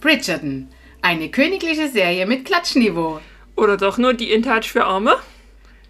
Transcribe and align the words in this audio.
Bridgerton. 0.00 0.68
Eine 1.02 1.28
königliche 1.30 1.88
Serie 1.88 2.26
mit 2.26 2.44
Klatschniveau. 2.44 3.20
Oder 3.56 3.76
doch 3.76 3.98
nur 3.98 4.14
die 4.14 4.30
InTouch 4.32 4.64
für 4.70 4.84
Arme? 4.84 5.16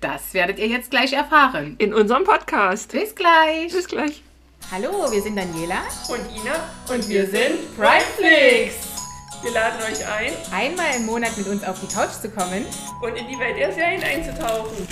Das 0.00 0.32
werdet 0.32 0.58
ihr 0.58 0.68
jetzt 0.68 0.90
gleich 0.90 1.12
erfahren. 1.12 1.74
In 1.78 1.92
unserem 1.92 2.24
Podcast. 2.24 2.92
Bis 2.92 3.14
gleich. 3.14 3.72
Bis 3.72 3.86
gleich. 3.88 4.22
Hallo, 4.70 5.10
wir 5.10 5.20
sind 5.22 5.36
Daniela. 5.36 5.82
Und 6.08 6.20
Ina. 6.40 6.70
Und 6.94 7.08
wir 7.08 7.26
sind 7.26 7.76
Primeflix. 7.76 8.74
Wir 9.42 9.52
laden 9.52 9.80
euch 9.82 10.04
ein, 10.06 10.32
Einmal 10.52 10.96
im 10.96 11.06
Monat 11.06 11.36
mit 11.36 11.46
uns 11.46 11.62
auf 11.62 11.78
die 11.80 11.94
Couch 11.94 12.10
zu 12.20 12.28
kommen. 12.30 12.64
und 13.02 13.16
in 13.16 13.28
die 13.28 13.38
Welt 13.38 13.56
der 13.56 13.72
Serien 13.72 14.02
einzutauchen. 14.02 14.86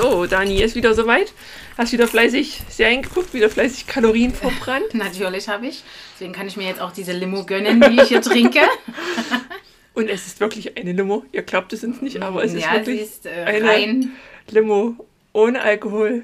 So, 0.00 0.26
Dani, 0.26 0.62
ist 0.62 0.76
wieder 0.76 0.94
soweit. 0.94 1.32
Hast 1.76 1.92
wieder 1.92 2.06
fleißig 2.06 2.60
Serien 2.68 3.02
geguckt, 3.02 3.34
wieder 3.34 3.50
fleißig 3.50 3.88
Kalorien 3.88 4.32
verbrannt. 4.32 4.86
Natürlich 4.94 5.48
habe 5.48 5.66
ich. 5.66 5.82
Deswegen 6.14 6.32
kann 6.32 6.46
ich 6.46 6.56
mir 6.56 6.68
jetzt 6.68 6.80
auch 6.80 6.92
diese 6.92 7.10
Limo 7.10 7.42
gönnen, 7.42 7.80
die 7.80 8.00
ich 8.00 8.06
hier 8.08 8.22
trinke. 8.22 8.60
Und 9.94 10.08
es 10.08 10.28
ist 10.28 10.38
wirklich 10.38 10.78
eine 10.78 10.92
Limo. 10.92 11.24
Ihr 11.32 11.42
glaubt 11.42 11.72
es 11.72 11.82
uns 11.82 12.00
nicht, 12.00 12.22
aber 12.22 12.44
es 12.44 12.54
ist 12.54 12.62
ja, 12.62 12.74
sie 12.74 12.76
wirklich 12.76 13.00
ist 13.00 13.26
äh, 13.26 13.30
eine 13.44 13.68
rein 13.68 14.12
Limo 14.48 15.04
ohne 15.32 15.60
Alkohol. 15.60 16.22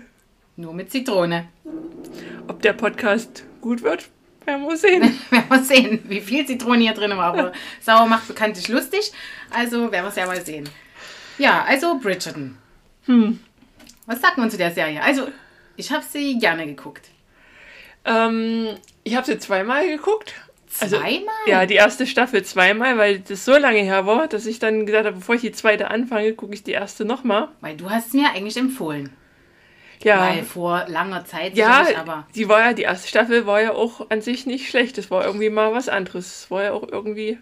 nur 0.54 0.72
mit 0.72 0.92
Zitrone. 0.92 1.48
Ob 2.46 2.62
der 2.62 2.74
Podcast 2.74 3.42
gut 3.60 3.82
wird, 3.82 4.08
werden 4.44 4.68
wir 4.68 4.76
sehen. 4.76 5.02
werden 5.30 5.48
wir 5.48 5.64
sehen, 5.64 6.02
wie 6.04 6.20
viel 6.20 6.46
Zitrone 6.46 6.78
hier 6.78 6.94
drin 6.94 7.10
war. 7.10 7.36
Aber 7.36 7.52
sauer 7.80 8.06
macht 8.06 8.28
bekanntlich 8.28 8.68
lustig. 8.68 9.10
Also 9.50 9.90
werden 9.90 10.04
wir 10.04 10.10
es 10.10 10.16
ja 10.16 10.26
mal 10.26 10.46
sehen. 10.46 10.68
Ja, 11.38 11.64
also 11.64 11.98
Bridgerton. 11.98 12.56
Hm. 13.06 13.40
Was 14.06 14.20
sagt 14.20 14.38
man 14.38 14.50
zu 14.50 14.56
der 14.56 14.70
Serie? 14.70 15.02
Also, 15.02 15.28
ich 15.76 15.90
habe 15.90 16.04
sie 16.04 16.38
gerne 16.38 16.66
geguckt. 16.66 17.10
Ähm, 18.04 18.76
ich 19.02 19.16
habe 19.16 19.26
sie 19.26 19.38
zweimal 19.38 19.86
geguckt. 19.88 20.34
Also, 20.80 20.98
Zweimal? 20.98 21.34
Ja, 21.46 21.66
die 21.66 21.74
erste 21.74 22.06
Staffel 22.06 22.42
zweimal, 22.44 22.98
weil 22.98 23.20
das 23.20 23.44
so 23.44 23.56
lange 23.56 23.78
her 23.78 24.06
war, 24.06 24.26
dass 24.26 24.44
ich 24.44 24.58
dann 24.58 24.86
gesagt 24.86 25.06
habe, 25.06 25.16
bevor 25.16 25.36
ich 25.36 25.40
die 25.40 25.52
zweite 25.52 25.90
anfange, 25.90 26.32
gucke 26.34 26.54
ich 26.54 26.64
die 26.64 26.72
erste 26.72 27.04
nochmal. 27.04 27.48
Weil 27.60 27.76
du 27.76 27.90
hast 27.90 28.08
es 28.08 28.12
mir 28.12 28.30
eigentlich 28.30 28.56
empfohlen. 28.56 29.10
Ja, 30.02 30.20
Weil 30.20 30.42
vor 30.42 30.84
langer 30.88 31.24
Zeit 31.24 31.56
ja, 31.56 31.78
sicherlich, 31.78 31.98
aber 31.98 32.26
die 32.34 32.48
war 32.48 32.60
ja, 32.60 32.72
die 32.72 32.82
erste 32.82 33.08
Staffel 33.08 33.46
war 33.46 33.62
ja 33.62 33.72
auch 33.72 34.10
an 34.10 34.20
sich 34.20 34.44
nicht 34.44 34.68
schlecht. 34.68 34.98
Das 34.98 35.10
war 35.10 35.24
irgendwie 35.24 35.48
mal 35.48 35.72
was 35.72 35.88
anderes. 35.88 36.26
Es 36.26 36.50
war 36.50 36.64
ja 36.64 36.72
auch 36.72 36.86
irgendwie, 36.86 37.38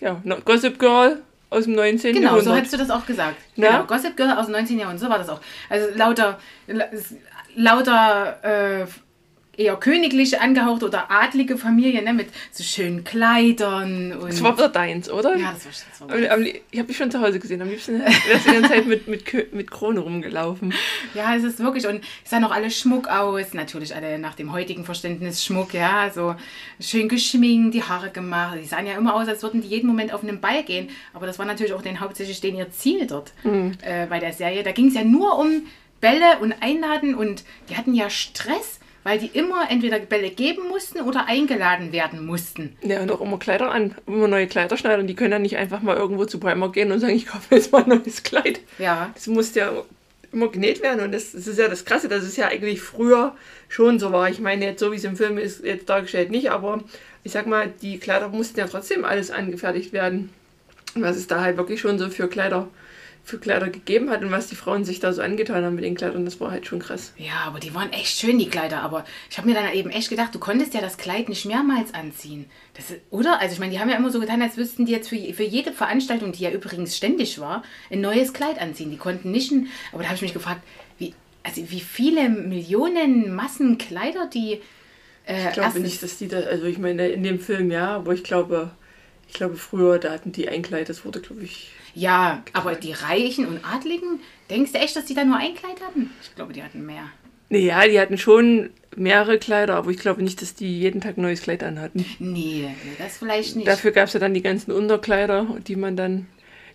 ja, 0.00 0.20
Gossip 0.44 0.78
Girl 0.78 1.22
aus 1.50 1.64
dem 1.64 1.74
19. 1.74 2.12
genau, 2.14 2.30
so 2.30 2.36
Jahrhundert. 2.36 2.56
hättest 2.56 2.74
du 2.74 2.78
das 2.78 2.90
auch 2.90 3.06
gesagt. 3.06 3.36
Ja. 3.56 3.70
Genau, 3.70 3.84
Gossip 3.84 4.16
Girl 4.16 4.30
aus 4.32 4.46
dem 4.46 4.52
19. 4.52 4.78
Jahrhundert, 4.78 5.00
so 5.02 5.08
war 5.10 5.18
das 5.18 5.28
auch. 5.28 5.40
Also 5.70 5.88
lauter, 5.94 6.38
la- 6.66 6.88
lauter 7.54 8.82
äh, 8.82 8.86
eher 9.58 9.76
königliche 9.76 10.40
angehauchte 10.40 10.86
oder 10.86 11.10
adlige 11.10 11.58
Familien 11.58 12.04
ne, 12.04 12.14
mit 12.14 12.28
so 12.52 12.62
schönen 12.64 13.04
Kleidern 13.04 14.12
und 14.12 14.30
das 14.30 14.42
war 14.42 14.56
wieder 14.56 14.68
deins, 14.68 15.10
oder? 15.10 15.36
ja, 15.36 15.52
das 15.52 16.00
war, 16.00 16.10
Am- 16.10 16.24
am 16.30 16.40
li- 16.42 16.62
Ich 16.70 16.78
habe 16.78 16.88
dich 16.88 16.96
schon 16.96 17.10
zu 17.10 17.20
Hause 17.20 17.38
gesehen. 17.38 17.60
Am 17.60 17.68
liebsten 17.68 18.00
wärst 18.00 18.46
du 18.46 18.50
die 18.50 18.54
ganze 18.54 18.70
Zeit 18.70 18.86
mit, 18.86 19.08
mit, 19.08 19.52
mit 19.54 19.70
Krone 19.70 20.00
rumgelaufen. 20.00 20.72
Ja, 21.14 21.34
es 21.34 21.42
ist 21.42 21.58
wirklich, 21.58 21.86
und 21.86 22.02
es 22.24 22.30
sahen 22.30 22.44
auch 22.44 22.50
alle 22.52 22.70
Schmuck 22.70 23.08
aus, 23.08 23.52
natürlich 23.54 23.94
alle 23.94 24.18
nach 24.18 24.34
dem 24.34 24.52
heutigen 24.52 24.84
Verständnis 24.84 25.44
Schmuck, 25.44 25.74
ja, 25.74 26.10
so 26.14 26.34
schön 26.80 27.08
geschminkt, 27.08 27.74
die 27.74 27.82
Haare 27.82 28.10
gemacht, 28.10 28.58
die 28.62 28.66
sahen 28.66 28.86
ja 28.86 28.96
immer 28.96 29.14
aus, 29.14 29.26
als 29.26 29.42
würden 29.42 29.60
die 29.62 29.68
jeden 29.68 29.86
Moment 29.88 30.12
auf 30.12 30.22
einen 30.22 30.40
Ball 30.40 30.62
gehen, 30.62 30.88
aber 31.14 31.26
das 31.26 31.38
war 31.38 31.46
natürlich 31.46 31.72
auch 31.72 31.82
den, 31.82 31.98
hauptsächlich 32.00 32.40
den 32.40 32.56
ihr 32.56 32.70
Ziel 32.70 33.06
dort 33.06 33.32
äh, 33.82 34.06
bei 34.06 34.18
der 34.20 34.32
Serie, 34.32 34.62
da 34.62 34.72
ging 34.72 34.88
es 34.88 34.94
ja 34.94 35.02
nur 35.02 35.38
um 35.38 35.62
Bälle 36.00 36.38
und 36.40 36.54
Einladen 36.60 37.14
und 37.16 37.42
die 37.68 37.76
hatten 37.76 37.94
ja 37.94 38.08
Stress, 38.10 38.77
weil 39.08 39.18
die 39.18 39.38
immer 39.38 39.70
entweder 39.70 39.98
Bälle 40.00 40.28
geben 40.28 40.68
mussten 40.68 41.00
oder 41.00 41.26
eingeladen 41.28 41.92
werden 41.92 42.26
mussten. 42.26 42.76
Ja, 42.82 43.00
und 43.00 43.10
auch 43.10 43.22
immer 43.22 43.38
Kleider 43.38 43.70
an, 43.70 43.94
immer 44.06 44.28
neue 44.28 44.46
Kleider 44.46 44.76
schneiden. 44.76 45.00
Und 45.00 45.06
die 45.06 45.14
können 45.14 45.32
ja 45.32 45.38
nicht 45.38 45.56
einfach 45.56 45.80
mal 45.80 45.96
irgendwo 45.96 46.26
zu 46.26 46.38
Primark 46.38 46.74
gehen 46.74 46.92
und 46.92 47.00
sagen, 47.00 47.14
ich 47.14 47.24
kaufe 47.26 47.54
jetzt 47.54 47.72
mal 47.72 47.84
ein 47.84 47.88
neues 47.88 48.22
Kleid. 48.22 48.60
Ja, 48.78 49.10
Das 49.14 49.26
muss 49.26 49.54
ja 49.54 49.72
immer 50.30 50.48
genäht 50.48 50.82
werden. 50.82 51.00
Und 51.02 51.12
das, 51.12 51.32
das 51.32 51.46
ist 51.46 51.58
ja 51.58 51.68
das 51.68 51.86
Krasse, 51.86 52.08
dass 52.08 52.22
es 52.22 52.36
ja 52.36 52.48
eigentlich 52.48 52.82
früher 52.82 53.34
schon 53.70 53.98
so 53.98 54.12
war. 54.12 54.28
Ich 54.28 54.40
meine, 54.40 54.66
jetzt 54.66 54.80
so 54.80 54.92
wie 54.92 54.96
es 54.96 55.04
im 55.04 55.16
Film 55.16 55.38
ist, 55.38 55.64
jetzt 55.64 55.88
dargestellt 55.88 56.30
nicht, 56.30 56.50
aber 56.50 56.84
ich 57.24 57.32
sag 57.32 57.46
mal, 57.46 57.72
die 57.80 57.98
Kleider 57.98 58.28
mussten 58.28 58.60
ja 58.60 58.66
trotzdem 58.66 59.06
alles 59.06 59.30
angefertigt 59.30 59.94
werden. 59.94 60.28
Was 60.96 61.16
es 61.16 61.26
da 61.28 61.40
halt 61.40 61.56
wirklich 61.56 61.80
schon 61.80 61.98
so 61.98 62.10
für 62.10 62.28
Kleider, 62.28 62.68
für 63.28 63.38
Kleider 63.38 63.68
gegeben 63.68 64.10
hat 64.10 64.22
und 64.22 64.30
was 64.30 64.48
die 64.48 64.56
Frauen 64.56 64.84
sich 64.84 65.00
da 65.00 65.12
so 65.12 65.20
angetan 65.22 65.64
haben 65.64 65.74
mit 65.74 65.84
den 65.84 65.94
Kleidern, 65.94 66.24
das 66.24 66.40
war 66.40 66.50
halt 66.50 66.66
schon 66.66 66.78
krass. 66.78 67.12
Ja, 67.16 67.44
aber 67.46 67.60
die 67.60 67.74
waren 67.74 67.92
echt 67.92 68.18
schön, 68.18 68.38
die 68.38 68.48
Kleider. 68.48 68.80
Aber 68.80 69.04
ich 69.30 69.36
habe 69.36 69.46
mir 69.46 69.54
dann 69.54 69.72
eben 69.72 69.90
echt 69.90 70.08
gedacht, 70.08 70.34
du 70.34 70.38
konntest 70.38 70.72
ja 70.74 70.80
das 70.80 70.96
Kleid 70.96 71.28
nicht 71.28 71.44
mehrmals 71.44 71.92
anziehen. 71.94 72.46
Das 72.74 72.90
ist, 72.90 73.00
oder? 73.10 73.40
Also 73.40 73.52
ich 73.52 73.60
meine, 73.60 73.72
die 73.72 73.80
haben 73.80 73.90
ja 73.90 73.96
immer 73.96 74.10
so 74.10 74.18
getan, 74.18 74.40
als 74.40 74.56
wüssten 74.56 74.86
die 74.86 74.92
jetzt 74.92 75.08
für, 75.08 75.16
für 75.34 75.44
jede 75.44 75.72
Veranstaltung, 75.72 76.32
die 76.32 76.42
ja 76.42 76.50
übrigens 76.50 76.96
ständig 76.96 77.38
war, 77.38 77.62
ein 77.90 78.00
neues 78.00 78.32
Kleid 78.32 78.58
anziehen. 78.58 78.90
Die 78.90 78.96
konnten 78.96 79.30
nicht, 79.30 79.52
ein, 79.52 79.68
aber 79.92 80.02
da 80.02 80.08
habe 80.08 80.16
ich 80.16 80.22
mich 80.22 80.32
gefragt, 80.32 80.62
wie, 80.98 81.14
also 81.42 81.70
wie 81.70 81.80
viele 81.80 82.28
Millionen 82.30 83.34
Massen 83.34 83.78
Kleider 83.78 84.28
die... 84.32 84.60
Äh, 85.26 85.48
Ich 85.48 85.52
glaube 85.52 85.80
nicht, 85.80 86.02
dass 86.02 86.16
die 86.16 86.28
da, 86.28 86.38
also 86.38 86.64
ich 86.64 86.78
meine, 86.78 87.08
in 87.08 87.22
dem 87.22 87.40
Film 87.40 87.70
ja, 87.70 87.96
aber 87.96 88.14
ich 88.14 88.24
glaube, 88.24 88.70
ich 89.28 89.34
glaube 89.34 89.56
früher, 89.56 89.98
da 89.98 90.10
hatten 90.10 90.32
die 90.32 90.48
ein 90.48 90.62
Kleid, 90.62 90.88
das 90.88 91.04
wurde, 91.04 91.20
glaube 91.20 91.42
ich, 91.42 91.70
Ja, 91.94 92.42
aber 92.52 92.74
die 92.74 92.92
Reichen 92.92 93.46
und 93.46 93.64
Adligen, 93.64 94.20
denkst 94.50 94.72
du 94.72 94.78
echt, 94.78 94.96
dass 94.96 95.04
die 95.04 95.14
da 95.14 95.24
nur 95.24 95.36
ein 95.36 95.54
Kleid 95.54 95.80
hatten? 95.86 96.10
Ich 96.22 96.34
glaube, 96.34 96.52
die 96.52 96.62
hatten 96.62 96.84
mehr. 96.84 97.10
Naja, 97.50 97.86
die 97.86 98.00
hatten 98.00 98.18
schon 98.18 98.70
mehrere 98.96 99.38
Kleider, 99.38 99.76
aber 99.76 99.90
ich 99.90 99.98
glaube 99.98 100.22
nicht, 100.22 100.42
dass 100.42 100.54
die 100.54 100.80
jeden 100.80 101.00
Tag 101.00 101.16
ein 101.16 101.22
neues 101.22 101.42
Kleid 101.42 101.62
anhatten. 101.62 102.04
Nee, 102.18 102.68
das 102.98 103.18
vielleicht 103.18 103.56
nicht. 103.56 103.68
Dafür 103.68 103.92
gab 103.92 104.08
es 104.08 104.14
ja 104.14 104.20
dann 104.20 104.34
die 104.34 104.42
ganzen 104.42 104.72
Unterkleider, 104.72 105.46
die 105.66 105.76
man 105.76 105.96
dann. 105.96 106.26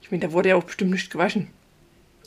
Ich 0.02 0.12
meine, 0.12 0.22
da 0.22 0.32
wurde 0.32 0.50
ja 0.50 0.56
auch 0.56 0.64
bestimmt 0.64 0.92
nicht 0.92 1.12
gewaschen. 1.12 1.48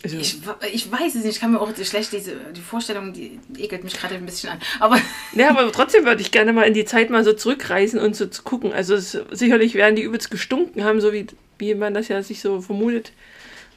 Also, 0.07 0.19
Ich, 0.19 0.39
ich 0.73 0.93
weiß 0.93 1.15
es 1.15 1.25
nicht, 1.25 1.35
ich 1.35 1.41
kann 1.41 1.53
mir 1.53 1.61
auch 1.61 1.71
schlecht 1.83 2.13
diese 2.13 2.37
die 2.55 2.61
Vorstellung, 2.61 3.13
die 3.13 3.39
ekelt 3.59 3.85
mich 3.85 3.99
gerade 3.99 4.15
ein 4.15 4.25
bisschen 4.25 4.51
an. 4.51 4.61
Aber 4.79 4.99
ja, 5.35 5.51
aber 5.51 5.71
trotzdem 5.73 6.05
würde 6.05 6.21
ich 6.23 6.31
gerne 6.31 6.53
mal 6.53 6.63
in 6.63 6.75
die 6.75 6.85
Zeit 6.85 7.11
mal 7.11 7.25
so 7.25 7.33
zurückreisen 7.33 7.99
und 7.99 8.15
so 8.15 8.27
zu 8.27 8.43
gucken. 8.43 8.73
Also 8.73 8.95
es, 8.95 9.19
sicherlich 9.31 9.75
werden 9.75 9.97
die 9.97 10.03
übelst 10.03 10.31
gestunken 10.31 10.85
haben, 10.85 11.01
so 11.01 11.13
wie, 11.13 11.27
wie 11.59 11.75
man 11.75 11.95
das 11.95 12.09
ja 12.09 12.23
sich 12.23 12.41
so 12.41 12.61
vermutet. 12.61 13.13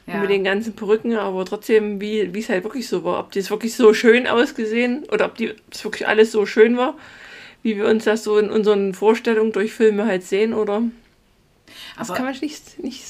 ja. 0.06 0.20
Mit 0.20 0.30
den 0.30 0.44
ganzen 0.44 0.74
Perücken, 0.74 1.16
aber 1.16 1.44
trotzdem, 1.44 2.00
wie 2.00 2.20
es 2.20 2.48
halt 2.48 2.64
wirklich 2.64 2.88
so 2.88 3.04
war. 3.04 3.20
Ob 3.20 3.32
das 3.32 3.50
wirklich 3.50 3.74
so 3.74 3.92
schön 3.94 4.26
ausgesehen 4.26 5.04
oder 5.10 5.26
ob 5.26 5.36
die, 5.36 5.54
das 5.70 5.84
wirklich 5.84 6.06
alles 6.06 6.32
so 6.32 6.46
schön 6.46 6.76
war, 6.76 6.96
wie 7.62 7.76
wir 7.76 7.86
uns 7.86 8.04
das 8.04 8.24
so 8.24 8.38
in 8.38 8.50
unseren 8.50 8.94
Vorstellungen 8.94 9.52
durch 9.52 9.72
Filme 9.72 10.06
halt 10.06 10.22
sehen, 10.22 10.54
oder? 10.54 10.82
Das 11.98 12.08
aber, 12.08 12.16
kann 12.16 12.26
man 12.26 12.36
nicht, 12.40 12.82
nicht 12.82 13.04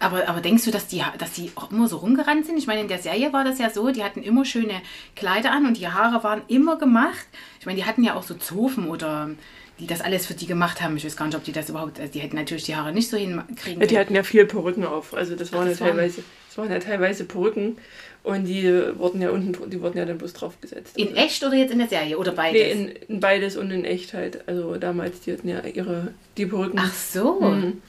aber, 0.00 0.28
aber 0.28 0.40
denkst 0.40 0.64
du, 0.64 0.70
dass 0.70 0.86
die, 0.88 1.02
dass 1.18 1.32
die 1.32 1.52
auch 1.54 1.70
immer 1.70 1.86
so 1.88 1.98
rumgerannt 1.98 2.46
sind? 2.46 2.58
Ich 2.58 2.66
meine, 2.66 2.80
in 2.80 2.88
der 2.88 2.98
Serie 2.98 3.32
war 3.32 3.44
das 3.44 3.58
ja 3.58 3.70
so, 3.70 3.90
die 3.90 4.02
hatten 4.02 4.22
immer 4.22 4.44
schöne 4.44 4.74
Kleider 5.14 5.52
an 5.52 5.66
und 5.66 5.76
die 5.76 5.88
Haare 5.88 6.24
waren 6.24 6.42
immer 6.48 6.76
gemacht. 6.78 7.26
Ich 7.60 7.66
meine, 7.66 7.78
die 7.78 7.84
hatten 7.84 8.02
ja 8.02 8.14
auch 8.14 8.22
so 8.24 8.34
Zofen 8.34 8.88
oder 8.88 9.30
die 9.78 9.86
das 9.86 10.00
alles 10.02 10.26
für 10.26 10.34
die 10.34 10.46
gemacht 10.46 10.82
haben. 10.82 10.96
Ich 10.96 11.04
weiß 11.04 11.16
gar 11.16 11.26
nicht, 11.26 11.36
ob 11.36 11.44
die 11.44 11.52
das 11.52 11.70
überhaupt, 11.70 11.98
also 12.00 12.12
die 12.12 12.18
hätten 12.20 12.36
natürlich 12.36 12.64
die 12.64 12.76
Haare 12.76 12.92
nicht 12.92 13.08
so 13.08 13.16
hinkriegen 13.16 13.80
Ja, 13.80 13.86
die 13.86 13.98
hatten 13.98 14.14
ja 14.14 14.22
viel 14.22 14.44
Perücken 14.44 14.84
auf. 14.84 15.14
Also 15.14 15.36
das 15.36 15.52
waren, 15.52 15.68
das 15.68 15.78
ja 15.78 15.86
waren- 15.86 15.96
teilweise, 15.96 16.22
das 16.48 16.58
waren 16.58 16.70
ja 16.70 16.78
teilweise 16.78 17.24
Perücken 17.24 17.78
und 18.22 18.44
die 18.44 18.64
wurden 18.98 19.22
ja 19.22 19.30
unten, 19.30 19.70
die 19.70 19.80
wurden 19.80 19.96
ja 19.96 20.04
dann 20.04 20.18
bloß 20.18 20.34
draufgesetzt. 20.34 20.98
In 20.98 21.16
echt 21.16 21.42
oder 21.42 21.54
jetzt 21.56 21.70
in 21.72 21.78
der 21.78 21.88
Serie 21.88 22.18
oder 22.18 22.32
beides? 22.32 22.60
Nee, 22.60 22.70
in, 22.72 22.88
in 23.08 23.20
beides 23.20 23.56
und 23.56 23.70
in 23.70 23.86
echt 23.86 24.12
halt. 24.12 24.46
Also 24.46 24.76
damals, 24.76 25.20
die 25.20 25.32
hatten 25.32 25.48
ja 25.48 25.60
ihre, 25.64 26.12
die 26.36 26.44
Perücken. 26.44 26.78
Ach 26.78 26.92
so. 26.92 27.40
Mhm. 27.40 27.80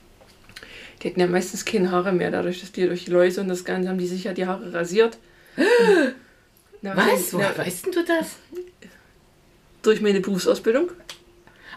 Die 1.02 1.08
hatten 1.10 1.20
ja 1.20 1.28
meistens 1.28 1.66
keine 1.66 1.92
Haare 1.92 2.12
mehr, 2.12 2.32
dadurch, 2.32 2.62
dass 2.62 2.72
die 2.72 2.86
durch 2.86 3.06
die 3.06 3.12
Läuse 3.12 3.42
und 3.42 3.48
das 3.48 3.66
Ganze 3.66 3.90
haben 3.90 3.98
die 3.98 4.08
sich 4.08 4.24
ja 4.24 4.34
die 4.34 4.46
Haare 4.46 4.72
rasiert. 4.74 5.18
Na, 6.82 6.96
Was? 6.96 7.34
Woher 7.34 7.58
weißt 7.58 7.86
denn 7.88 7.94
du 7.94 8.04
das? 8.04 8.36
durch 9.82 10.02
meine 10.02 10.20
Berufsausbildung. 10.20 10.92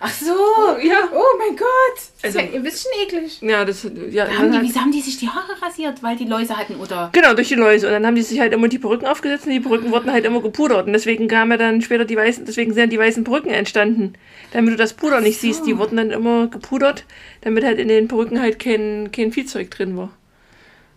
Ach 0.06 0.12
so. 0.12 0.34
Ja. 0.82 0.98
Oh 1.14 1.38
mein 1.38 1.56
Gott. 1.56 1.96
Das 1.96 2.30
ist 2.30 2.36
Also- 2.36 2.38
ja 2.40 2.44
ein 2.56 2.62
bisschen 2.62 2.90
eklig. 3.02 3.38
Ja, 3.40 3.64
das, 3.64 3.86
ja, 4.10 4.28
Haben 4.28 4.52
die, 4.52 4.60
wieso 4.60 4.80
haben 4.80 4.92
die 4.92 5.00
sich 5.00 5.16
die 5.16 5.28
Haare 5.30 5.60
rasiert? 5.62 6.02
Weil 6.02 6.14
die 6.16 6.26
Läuse 6.26 6.54
hatten 6.58 6.76
oder... 6.76 7.08
Genau, 7.12 7.32
durch 7.32 7.48
die 7.48 7.54
Läuse. 7.54 7.86
Und 7.86 7.94
dann 7.94 8.04
haben 8.06 8.14
die 8.14 8.20
sich 8.22 8.38
halt 8.38 8.52
immer 8.52 8.68
die 8.68 8.78
Perücken 8.78 9.06
aufgesetzt 9.06 9.46
und 9.46 9.52
die 9.52 9.60
Perücken 9.60 9.90
wurden 9.92 10.12
halt 10.12 10.26
immer 10.26 10.42
gepudert. 10.42 10.86
Und 10.86 10.92
deswegen 10.92 11.26
kamen 11.26 11.52
ja 11.52 11.56
dann 11.56 11.80
später 11.80 12.04
die 12.04 12.16
weißen, 12.18 12.44
deswegen 12.44 12.74
sind 12.74 12.92
die 12.92 12.98
weißen 12.98 13.24
Perücken 13.24 13.48
entstanden. 13.50 14.12
Damit 14.52 14.74
du 14.74 14.76
das 14.76 14.92
Puder 14.92 15.22
nicht 15.22 15.40
so. 15.40 15.46
siehst, 15.46 15.64
die 15.66 15.78
wurden 15.78 15.96
dann 15.96 16.10
immer 16.10 16.48
gepudert, 16.48 17.04
damit 17.40 17.64
halt 17.64 17.78
in 17.78 17.88
den 17.88 18.06
Perücken 18.06 18.38
halt 18.40 18.58
kein, 18.58 19.10
kein 19.10 19.32
Viehzeug 19.32 19.70
drin 19.70 19.96
war. 19.96 20.10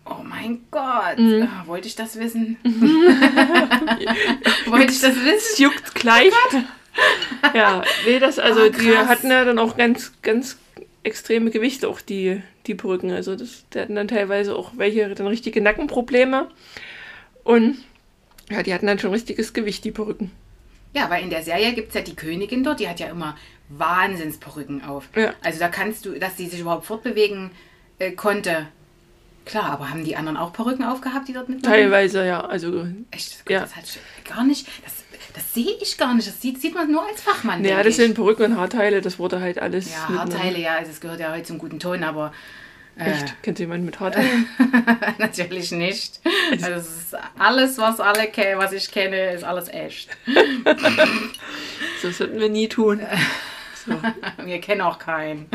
Oh 0.04 0.22
mein 0.22 0.60
Gott. 0.70 1.16
Mhm. 1.18 1.48
Ah, 1.50 1.66
wollte 1.66 1.88
ich 1.88 1.96
das 1.96 2.18
wissen? 2.18 2.58
wollte 4.66 4.92
ich 4.92 5.00
das 5.00 5.16
Es 5.16 5.24
wissen? 5.24 5.62
juckt 5.64 5.94
gleich. 5.94 6.30
Ja, 7.54 7.82
nee, 8.06 8.18
das, 8.18 8.38
also 8.38 8.62
Ah, 8.62 8.68
die 8.68 8.96
hatten 8.96 9.30
ja 9.30 9.44
dann 9.44 9.58
auch 9.58 9.76
ganz, 9.76 10.12
ganz 10.22 10.58
extreme 11.02 11.50
Gewichte, 11.50 11.88
auch 11.88 12.00
die, 12.00 12.42
die 12.66 12.74
Perücken. 12.74 13.10
Also 13.10 13.36
das, 13.36 13.64
die 13.72 13.80
hatten 13.80 13.94
dann 13.94 14.08
teilweise 14.08 14.54
auch 14.54 14.72
welche 14.76 15.08
dann 15.14 15.26
richtige 15.26 15.60
Nackenprobleme. 15.60 16.48
Und 17.44 17.78
ja, 18.50 18.62
die 18.62 18.74
hatten 18.74 18.86
dann 18.86 18.98
schon 18.98 19.12
richtiges 19.12 19.52
Gewicht, 19.52 19.84
die 19.84 19.90
Perücken. 19.90 20.30
Ja, 20.94 21.10
weil 21.10 21.22
in 21.22 21.30
der 21.30 21.42
Serie 21.42 21.72
gibt 21.74 21.88
es 21.88 21.94
ja 21.94 22.00
die 22.00 22.16
Königin 22.16 22.64
dort, 22.64 22.80
die 22.80 22.88
hat 22.88 23.00
ja 23.00 23.08
immer 23.08 23.36
Wahnsinnsperücken 23.68 24.82
auf. 24.84 25.08
Ja. 25.14 25.34
Also 25.42 25.58
da 25.58 25.68
kannst 25.68 26.04
du, 26.04 26.18
dass 26.18 26.36
die 26.36 26.46
sich 26.46 26.60
überhaupt 26.60 26.86
fortbewegen 26.86 27.50
äh, 27.98 28.12
konnte. 28.12 28.66
Klar, 29.44 29.70
aber 29.70 29.90
haben 29.90 30.04
die 30.04 30.16
anderen 30.16 30.36
auch 30.36 30.52
Perücken 30.52 30.84
aufgehabt, 30.84 31.28
die 31.28 31.32
dort 31.32 31.48
mit 31.48 31.64
Teilweise, 31.64 32.26
ja. 32.26 32.40
Also, 32.40 32.86
Echt? 33.10 33.44
Ja. 33.48 33.60
Das 33.60 33.76
hat 33.76 33.84
gar 34.28 34.44
nicht. 34.44 34.66
Das, 34.84 34.92
das 35.34 35.54
sehe 35.54 35.76
ich 35.80 35.96
gar 35.98 36.14
nicht. 36.14 36.28
Das 36.28 36.40
sieht, 36.40 36.60
sieht 36.60 36.74
man 36.74 36.90
nur 36.90 37.06
als 37.06 37.20
Fachmann. 37.22 37.64
ja, 37.64 37.78
das 37.78 37.88
ich. 37.88 37.96
sind 37.96 38.14
Perücken 38.14 38.52
und 38.52 38.56
Haarteile, 38.56 39.00
das 39.00 39.18
wurde 39.18 39.40
halt 39.40 39.58
alles. 39.58 39.90
Ja, 39.90 40.08
Haarteile, 40.08 40.58
ja, 40.58 40.76
also 40.76 40.90
es 40.90 41.00
gehört 41.00 41.20
ja 41.20 41.32
heute 41.32 41.44
zum 41.44 41.58
guten 41.58 41.78
Ton, 41.78 42.02
aber 42.04 42.32
äh, 42.98 43.12
Echt? 43.12 43.42
Kennt 43.42 43.58
jemand 43.58 43.84
mit 43.84 44.00
Haarteilen? 44.00 44.48
natürlich 45.18 45.70
nicht. 45.70 46.20
Also 46.62 47.16
alles, 47.38 47.78
was 47.78 48.00
alle 48.00 48.28
was 48.56 48.72
ich 48.72 48.90
kenne, 48.90 49.32
ist 49.32 49.44
alles 49.44 49.68
echt. 49.68 50.16
Das 52.00 52.18
sollten 52.18 52.38
wir 52.38 52.48
nie 52.48 52.68
tun. 52.68 53.00
So. 53.84 54.00
Wir 54.44 54.60
kennen 54.60 54.82
auch 54.82 55.00
keinen. 55.00 55.50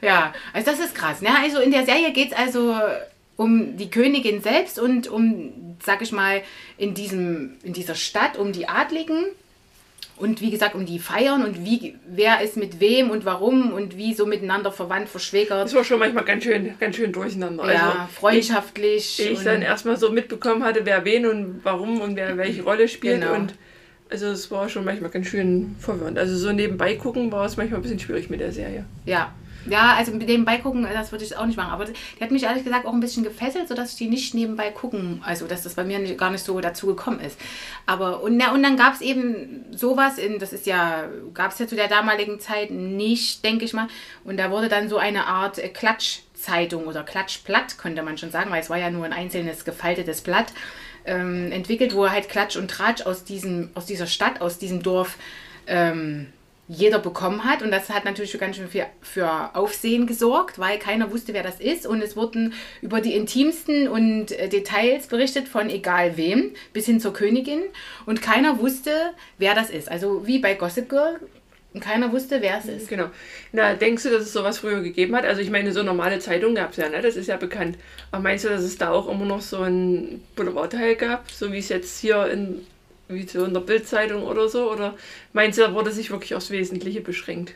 ja, 0.00 0.34
also 0.52 0.72
das 0.72 0.80
ist 0.80 0.96
krass. 0.96 1.20
Ne? 1.20 1.28
Also 1.44 1.60
in 1.60 1.70
der 1.70 1.84
Serie 1.84 2.12
geht 2.12 2.32
es 2.32 2.36
also 2.36 2.76
um 3.36 3.76
die 3.76 3.90
Königin 3.90 4.42
selbst 4.42 4.78
und 4.78 5.08
um, 5.08 5.76
sag 5.84 6.02
ich 6.02 6.12
mal, 6.12 6.42
in, 6.76 6.94
diesem, 6.94 7.56
in 7.62 7.72
dieser 7.72 7.94
Stadt, 7.94 8.36
um 8.36 8.52
die 8.52 8.68
Adligen. 8.68 9.24
Und 10.16 10.40
wie 10.40 10.50
gesagt, 10.50 10.74
um 10.74 10.86
die 10.86 10.98
Feiern 10.98 11.44
und 11.44 11.64
wie, 11.64 11.96
wer 12.06 12.42
ist 12.42 12.56
mit 12.56 12.80
wem 12.80 13.10
und 13.10 13.24
warum 13.24 13.72
und 13.72 13.96
wie 13.96 14.14
so 14.14 14.26
miteinander 14.26 14.70
verwandt, 14.70 15.08
verschwägert. 15.08 15.64
Das 15.64 15.74
war 15.74 15.84
schon 15.84 15.98
manchmal 15.98 16.24
ganz 16.24 16.44
schön, 16.44 16.74
ganz 16.78 16.96
schön 16.96 17.12
durcheinander. 17.12 17.72
ja, 17.72 17.90
also, 17.90 18.12
freundschaftlich. 18.14 19.18
ich, 19.18 19.30
ich 19.32 19.42
dann 19.42 19.62
erstmal 19.62 19.96
so 19.96 20.10
mitbekommen 20.10 20.62
hatte, 20.62 20.82
wer 20.84 21.04
wen 21.04 21.26
und 21.26 21.60
warum 21.64 22.00
und 22.00 22.14
wer 22.14 22.36
welche 22.36 22.62
Rolle 22.62 22.86
spielt. 22.88 23.22
Genau. 23.22 23.34
Und 23.34 23.54
also 24.10 24.26
es 24.26 24.50
war 24.50 24.68
schon 24.68 24.84
manchmal 24.84 25.10
ganz 25.10 25.26
schön 25.26 25.74
verwirrend. 25.80 26.18
Also 26.18 26.36
so 26.36 26.52
nebenbei 26.52 26.94
gucken 26.96 27.32
war 27.32 27.46
es 27.46 27.56
manchmal 27.56 27.80
ein 27.80 27.82
bisschen 27.82 27.98
schwierig 27.98 28.28
mit 28.28 28.40
der 28.40 28.52
Serie. 28.52 28.84
Ja. 29.06 29.32
Ja, 29.66 29.94
also 29.96 30.12
mit 30.12 30.26
nebenbei 30.26 30.58
gucken, 30.58 30.86
das 30.92 31.12
würde 31.12 31.24
ich 31.24 31.36
auch 31.36 31.46
nicht 31.46 31.56
machen. 31.56 31.70
Aber 31.70 31.84
die 31.84 32.20
hat 32.20 32.30
mich 32.30 32.42
ehrlich 32.42 32.64
gesagt 32.64 32.86
auch 32.86 32.92
ein 32.92 33.00
bisschen 33.00 33.22
gefesselt, 33.22 33.68
sodass 33.68 33.92
ich 33.92 33.96
die 33.96 34.08
nicht 34.08 34.34
nebenbei 34.34 34.70
gucken, 34.70 35.22
also 35.24 35.46
dass 35.46 35.62
das 35.62 35.74
bei 35.74 35.84
mir 35.84 35.98
nicht, 35.98 36.18
gar 36.18 36.30
nicht 36.30 36.44
so 36.44 36.60
dazu 36.60 36.86
gekommen 36.86 37.20
ist. 37.20 37.38
Aber 37.86 38.22
und, 38.22 38.36
na, 38.36 38.52
und 38.52 38.62
dann 38.62 38.76
gab 38.76 38.94
es 38.94 39.00
eben 39.00 39.64
sowas, 39.70 40.18
in, 40.18 40.38
das 40.38 40.52
ist 40.52 40.66
ja, 40.66 41.08
gab 41.34 41.52
es 41.52 41.58
ja 41.58 41.66
zu 41.66 41.76
der 41.76 41.88
damaligen 41.88 42.40
Zeit 42.40 42.70
nicht, 42.70 43.44
denke 43.44 43.64
ich 43.64 43.72
mal. 43.72 43.88
Und 44.24 44.36
da 44.36 44.50
wurde 44.50 44.68
dann 44.68 44.88
so 44.88 44.98
eine 44.98 45.26
Art 45.26 45.58
äh, 45.58 45.68
Klatschzeitung 45.68 46.86
oder 46.86 47.04
Klatschblatt, 47.04 47.78
könnte 47.78 48.02
man 48.02 48.18
schon 48.18 48.30
sagen, 48.30 48.50
weil 48.50 48.60
es 48.60 48.70
war 48.70 48.78
ja 48.78 48.90
nur 48.90 49.04
ein 49.04 49.12
einzelnes 49.12 49.64
gefaltetes 49.64 50.22
Blatt, 50.22 50.52
ähm, 51.04 51.50
entwickelt, 51.52 51.94
wo 51.94 52.08
halt 52.08 52.28
Klatsch 52.28 52.56
und 52.56 52.70
Tratsch 52.70 53.02
aus, 53.02 53.24
diesem, 53.24 53.70
aus 53.74 53.86
dieser 53.86 54.06
Stadt, 54.06 54.40
aus 54.40 54.58
diesem 54.58 54.82
Dorf 54.82 55.16
ähm, 55.66 56.28
jeder 56.74 56.98
bekommen 56.98 57.44
hat. 57.44 57.62
Und 57.62 57.70
das 57.70 57.90
hat 57.90 58.04
natürlich 58.04 58.36
ganz 58.38 58.56
schön 58.56 58.68
viel 58.68 58.86
für 59.02 59.54
Aufsehen 59.54 60.06
gesorgt, 60.06 60.58
weil 60.58 60.78
keiner 60.78 61.12
wusste, 61.12 61.34
wer 61.34 61.42
das 61.42 61.60
ist. 61.60 61.86
Und 61.86 62.02
es 62.02 62.16
wurden 62.16 62.54
über 62.80 63.00
die 63.00 63.14
intimsten 63.14 63.88
und 63.88 64.32
äh, 64.32 64.48
Details 64.48 65.06
berichtet 65.06 65.48
von 65.48 65.68
egal 65.68 66.16
wem 66.16 66.52
bis 66.72 66.86
hin 66.86 67.00
zur 67.00 67.12
Königin. 67.12 67.62
Und 68.06 68.22
keiner 68.22 68.58
wusste, 68.58 68.90
wer 69.38 69.54
das 69.54 69.70
ist. 69.70 69.90
Also 69.90 70.26
wie 70.26 70.38
bei 70.38 70.54
Gossip 70.54 70.88
Girl. 70.88 71.20
Und 71.74 71.80
keiner 71.80 72.12
wusste, 72.12 72.42
wer 72.42 72.58
es 72.58 72.66
ist. 72.66 72.88
Genau. 72.88 73.06
Na, 73.52 73.74
denkst 73.74 74.02
du, 74.02 74.10
dass 74.10 74.22
es 74.22 74.32
sowas 74.32 74.58
früher 74.58 74.82
gegeben 74.82 75.16
hat? 75.16 75.24
Also 75.24 75.40
ich 75.40 75.50
meine, 75.50 75.72
so 75.72 75.82
normale 75.82 76.18
Zeitungen 76.18 76.54
gab 76.54 76.72
es 76.72 76.76
ja, 76.76 76.88
ne? 76.88 77.00
Das 77.00 77.16
ist 77.16 77.28
ja 77.28 77.36
bekannt. 77.38 77.78
Aber 78.10 78.22
meinst 78.22 78.44
du, 78.44 78.50
dass 78.50 78.62
es 78.62 78.76
da 78.76 78.90
auch 78.90 79.08
immer 79.08 79.24
noch 79.24 79.40
so 79.40 79.62
ein 79.62 80.22
Boulevardteil 80.36 80.96
gab? 80.96 81.30
So 81.30 81.50
wie 81.50 81.58
es 81.58 81.70
jetzt 81.70 82.00
hier 82.00 82.26
in, 82.26 82.66
wie 83.14 83.26
so 83.26 83.44
in 83.44 83.54
der 83.54 83.60
Bildzeitung 83.60 84.24
oder 84.24 84.48
so? 84.48 84.70
Oder 84.70 84.94
meinst 85.32 85.58
du, 85.58 85.62
da 85.62 85.74
wurde 85.74 85.92
sich 85.92 86.10
wirklich 86.10 86.34
aufs 86.34 86.50
Wesentliche 86.50 87.00
beschränkt? 87.00 87.54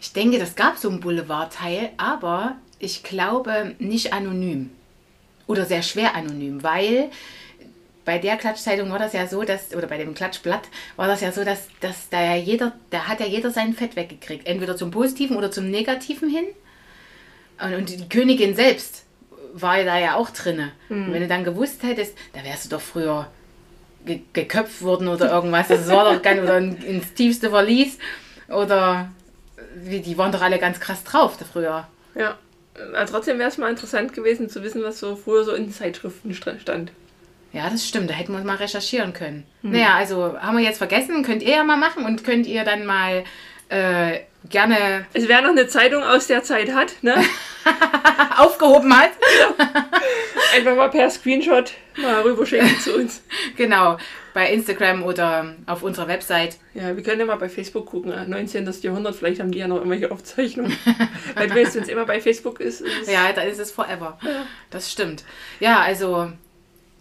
Ich 0.00 0.12
denke, 0.12 0.38
das 0.38 0.54
gab 0.54 0.78
so 0.78 0.88
einen 0.88 1.00
Boulevardteil, 1.00 1.90
aber 1.96 2.56
ich 2.78 3.02
glaube 3.02 3.74
nicht 3.78 4.12
anonym. 4.12 4.70
Oder 5.46 5.64
sehr 5.64 5.82
schwer 5.82 6.14
anonym, 6.14 6.62
weil 6.62 7.10
bei 8.04 8.18
der 8.18 8.36
Klatschzeitung 8.36 8.90
war 8.90 8.98
das 8.98 9.12
ja 9.12 9.26
so, 9.26 9.42
dass, 9.42 9.74
oder 9.74 9.86
bei 9.86 9.98
dem 9.98 10.14
Klatschblatt 10.14 10.62
war 10.96 11.08
das 11.08 11.20
ja 11.20 11.30
so, 11.32 11.44
dass, 11.44 11.68
dass 11.80 12.08
da 12.08 12.22
ja 12.22 12.36
jeder, 12.36 12.72
da 12.90 13.06
hat 13.06 13.20
ja 13.20 13.26
jeder 13.26 13.50
sein 13.50 13.74
Fett 13.74 13.96
weggekriegt. 13.96 14.46
Entweder 14.46 14.76
zum 14.76 14.90
Positiven 14.90 15.36
oder 15.36 15.50
zum 15.50 15.70
Negativen 15.70 16.30
hin. 16.30 16.46
Und, 17.62 17.74
und 17.74 17.90
die 17.90 18.08
Königin 18.08 18.54
selbst 18.54 19.04
war 19.52 19.78
ja 19.78 19.84
da 19.84 19.98
ja 19.98 20.14
auch 20.14 20.30
drinne. 20.30 20.72
Und 20.88 21.12
wenn 21.12 21.20
du 21.20 21.28
dann 21.28 21.44
gewusst 21.44 21.82
hättest, 21.82 22.16
da 22.32 22.42
wärst 22.44 22.66
du 22.66 22.68
doch 22.70 22.80
früher 22.80 23.30
ge 24.06 24.20
geköpft 24.32 24.82
worden 24.82 25.08
oder 25.08 25.30
irgendwas. 25.32 25.68
Das 25.68 25.88
war 25.88 26.12
doch 26.12 26.22
ganz, 26.22 26.40
oder 26.42 26.58
in- 26.58 26.76
ins 26.82 27.14
tiefste 27.14 27.50
Verlies. 27.50 27.98
Oder 28.48 29.10
wie, 29.74 30.00
die 30.00 30.16
waren 30.16 30.32
doch 30.32 30.40
alle 30.42 30.58
ganz 30.58 30.80
krass 30.80 31.04
drauf 31.04 31.36
da 31.38 31.44
früher. 31.44 31.86
Ja. 32.14 32.36
Aber 32.94 33.06
trotzdem 33.06 33.38
wäre 33.38 33.48
es 33.48 33.58
mal 33.58 33.70
interessant 33.70 34.12
gewesen 34.14 34.48
zu 34.48 34.62
wissen, 34.62 34.82
was 34.84 35.00
so 35.00 35.16
früher 35.16 35.44
so 35.44 35.52
in 35.52 35.72
Zeitschriften 35.72 36.32
stand. 36.32 36.92
Ja, 37.52 37.68
das 37.70 37.86
stimmt. 37.86 38.08
Da 38.10 38.14
hätten 38.14 38.32
wir 38.32 38.44
mal 38.44 38.56
recherchieren 38.56 39.12
können. 39.12 39.44
Naja, 39.62 39.94
also 39.96 40.38
haben 40.40 40.56
wir 40.58 40.64
jetzt 40.64 40.78
vergessen. 40.78 41.22
Könnt 41.24 41.42
ihr 41.42 41.56
ja 41.56 41.64
mal 41.64 41.76
machen 41.78 42.04
und 42.04 42.22
könnt 42.22 42.46
ihr 42.46 42.62
dann 42.64 42.86
mal 42.86 43.24
äh, 43.68 44.20
gerne 44.48 45.06
Also 45.14 45.28
wer 45.28 45.42
noch 45.42 45.50
eine 45.50 45.66
Zeitung 45.68 46.02
aus 46.02 46.26
der 46.26 46.42
Zeit 46.42 46.72
hat, 46.72 46.94
ne? 47.02 47.14
aufgehoben 48.38 48.96
hat. 48.96 49.10
einfach 50.54 50.76
mal 50.76 50.90
per 50.90 51.10
Screenshot 51.10 51.72
mal 52.00 52.22
rüberschicken 52.22 52.78
zu 52.80 52.94
uns. 52.96 53.22
genau, 53.56 53.98
bei 54.34 54.52
Instagram 54.52 55.02
oder 55.02 55.54
auf 55.66 55.82
unserer 55.82 56.08
Website. 56.08 56.56
Ja, 56.74 56.96
wir 56.96 57.02
können 57.02 57.20
ja 57.20 57.26
mal 57.26 57.36
bei 57.36 57.48
Facebook 57.48 57.86
gucken. 57.86 58.12
ah, 58.12 58.24
19. 58.26 58.70
Jahrhundert, 58.82 59.16
vielleicht 59.16 59.40
haben 59.40 59.50
die 59.50 59.58
ja 59.58 59.68
noch 59.68 59.76
irgendwelche 59.76 60.10
Aufzeichnungen. 60.10 60.76
Weil 61.34 61.54
wenn 61.54 61.66
es 61.66 61.76
uns 61.76 61.88
immer 61.88 62.04
bei 62.04 62.20
Facebook 62.20 62.60
ist, 62.60 62.80
ist 62.80 63.10
Ja, 63.10 63.32
da 63.32 63.42
ist 63.42 63.58
es 63.58 63.70
forever. 63.70 64.18
Das 64.70 64.90
stimmt. 64.90 65.24
Ja, 65.60 65.80
also 65.80 66.30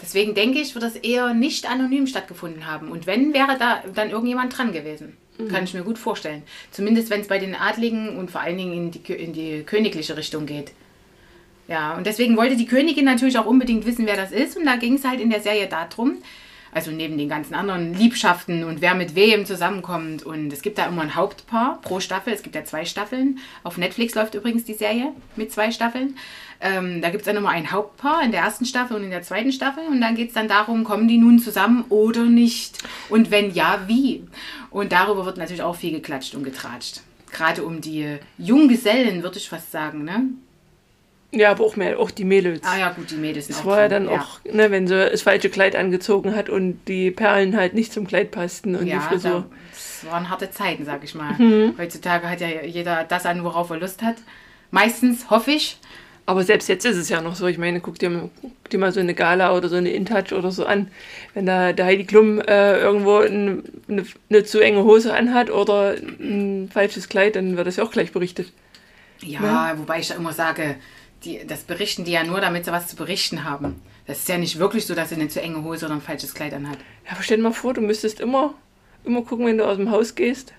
deswegen 0.02 0.34
denke 0.34 0.60
ich, 0.60 0.74
wird 0.74 0.84
das 0.84 0.96
eher 0.96 1.34
nicht 1.34 1.70
anonym 1.70 2.08
stattgefunden 2.08 2.66
haben. 2.66 2.92
Und 2.92 3.08
wenn, 3.08 3.34
wäre 3.34 3.58
da 3.58 3.84
dann 3.94 4.10
irgendjemand 4.10 4.58
dran 4.58 4.72
gewesen. 4.72 5.18
Kann 5.50 5.64
ich 5.66 5.74
mir 5.74 5.84
gut 5.84 6.00
vorstellen. 6.00 6.42
Zumindest 6.72 7.10
wenn 7.10 7.22
es 7.22 7.28
bei 7.28 7.38
den 7.38 7.56
Adligen 7.56 8.18
und 8.18 8.32
vor 8.32 8.42
allen 8.42 8.58
Dingen 8.58 8.74
in 8.74 8.92
die, 8.92 9.14
in 9.14 9.34
die 9.34 9.64
königliche 9.64 10.18
Richtung 10.18 10.46
geht. 10.46 10.72
Ja, 11.68 11.96
und 11.96 12.08
deswegen 12.08 12.38
wollte 12.38 12.56
die 12.56 12.66
Königin 12.66 13.06
natürlich 13.06 13.38
auch 13.38 13.46
unbedingt 13.46 13.86
wissen, 13.86 14.06
wer 14.06 14.16
das 14.16 14.32
ist. 14.32 14.58
Und 14.58 14.66
da 14.66 14.78
ging 14.78 14.96
es 14.96 15.06
halt 15.06 15.20
in 15.20 15.30
der 15.30 15.42
Serie 15.42 15.68
darum, 15.68 16.18
also 16.72 16.92
neben 16.92 17.18
den 17.18 17.30
ganzen 17.30 17.54
anderen 17.54 17.94
Liebschaften 17.94 18.64
und 18.64 18.82
wer 18.82 18.96
mit 18.96 19.16
wem 19.16 19.46
zusammenkommt. 19.46 20.24
Und 20.24 20.52
es 20.54 20.62
gibt 20.62 20.78
da 20.78 20.86
immer 20.86 21.02
ein 21.02 21.16
Hauptpaar 21.16 21.82
pro 21.82 22.00
Staffel. 22.00 22.34
Es 22.34 22.42
gibt 22.42 22.56
ja 22.56 22.64
zwei 22.64 22.86
Staffeln. 22.86 23.40
Auf 23.64 23.78
Netflix 23.78 24.16
läuft 24.16 24.34
übrigens 24.34 24.64
die 24.64 24.76
Serie 24.76 25.12
mit 25.36 25.52
zwei 25.52 25.72
Staffeln. 25.72 26.16
Ähm, 26.60 27.02
da 27.02 27.10
gibt 27.10 27.22
es 27.22 27.26
dann 27.26 27.36
immer 27.36 27.50
ein 27.50 27.72
Hauptpaar 27.72 28.24
in 28.24 28.32
der 28.32 28.42
ersten 28.42 28.66
Staffel 28.66 28.98
und 28.98 29.04
in 29.04 29.12
der 29.12 29.22
zweiten 29.22 29.52
Staffel. 29.52 29.84
Und 29.88 30.02
dann 30.02 30.16
geht 30.16 30.30
es 30.30 30.34
dann 30.34 30.48
darum, 30.48 30.84
kommen 30.84 31.08
die 31.08 31.18
nun 31.18 31.40
zusammen 31.40 31.86
oder 31.90 32.24
nicht? 32.24 32.80
Und 33.10 33.30
wenn 33.30 33.54
ja, 33.54 33.82
wie? 33.88 34.24
Und 34.70 34.92
darüber 34.92 35.26
wird 35.26 35.38
natürlich 35.38 35.64
auch 35.64 35.76
viel 35.76 35.92
geklatscht 35.92 36.36
und 36.36 36.44
getratscht. 36.44 37.02
Gerade 37.32 37.64
um 37.64 37.82
die 37.82 38.18
Junggesellen, 38.38 39.24
würde 39.24 39.38
ich 39.38 39.50
fast 39.50 39.72
sagen, 39.72 40.04
ne? 40.04 40.24
ja, 41.32 41.52
aber 41.52 41.66
auch 41.66 41.76
mehr, 41.76 42.00
auch 42.00 42.10
die 42.10 42.24
Mädels. 42.24 42.62
Ah 42.64 42.78
ja, 42.78 42.92
gut, 42.92 43.12
die 43.12 43.16
Mädels 43.16 43.48
Das 43.48 43.66
war 43.66 43.82
ja 43.82 43.88
dann 43.90 44.08
auch, 44.08 44.40
ne, 44.46 44.72
wenn 44.72 44.88
sie 44.88 45.10
das 45.10 45.22
falsche 45.24 45.50
Kleid 45.50 45.76
angezogen 45.76 46.36
hat 46.36 46.50
und 46.50 46.80
die 46.88 47.12
Perlen 47.12 47.58
halt 47.58 47.74
nicht 47.74 47.92
zum 47.92 48.08
Kleid 48.08 48.32
passten 48.32 48.76
und 48.76 48.86
die 48.86 48.92
Ja, 48.92 49.02
Frisur. 49.02 49.46
da, 49.50 49.58
das 49.72 50.06
waren 50.10 50.30
harte 50.30 50.50
Zeiten, 50.52 50.86
sag 50.86 51.04
ich 51.04 51.16
mal. 51.16 51.34
Mhm. 51.34 51.76
Heutzutage 51.78 52.30
hat 52.30 52.40
ja 52.40 52.48
jeder 52.64 53.04
das 53.04 53.26
an, 53.26 53.44
worauf 53.44 53.70
er 53.70 53.78
Lust 53.78 54.02
hat. 54.02 54.16
Meistens, 54.72 55.30
hoffe 55.30 55.52
ich. 55.52 55.78
Aber 56.28 56.44
selbst 56.44 56.68
jetzt 56.68 56.86
ist 56.86 56.98
es 56.98 57.08
ja 57.10 57.22
noch 57.22 57.36
so. 57.36 57.48
Ich 57.48 57.58
meine, 57.58 57.80
guck 57.80 57.98
dir, 58.00 58.10
mal- 58.10 58.30
guck 58.44 58.70
dir 58.70 58.78
mal 58.78 58.92
so 58.92 59.00
eine 59.00 59.14
Gala 59.14 59.56
oder 59.56 59.70
so 59.70 59.78
eine 59.78 59.90
InTouch 59.92 60.34
oder 60.34 60.52
so 60.52 60.66
an. 60.66 60.90
Wenn 61.34 61.46
da 61.46 61.72
der 61.74 61.86
Heidi 61.86 62.04
Klum 62.04 62.40
äh, 62.42 62.78
irgendwo 62.80 63.18
ein, 63.20 63.64
eine, 63.88 64.06
eine 64.30 64.44
zu 64.44 64.60
enge 64.60 64.84
Hose 64.84 65.14
anhat 65.16 65.50
oder 65.50 65.96
ein 66.20 66.70
falsches 66.72 67.08
Kleid, 67.08 67.38
dann 67.38 67.56
wird 67.56 67.66
das 67.66 67.78
ja 67.78 67.84
auch 67.86 67.92
gleich 67.92 68.12
berichtet. 68.12 68.52
Ja, 69.24 69.74
wobei 69.78 70.00
ich 70.00 70.10
ja 70.10 70.16
immer 70.16 70.34
sage, 70.34 70.76
die, 71.24 71.40
das 71.48 71.64
berichten 71.64 72.04
die 72.04 72.12
ja 72.12 72.24
nur, 72.24 72.42
damit 72.42 72.66
sie 72.66 72.72
was 72.72 72.88
zu 72.88 72.96
berichten 72.98 73.44
haben. 73.46 73.82
Das 74.06 74.20
ist 74.20 74.30
ja 74.30 74.38
nicht 74.38 74.60
wirklich 74.60 74.86
so, 74.86 74.96
dass 74.96 75.10
sie 75.10 75.16
eine 75.16 75.30
zu 75.30 75.42
enge 75.42 75.64
Hose 75.64 75.86
oder 75.86 75.96
ein 75.96 76.02
falsches 76.02 76.34
Kleid 76.34 76.54
anhat. 76.54 76.78
Ja, 77.06 77.14
aber 77.14 77.24
stell 77.24 77.38
dir 77.38 77.44
mal 77.44 77.54
vor, 77.54 77.74
du 77.74 77.82
müsstest 77.82 78.20
immer, 78.20 78.54
immer 79.06 79.22
gucken, 79.22 79.46
wenn 79.46 79.58
du 79.58 79.66
aus 79.66 79.78
dem 79.78 79.92
Haus 79.92 80.14
gehst. 80.14 80.54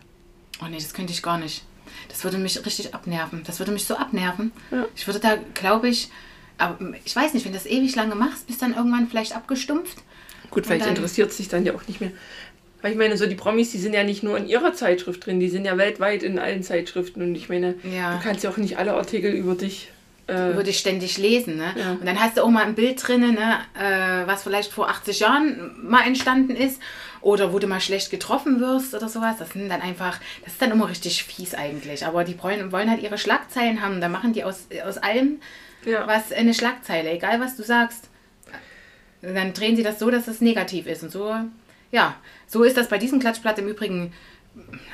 Oh 0.62 0.66
nee, 0.68 0.76
das 0.78 0.92
könnte 0.94 1.12
ich 1.12 1.22
gar 1.22 1.38
nicht. 1.38 1.64
Das 2.08 2.24
würde 2.24 2.38
mich 2.38 2.64
richtig 2.64 2.94
abnerven. 2.94 3.42
Das 3.46 3.58
würde 3.58 3.72
mich 3.72 3.84
so 3.84 3.96
abnerven. 3.96 4.52
Ja. 4.70 4.86
Ich 4.96 5.06
würde 5.06 5.20
da, 5.20 5.36
glaube 5.54 5.88
ich, 5.88 6.10
aber 6.56 6.78
ich 7.04 7.14
weiß 7.14 7.34
nicht, 7.34 7.44
wenn 7.44 7.52
du 7.52 7.58
das 7.58 7.66
ewig 7.66 7.94
lange 7.94 8.14
machst, 8.14 8.46
bist 8.46 8.62
dann 8.62 8.74
irgendwann 8.74 9.08
vielleicht 9.08 9.36
abgestumpft. 9.36 9.98
Gut, 10.50 10.66
vielleicht 10.66 10.86
interessiert 10.86 11.30
es 11.30 11.36
sich 11.36 11.48
dann 11.48 11.64
ja 11.66 11.74
auch 11.74 11.86
nicht 11.86 12.00
mehr. 12.00 12.10
Weil 12.80 12.92
ich 12.92 12.98
meine, 12.98 13.16
so 13.16 13.26
die 13.26 13.34
Promis, 13.34 13.70
die 13.72 13.78
sind 13.78 13.92
ja 13.92 14.04
nicht 14.04 14.22
nur 14.22 14.38
in 14.38 14.46
ihrer 14.48 14.72
Zeitschrift 14.72 15.26
drin, 15.26 15.40
die 15.40 15.48
sind 15.48 15.64
ja 15.64 15.76
weltweit 15.76 16.22
in 16.22 16.38
allen 16.38 16.62
Zeitschriften. 16.62 17.22
Und 17.22 17.34
ich 17.34 17.48
meine, 17.48 17.74
Ja. 17.82 18.16
du 18.16 18.22
kannst 18.22 18.44
ja 18.44 18.50
auch 18.50 18.56
nicht 18.56 18.78
alle 18.78 18.94
Artikel 18.94 19.32
über 19.32 19.54
dich 19.54 19.90
Äh, 20.28 20.56
würde 20.56 20.68
ich 20.68 20.78
ständig 20.78 21.16
lesen. 21.16 21.56
Ne? 21.56 21.74
Ja. 21.74 21.92
Und 21.92 22.04
dann 22.04 22.20
hast 22.20 22.36
du 22.36 22.42
auch 22.42 22.50
mal 22.50 22.64
ein 22.64 22.74
Bild 22.74 23.06
drin, 23.06 23.32
ne, 23.32 23.60
äh, 23.74 24.26
was 24.26 24.42
vielleicht 24.42 24.70
vor 24.70 24.90
80 24.90 25.20
Jahren 25.20 25.74
mal 25.82 26.06
entstanden 26.06 26.54
ist 26.54 26.82
oder 27.22 27.54
wo 27.54 27.58
du 27.58 27.66
mal 27.66 27.80
schlecht 27.80 28.10
getroffen 28.10 28.60
wirst 28.60 28.92
oder 28.92 29.08
sowas. 29.08 29.36
Das 29.38 29.48
sind 29.50 29.70
dann 29.70 29.80
einfach, 29.80 30.20
das 30.44 30.52
ist 30.52 30.60
dann 30.60 30.70
immer 30.70 30.90
richtig 30.90 31.24
fies 31.24 31.54
eigentlich. 31.54 32.04
Aber 32.04 32.24
die 32.24 32.40
wollen, 32.42 32.72
wollen 32.72 32.90
halt 32.90 33.02
ihre 33.02 33.16
Schlagzeilen 33.16 33.80
haben. 33.80 34.02
Da 34.02 34.10
machen 34.10 34.34
die 34.34 34.44
aus, 34.44 34.66
aus 34.86 34.98
allem 34.98 35.40
ja. 35.86 36.06
was 36.06 36.30
eine 36.30 36.52
Schlagzeile, 36.52 37.10
egal 37.10 37.40
was 37.40 37.56
du 37.56 37.62
sagst. 37.62 38.10
Dann 39.22 39.54
drehen 39.54 39.76
sie 39.76 39.82
das 39.82 39.98
so, 39.98 40.10
dass 40.10 40.28
es 40.28 40.42
negativ 40.42 40.86
ist. 40.86 41.02
Und 41.02 41.10
so, 41.10 41.34
ja, 41.90 42.16
so 42.46 42.64
ist 42.64 42.76
das 42.76 42.88
bei 42.88 42.98
diesem 42.98 43.18
Klatschblatt 43.18 43.58
im 43.60 43.68
Übrigen. 43.68 44.12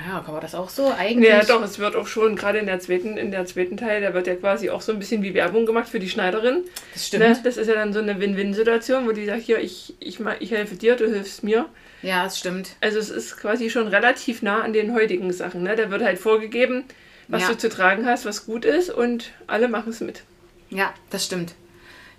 Ja, 0.07 0.21
kann 0.21 0.33
man 0.35 0.41
das 0.43 0.55
auch 0.55 0.69
so 0.69 0.91
eigentlich? 0.91 1.29
Ja, 1.31 1.45
doch, 1.45 1.63
es 1.63 1.79
wird 1.79 1.97
auch 1.97 2.07
schon, 2.07 2.37
gerade 2.37 2.59
in 2.59 2.67
der 2.67 2.81
zweiten, 2.81 3.17
in 3.17 3.31
der 3.31 3.47
zweiten 3.47 3.77
Teil, 3.77 4.01
da 4.01 4.13
wird 4.13 4.27
ja 4.27 4.35
quasi 4.35 4.71
auch 4.71 4.81
so 4.81 4.93
ein 4.93 4.99
bisschen 4.99 5.23
wie 5.23 5.35
Werbung 5.35 5.67
gemacht 5.67 5.89
für 5.89 5.99
die 6.01 6.09
Schneiderin. 6.11 6.65
Das 6.93 7.07
stimmt. 7.07 7.25
Ne? 7.25 7.41
Das 7.43 7.57
ist 7.57 7.67
ja 7.69 7.75
dann 7.75 7.93
so 7.93 8.01
eine 8.01 8.21
Win-Win-Situation, 8.21 9.07
wo 9.07 9.13
die 9.13 9.27
sagt, 9.27 9.43
hier, 9.43 9.59
ich, 9.61 9.95
ich, 10.01 10.19
ich 10.41 10.51
helfe 10.51 10.77
dir, 10.77 10.97
du 10.97 11.07
hilfst 11.09 11.43
mir. 11.45 11.67
Ja, 12.03 12.25
das 12.25 12.39
stimmt. 12.39 12.77
Also 12.81 12.99
es 12.99 13.09
ist 13.11 13.37
quasi 13.39 13.71
schon 13.71 13.89
relativ 13.89 14.43
nah 14.43 14.61
an 14.63 14.73
den 14.73 14.93
heutigen 14.95 15.33
Sachen. 15.33 15.63
Ne? 15.63 15.75
Da 15.77 15.91
wird 15.91 16.03
halt 16.03 16.19
vorgegeben, 16.19 16.85
was 17.29 17.43
Ja. 17.43 17.49
du 17.49 17.57
zu 17.57 17.69
tragen 17.71 18.05
hast, 18.07 18.27
was 18.27 18.45
gut 18.47 18.65
ist 18.67 18.91
und 18.91 19.33
alle 19.47 19.69
machen 19.69 19.91
es 19.91 20.01
mit. 20.01 20.23
Ja, 20.71 20.93
das 21.11 21.25
stimmt. 21.25 21.55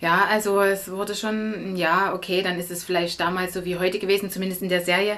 Ja, 0.01 0.25
also 0.29 0.61
es 0.61 0.91
wurde 0.91 1.15
schon, 1.15 1.75
ja, 1.75 2.13
okay, 2.13 2.41
dann 2.41 2.59
ist 2.59 2.69
es 2.71 2.83
vielleicht 2.83 3.19
damals 3.19 3.53
so 3.53 3.65
wie 3.65 3.77
heute 3.77 3.97
gewesen, 3.99 4.29
zumindest 4.29 4.61
in 4.61 4.69
der 4.69 4.81
Serie. 4.81 5.17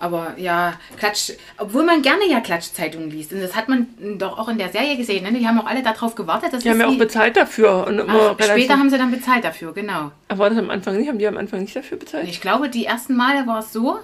Aber 0.00 0.34
ja, 0.36 0.74
Klatsch, 0.98 1.32
obwohl 1.56 1.84
man 1.84 2.02
gerne 2.02 2.28
ja 2.28 2.40
Klatschzeitungen 2.40 3.10
liest. 3.10 3.32
Und 3.32 3.40
das 3.40 3.54
hat 3.54 3.68
man 3.68 3.86
doch 4.18 4.38
auch 4.38 4.48
in 4.48 4.58
der 4.58 4.68
Serie 4.70 4.96
gesehen. 4.96 5.22
Ne? 5.24 5.32
Die 5.38 5.46
haben 5.46 5.58
auch 5.60 5.66
alle 5.66 5.82
darauf 5.82 6.14
gewartet. 6.14 6.52
Dass 6.52 6.62
Die 6.62 6.70
haben 6.70 6.80
ja 6.80 6.88
auch 6.88 6.98
bezahlt 6.98 7.36
dafür. 7.36 7.86
Und 7.86 8.00
Ach, 8.08 8.34
später 8.42 8.76
haben 8.78 8.90
sie 8.90 8.98
dann 8.98 9.10
bezahlt 9.10 9.44
dafür, 9.44 9.72
genau. 9.72 10.10
Aber 10.28 10.38
war 10.40 10.50
das 10.50 10.58
am 10.58 10.70
Anfang 10.70 10.96
nicht? 10.96 11.08
Haben 11.08 11.18
die 11.18 11.26
am 11.26 11.36
Anfang 11.36 11.60
nicht 11.60 11.76
dafür 11.76 11.96
bezahlt? 11.98 12.26
Ich 12.28 12.40
glaube, 12.40 12.68
die 12.68 12.86
ersten 12.86 13.14
Male 13.16 13.46
war 13.46 13.60
es 13.60 13.72
so. 13.72 13.98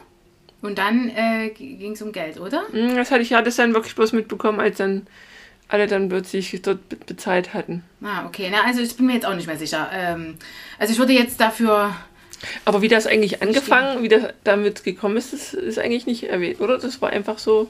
Und 0.62 0.78
dann 0.78 1.08
äh, 1.08 1.48
ging 1.50 1.92
es 1.92 2.02
um 2.02 2.12
Geld, 2.12 2.38
oder? 2.38 2.62
Hm, 2.70 2.96
Das 2.96 3.10
hatte 3.10 3.22
ich 3.22 3.30
ja 3.30 3.40
das 3.42 3.56
dann 3.56 3.74
wirklich 3.74 3.94
bloß 3.94 4.12
mitbekommen, 4.12 4.60
als 4.60 4.76
dann 4.76 5.06
alle 5.70 5.86
dann 5.86 6.08
plötzlich 6.08 6.60
dort 6.62 6.88
be- 6.88 6.96
bezahlt 6.96 7.54
hatten. 7.54 7.82
Ah, 8.02 8.26
okay. 8.26 8.48
Na, 8.50 8.62
also 8.66 8.80
ich 8.80 8.96
bin 8.96 9.06
mir 9.06 9.14
jetzt 9.14 9.26
auch 9.26 9.34
nicht 9.34 9.46
mehr 9.46 9.56
sicher. 9.58 9.88
Ähm, 9.92 10.36
also 10.78 10.92
ich 10.92 10.98
würde 10.98 11.12
jetzt 11.12 11.40
dafür. 11.40 11.94
Aber 12.64 12.80
wie 12.82 12.88
das 12.88 13.06
eigentlich 13.06 13.42
angefangen, 13.42 14.02
wie 14.02 14.08
das 14.08 14.32
damit 14.44 14.82
gekommen 14.84 15.16
ist, 15.16 15.32
das 15.32 15.52
ist 15.54 15.78
eigentlich 15.78 16.06
nicht 16.06 16.24
erwähnt, 16.24 16.60
oder? 16.60 16.78
Das 16.78 17.00
war 17.02 17.10
einfach 17.10 17.38
so 17.38 17.68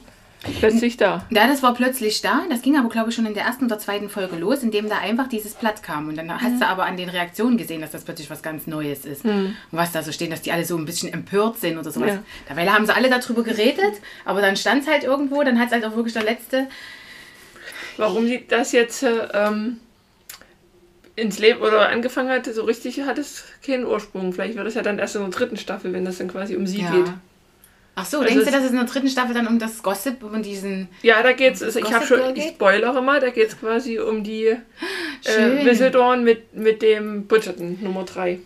plötzlich 0.59 0.97
da. 0.97 1.25
Ja, 1.29 1.45
das 1.45 1.61
war 1.61 1.73
plötzlich 1.75 2.21
da. 2.21 2.41
Das 2.49 2.61
ging 2.63 2.75
aber, 2.77 2.89
glaube 2.89 3.09
ich, 3.09 3.15
schon 3.15 3.25
in 3.27 3.33
der 3.35 3.43
ersten 3.43 3.65
oder 3.65 3.77
zweiten 3.77 4.09
Folge 4.09 4.37
los, 4.37 4.63
indem 4.63 4.89
da 4.89 4.97
einfach 4.97 5.27
dieses 5.27 5.53
Blatt 5.53 5.83
kam. 5.83 6.07
Und 6.07 6.15
dann 6.17 6.31
hast 6.41 6.59
du 6.61 6.65
aber 6.65 6.85
an 6.85 6.97
den 6.97 7.09
Reaktionen 7.09 7.57
gesehen, 7.57 7.81
dass 7.81 7.91
das 7.91 8.03
plötzlich 8.05 8.29
was 8.29 8.41
ganz 8.41 8.65
Neues 8.65 9.05
ist. 9.05 9.23
Und 9.25 9.55
was 9.71 9.91
da 9.91 10.01
so 10.01 10.11
stehen, 10.11 10.31
dass 10.31 10.41
die 10.41 10.51
alle 10.51 10.65
so 10.65 10.77
ein 10.77 10.85
bisschen 10.85 11.13
empört 11.13 11.59
sind 11.59 11.77
oder 11.77 11.91
sowas. 11.91 12.13
Ja. 12.13 12.23
Dabei 12.47 12.65
haben 12.67 12.85
sie 12.85 12.95
alle 12.95 13.09
darüber 13.09 13.43
geredet, 13.43 13.93
aber 14.25 14.41
dann 14.41 14.55
stand 14.57 14.83
es 14.83 14.89
halt 14.89 15.03
irgendwo, 15.03 15.43
dann 15.43 15.59
hat 15.59 15.67
es 15.67 15.73
halt 15.73 15.85
auch 15.85 15.95
wirklich 15.95 16.13
der 16.13 16.23
letzte. 16.23 16.67
Warum 17.97 18.25
sie 18.25 18.45
das 18.47 18.71
jetzt 18.71 19.03
äh, 19.03 19.27
ähm, 19.33 19.79
ins 21.15 21.39
Leben 21.39 21.61
oder 21.61 21.89
angefangen 21.89 22.29
hat, 22.29 22.45
so 22.45 22.63
richtig 22.63 23.01
hat 23.01 23.17
es 23.17 23.43
keinen 23.65 23.85
Ursprung. 23.85 24.33
Vielleicht 24.33 24.55
wird 24.55 24.67
es 24.67 24.75
ja 24.75 24.81
dann 24.81 24.99
erst 24.99 25.15
in 25.15 25.21
der 25.21 25.31
dritten 25.31 25.57
Staffel, 25.57 25.93
wenn 25.93 26.05
das 26.05 26.17
dann 26.17 26.27
quasi 26.27 26.55
um 26.55 26.67
sie 26.67 26.79
geht. 26.79 27.13
Ach 27.93 28.05
so, 28.05 28.19
Also 28.19 28.29
denkst 28.29 28.45
du, 28.45 28.51
dass 28.51 28.63
es 28.63 28.71
in 28.71 28.77
der 28.77 28.85
dritten 28.85 29.09
Staffel 29.09 29.33
dann 29.33 29.47
um 29.47 29.59
das 29.59 29.83
Gossip, 29.83 30.23
um 30.23 30.41
diesen. 30.41 30.87
Ja, 31.01 31.21
da 31.21 31.33
geht's, 31.33 31.61
also 31.61 31.79
ich 31.79 31.93
habe 31.93 32.05
schon, 32.05 32.35
ich 32.35 32.49
spoilere 32.49 33.01
mal, 33.01 33.19
da 33.19 33.29
geht 33.29 33.49
es 33.49 33.59
quasi 33.59 33.99
um 33.99 34.23
die 34.23 34.45
äh. 34.45 35.65
Whistledorn 35.65 36.23
mit, 36.23 36.55
mit 36.55 36.81
dem 36.81 37.27
Bridgerton 37.27 37.79
Nummer 37.81 38.03
3. 38.03 38.39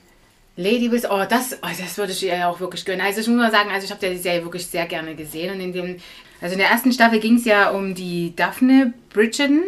Lady 0.57 0.89
Whis, 0.91 1.05
oh, 1.09 1.23
das, 1.29 1.57
oh, 1.61 1.67
das 1.67 1.97
würde 1.97 2.13
ich 2.13 2.23
ihr 2.23 2.37
ja 2.37 2.49
auch 2.49 2.59
wirklich 2.59 2.85
gönnen. 2.85 3.01
Also 3.05 3.19
ich 3.21 3.27
muss 3.27 3.37
mal 3.37 3.51
sagen, 3.51 3.69
also 3.71 3.85
ich 3.85 3.91
habe 3.91 4.05
ja 4.05 4.11
die 4.13 4.19
Serie 4.19 4.43
wirklich 4.43 4.65
sehr 4.65 4.85
gerne 4.85 5.13
gesehen. 5.13 5.53
Und 5.53 5.59
in 5.59 5.73
dem, 5.73 5.97
also 6.41 6.53
in 6.53 6.59
der 6.59 6.69
ersten 6.69 6.91
Staffel 6.91 7.19
ging 7.19 7.35
es 7.35 7.45
ja 7.45 7.69
um 7.69 7.95
die 7.95 8.35
Daphne 8.35 8.93
Bridgerton. 9.13 9.63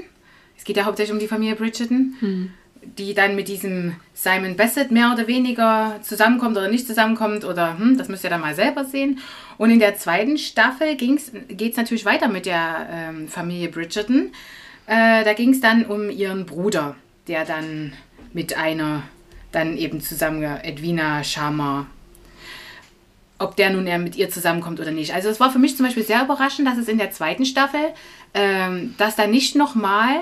Es 0.58 0.64
geht 0.64 0.78
ja 0.78 0.86
hauptsächlich 0.86 1.14
um 1.14 1.20
die 1.20 1.28
Familie 1.28 1.56
Bridgerton, 1.56 2.52
die 2.98 3.14
dann 3.14 3.36
mit 3.36 3.48
diesem 3.48 3.96
Simon 4.14 4.56
Bassett 4.56 4.92
mehr 4.92 5.12
oder 5.14 5.28
weniger 5.28 6.00
zusammenkommt 6.02 6.58
oder 6.58 6.70
nicht 6.70 6.88
zusammenkommt 6.88 7.46
oder 7.46 7.78
hm, 7.78 7.98
das 7.98 8.10
müsst 8.10 8.24
ihr 8.24 8.30
dann 8.30 8.42
mal 8.42 8.56
selber 8.56 8.86
sehen. 8.86 9.20
Und 9.58 9.72
in 9.72 9.80
der 9.80 9.96
zweiten 9.96 10.38
Staffel 10.38 10.96
geht 10.96 11.72
es 11.72 11.78
natürlich 11.78 12.06
weiter 12.06 12.28
mit 12.28 12.46
der 12.46 12.88
ähm, 12.92 13.28
Familie 13.28 13.70
Bridgerton. 13.70 14.32
Äh, 14.88 15.24
da 15.24 15.34
ging 15.34 15.52
es 15.52 15.62
dann 15.62 15.86
um 15.86 16.10
ihren 16.10 16.46
Bruder, 16.46 16.96
der 17.28 17.46
dann 17.46 17.94
mit 18.34 18.58
einer 18.58 19.04
dann 19.52 19.78
eben 19.78 20.02
zusammen, 20.02 20.44
Edwina 20.44 21.24
Sharma, 21.24 21.88
ob 23.40 23.56
der 23.56 23.70
nun 23.70 23.84
mit 24.04 24.16
ihr 24.16 24.30
zusammenkommt 24.30 24.80
oder 24.80 24.92
nicht. 24.92 25.14
Also 25.14 25.30
es 25.30 25.40
war 25.40 25.52
für 25.52 25.60
mich 25.60 25.78
zum 25.78 25.86
Beispiel 25.86 26.04
sehr 26.04 26.24
überraschend, 26.24 26.68
dass 26.68 26.78
es 26.78 26.88
in 26.88 26.98
der 26.98 27.12
zweiten 27.12 27.46
Staffel, 27.46 27.80
ähm, 28.34 28.96
dass 28.98 29.16
da 29.16 29.28
nicht 29.28 29.56
nochmal 29.56 30.22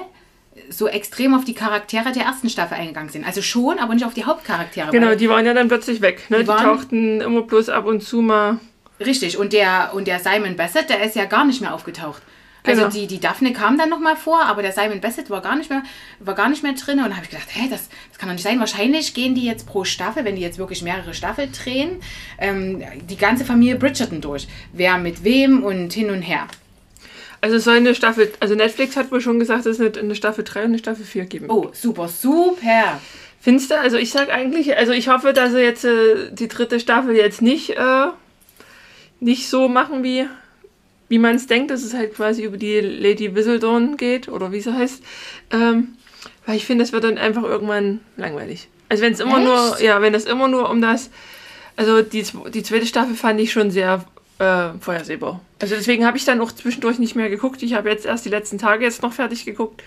so 0.69 0.87
extrem 0.87 1.33
auf 1.33 1.45
die 1.45 1.53
Charaktere 1.53 2.11
der 2.11 2.23
ersten 2.23 2.49
Staffel 2.49 2.75
eingegangen 2.75 3.09
sind. 3.09 3.25
Also 3.25 3.41
schon, 3.41 3.79
aber 3.79 3.93
nicht 3.93 4.05
auf 4.05 4.13
die 4.13 4.25
Hauptcharaktere. 4.25 4.89
Genau, 4.91 5.15
die 5.15 5.29
waren 5.29 5.45
ja 5.45 5.53
dann 5.53 5.67
plötzlich 5.67 6.01
weg. 6.01 6.29
Ne? 6.29 6.39
Die 6.39 6.43
Die, 6.43 6.49
tauchten 6.49 7.21
immer 7.21 7.41
bloß 7.41 7.69
ab 7.69 7.85
und 7.85 8.01
zu 8.01 8.21
mal. 8.21 8.59
Richtig, 8.99 9.37
und 9.37 9.51
der, 9.51 9.91
und 9.93 10.07
der 10.07 10.19
Simon 10.19 10.55
Bassett, 10.55 10.89
der 10.89 11.03
ist 11.03 11.15
ja 11.15 11.25
gar 11.25 11.43
nicht 11.43 11.59
mehr 11.59 11.73
aufgetaucht. 11.73 12.21
Also 12.65 12.81
Genau. 12.81 12.93
die, 12.93 13.07
die 13.07 13.19
Daphne 13.19 13.53
kam 13.53 13.77
dann 13.77 13.89
nochmal 13.89 14.15
vor, 14.15 14.41
aber 14.45 14.61
der 14.61 14.71
Simon 14.71 15.01
Bassett 15.01 15.29
war 15.29 15.41
gar 15.41 15.55
nicht 15.55 15.69
mehr, 15.69 15.83
war 16.19 16.35
gar 16.35 16.49
nicht 16.49 16.63
mehr 16.63 16.73
drin. 16.73 16.99
Und 16.99 17.09
da 17.09 17.15
habe 17.15 17.23
ich 17.25 17.29
gedacht, 17.29 17.47
hä, 17.51 17.67
das, 17.69 17.89
das 18.09 18.17
kann 18.17 18.29
doch 18.29 18.33
nicht 18.33 18.43
sein. 18.43 18.59
Wahrscheinlich 18.59 19.13
gehen 19.13 19.35
die 19.35 19.45
jetzt 19.45 19.67
pro 19.67 19.83
Staffel, 19.83 20.25
wenn 20.25 20.35
die 20.35 20.41
jetzt 20.41 20.57
wirklich 20.57 20.81
mehrere 20.81 21.13
Staffeln 21.13 21.51
drehen, 21.51 22.01
ähm, 22.39 22.83
die 23.09 23.17
ganze 23.17 23.45
Familie 23.45 23.75
Bridgerton 23.75 24.21
durch. 24.21 24.47
Wer 24.73 24.97
mit 24.97 25.23
wem 25.23 25.63
und 25.63 25.93
hin 25.93 26.09
und 26.09 26.21
her. 26.21 26.47
Also 27.41 27.57
es 27.57 27.63
soll 27.63 27.77
eine 27.77 27.93
Staffel, 27.93 28.31
also 28.39 28.55
Netflix 28.55 28.95
hat 28.95 29.11
wohl 29.11 29.21
schon 29.21 29.37
gesagt, 29.39 29.67
es 29.67 29.77
wird 29.77 29.97
eine 29.99 30.15
Staffel 30.15 30.43
3 30.43 30.61
und 30.61 30.65
eine 30.67 30.79
Staffel 30.79 31.05
4 31.05 31.25
geben. 31.25 31.45
Oh, 31.49 31.69
super, 31.73 32.07
super. 32.07 32.99
Findest 33.39 33.69
du? 33.69 33.77
Also 33.79 33.97
ich 33.97 34.09
sag 34.11 34.31
eigentlich, 34.31 34.75
also 34.75 34.91
ich 34.93 35.09
hoffe, 35.09 35.31
dass 35.31 35.51
sie 35.51 35.59
jetzt 35.59 35.85
äh, 35.85 36.31
die 36.31 36.47
dritte 36.47 36.79
Staffel 36.79 37.15
jetzt 37.15 37.43
nicht, 37.43 37.71
äh, 37.77 38.07
nicht 39.19 39.47
so 39.49 39.67
machen, 39.67 40.03
wie, 40.03 40.25
wie 41.07 41.19
man 41.19 41.35
es 41.35 41.47
denkt, 41.47 41.71
dass 41.71 41.83
es 41.83 41.93
halt 41.93 42.15
quasi 42.15 42.43
über 42.43 42.57
die 42.57 42.79
Lady 42.79 43.35
Whistledorn 43.35 43.97
geht 43.97 44.27
oder 44.27 44.51
wie 44.51 44.61
sie 44.61 44.73
heißt. 44.73 45.03
Ähm, 45.51 45.95
weil 46.45 46.57
ich 46.57 46.65
finde, 46.65 46.83
es 46.83 46.91
wird 46.91 47.03
dann 47.03 47.17
einfach 47.17 47.43
irgendwann 47.43 48.01
langweilig. 48.17 48.67
Also 48.89 49.03
wenn 49.03 49.13
es 49.13 49.19
immer 49.19 49.37
Echt? 49.37 49.45
nur, 49.45 49.81
ja, 49.81 50.01
wenn 50.01 50.13
es 50.13 50.25
immer 50.25 50.47
nur 50.47 50.69
um 50.69 50.81
das, 50.81 51.09
also 51.75 52.01
die, 52.01 52.23
die 52.53 52.63
zweite 52.63 52.85
Staffel 52.85 53.15
fand 53.15 53.39
ich 53.39 53.51
schon 53.51 53.71
sehr 53.71 54.05
äh, 54.39 54.69
vorhersehbar. 54.79 55.41
Also 55.59 55.75
deswegen 55.75 56.05
habe 56.05 56.17
ich 56.17 56.25
dann 56.25 56.41
auch 56.41 56.51
zwischendurch 56.51 56.99
nicht 56.99 57.15
mehr 57.15 57.29
geguckt. 57.29 57.63
Ich 57.63 57.73
habe 57.73 57.89
jetzt 57.89 58.05
erst 58.05 58.25
die 58.25 58.29
letzten 58.29 58.57
Tage 58.57 58.83
jetzt 58.83 59.01
noch 59.01 59.13
fertig 59.13 59.45
geguckt, 59.45 59.81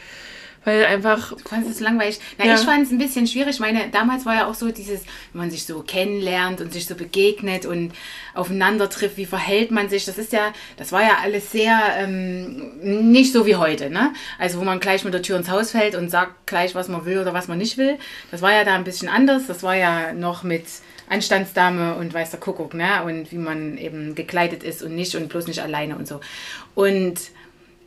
weil 0.68 0.84
einfach 0.84 1.30
Du 1.30 1.48
fandest 1.48 1.72
es 1.74 1.80
langweilig. 1.80 2.20
Na, 2.38 2.44
Ja. 2.46 2.54
ich 2.54 2.60
fand 2.60 2.84
es 2.84 2.90
ein 2.92 2.98
bisschen 2.98 3.26
schwierig. 3.26 3.54
Ich 3.54 3.60
meine, 3.60 3.88
damals 3.90 4.26
war 4.26 4.34
ja 4.34 4.46
auch 4.46 4.54
so 4.54 4.70
dieses, 4.70 5.00
wenn 5.32 5.40
man 5.40 5.50
sich 5.50 5.64
so 5.64 5.82
kennenlernt 5.82 6.60
und 6.60 6.72
sich 6.72 6.86
so 6.86 6.94
begegnet 6.94 7.66
und 7.66 7.92
aufeinander 8.34 8.88
trifft, 8.88 9.16
wie 9.16 9.26
verhält 9.26 9.70
man 9.70 9.88
sich. 9.88 10.04
Das 10.04 10.18
ist 10.18 10.32
ja, 10.32 10.52
das 10.76 10.92
war 10.92 11.02
ja 11.02 11.18
alles 11.22 11.50
sehr 11.50 11.78
ähm, 11.96 13.10
nicht 13.10 13.32
so 13.32 13.46
wie 13.46 13.56
heute, 13.56 13.90
ne? 13.90 14.12
Also 14.38 14.60
wo 14.60 14.64
man 14.64 14.78
gleich 14.80 15.04
mit 15.04 15.14
der 15.14 15.22
Tür 15.22 15.36
ins 15.38 15.50
Haus 15.50 15.70
fällt 15.72 15.94
und 15.94 16.10
sagt 16.10 16.46
gleich, 16.46 16.74
was 16.74 16.88
man 16.88 17.04
will 17.04 17.18
oder 17.18 17.32
was 17.34 17.48
man 17.48 17.58
nicht 17.58 17.78
will. 17.78 17.98
Das 18.30 18.42
war 18.42 18.52
ja 18.52 18.64
da 18.64 18.74
ein 18.74 18.84
bisschen 18.84 19.08
anders. 19.08 19.46
Das 19.46 19.62
war 19.62 19.74
ja 19.74 20.12
noch 20.12 20.42
mit 20.42 20.64
Anstandsdame 21.08 21.94
und 21.94 22.12
weiß 22.12 22.30
der 22.30 22.40
Kuckuck, 22.40 22.74
ne? 22.74 23.02
Und 23.04 23.32
wie 23.32 23.38
man 23.38 23.78
eben 23.78 24.14
gekleidet 24.14 24.62
ist 24.62 24.82
und 24.82 24.94
nicht 24.94 25.14
und 25.16 25.28
bloß 25.28 25.46
nicht 25.46 25.60
alleine 25.60 25.96
und 25.96 26.06
so. 26.06 26.20
Und 26.74 27.14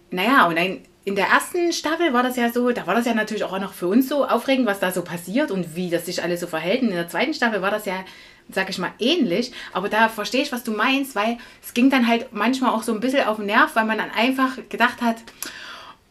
naja, 0.10 0.48
und 0.48 0.58
dann 0.58 0.80
in 1.04 1.16
der 1.16 1.28
ersten 1.28 1.74
Staffel 1.74 2.14
war 2.14 2.22
das 2.22 2.36
ja 2.36 2.52
so, 2.52 2.72
da 2.72 2.86
war 2.86 2.94
das 2.94 3.06
ja 3.06 3.14
natürlich 3.14 3.44
auch 3.44 3.58
noch 3.60 3.74
für 3.74 3.88
uns 3.88 4.08
so 4.08 4.26
aufregend, 4.26 4.68
was 4.68 4.80
da 4.80 4.92
so 4.92 5.02
passiert 5.02 5.50
und 5.50 5.76
wie 5.76 5.90
das 5.90 6.06
sich 6.06 6.22
alles 6.22 6.40
so 6.42 6.48
verhält. 6.48 6.84
Und 6.84 6.90
in 6.90 6.96
der 6.96 7.08
zweiten 7.08 7.34
Staffel 7.34 7.62
war 7.62 7.72
das 7.72 7.86
ja, 7.86 8.06
sag 8.50 8.70
ich 8.70 8.78
mal, 8.78 8.92
ähnlich. 9.00 9.52
Aber 9.74 9.90
da 9.90 10.10
verstehe 10.10 10.44
ich, 10.44 10.52
was 10.52 10.64
du 10.64 10.72
meinst, 10.72 11.16
weil 11.16 11.38
es 11.64 11.74
ging 11.74 11.90
dann 11.90 12.08
halt 12.08 12.34
manchmal 12.34 12.72
auch 12.72 12.84
so 12.84 12.94
ein 12.94 13.00
bisschen 13.00 13.28
auf 13.28 13.38
den 13.38 13.48
Nerv, 13.48 13.76
weil 13.76 13.86
man 13.86 13.98
dann 13.98 14.12
einfach 14.12 14.58
gedacht 14.70 15.02
hat, 15.02 15.18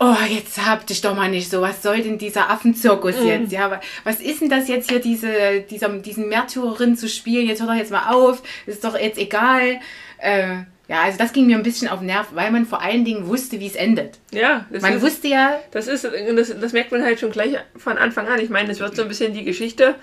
oh, 0.00 0.16
jetzt 0.28 0.66
hab 0.66 0.86
dich 0.86 1.02
doch 1.02 1.14
mal 1.14 1.30
nicht 1.30 1.50
so, 1.50 1.60
was 1.60 1.82
soll 1.82 2.02
denn 2.02 2.18
dieser 2.18 2.50
Affenzirkus 2.50 3.14
jetzt? 3.22 3.52
Ja, 3.52 3.80
was 4.02 4.20
ist 4.20 4.40
denn 4.40 4.48
das 4.48 4.66
jetzt 4.66 4.90
hier, 4.90 4.98
diese, 4.98 5.60
dieser, 5.70 5.88
diesen 5.90 6.28
Märtyrerin 6.28 6.96
zu 6.96 7.08
spielen? 7.08 7.46
Jetzt 7.46 7.60
hör 7.60 7.68
doch 7.68 7.74
jetzt 7.74 7.92
mal 7.92 8.12
auf, 8.12 8.42
ist 8.66 8.82
doch 8.82 8.98
jetzt 8.98 9.18
egal. 9.18 9.78
Äh, 10.18 10.62
ja, 10.90 11.02
also 11.02 11.18
das 11.18 11.32
ging 11.32 11.46
mir 11.46 11.56
ein 11.56 11.62
bisschen 11.62 11.86
auf 11.86 12.00
den 12.00 12.06
Nerv, 12.06 12.26
weil 12.32 12.50
man 12.50 12.66
vor 12.66 12.82
allen 12.82 13.04
Dingen 13.04 13.28
wusste, 13.28 13.60
wie 13.60 13.66
es 13.68 13.76
endet. 13.76 14.18
ja, 14.32 14.66
das 14.70 14.82
Man 14.82 14.94
ist, 14.94 15.02
wusste 15.02 15.28
ja, 15.28 15.60
Das 15.70 15.86
ist, 15.86 16.04
das, 16.04 16.60
das 16.60 16.72
merkt 16.72 16.90
man 16.90 17.04
halt 17.04 17.20
schon 17.20 17.30
gleich 17.30 17.56
von 17.76 17.96
Anfang 17.96 18.26
an. 18.26 18.40
Ich 18.40 18.50
meine, 18.50 18.72
es 18.72 18.80
wird 18.80 18.96
so 18.96 19.02
ein 19.02 19.08
bisschen 19.08 19.32
die 19.32 19.44
Geschichte 19.44 19.94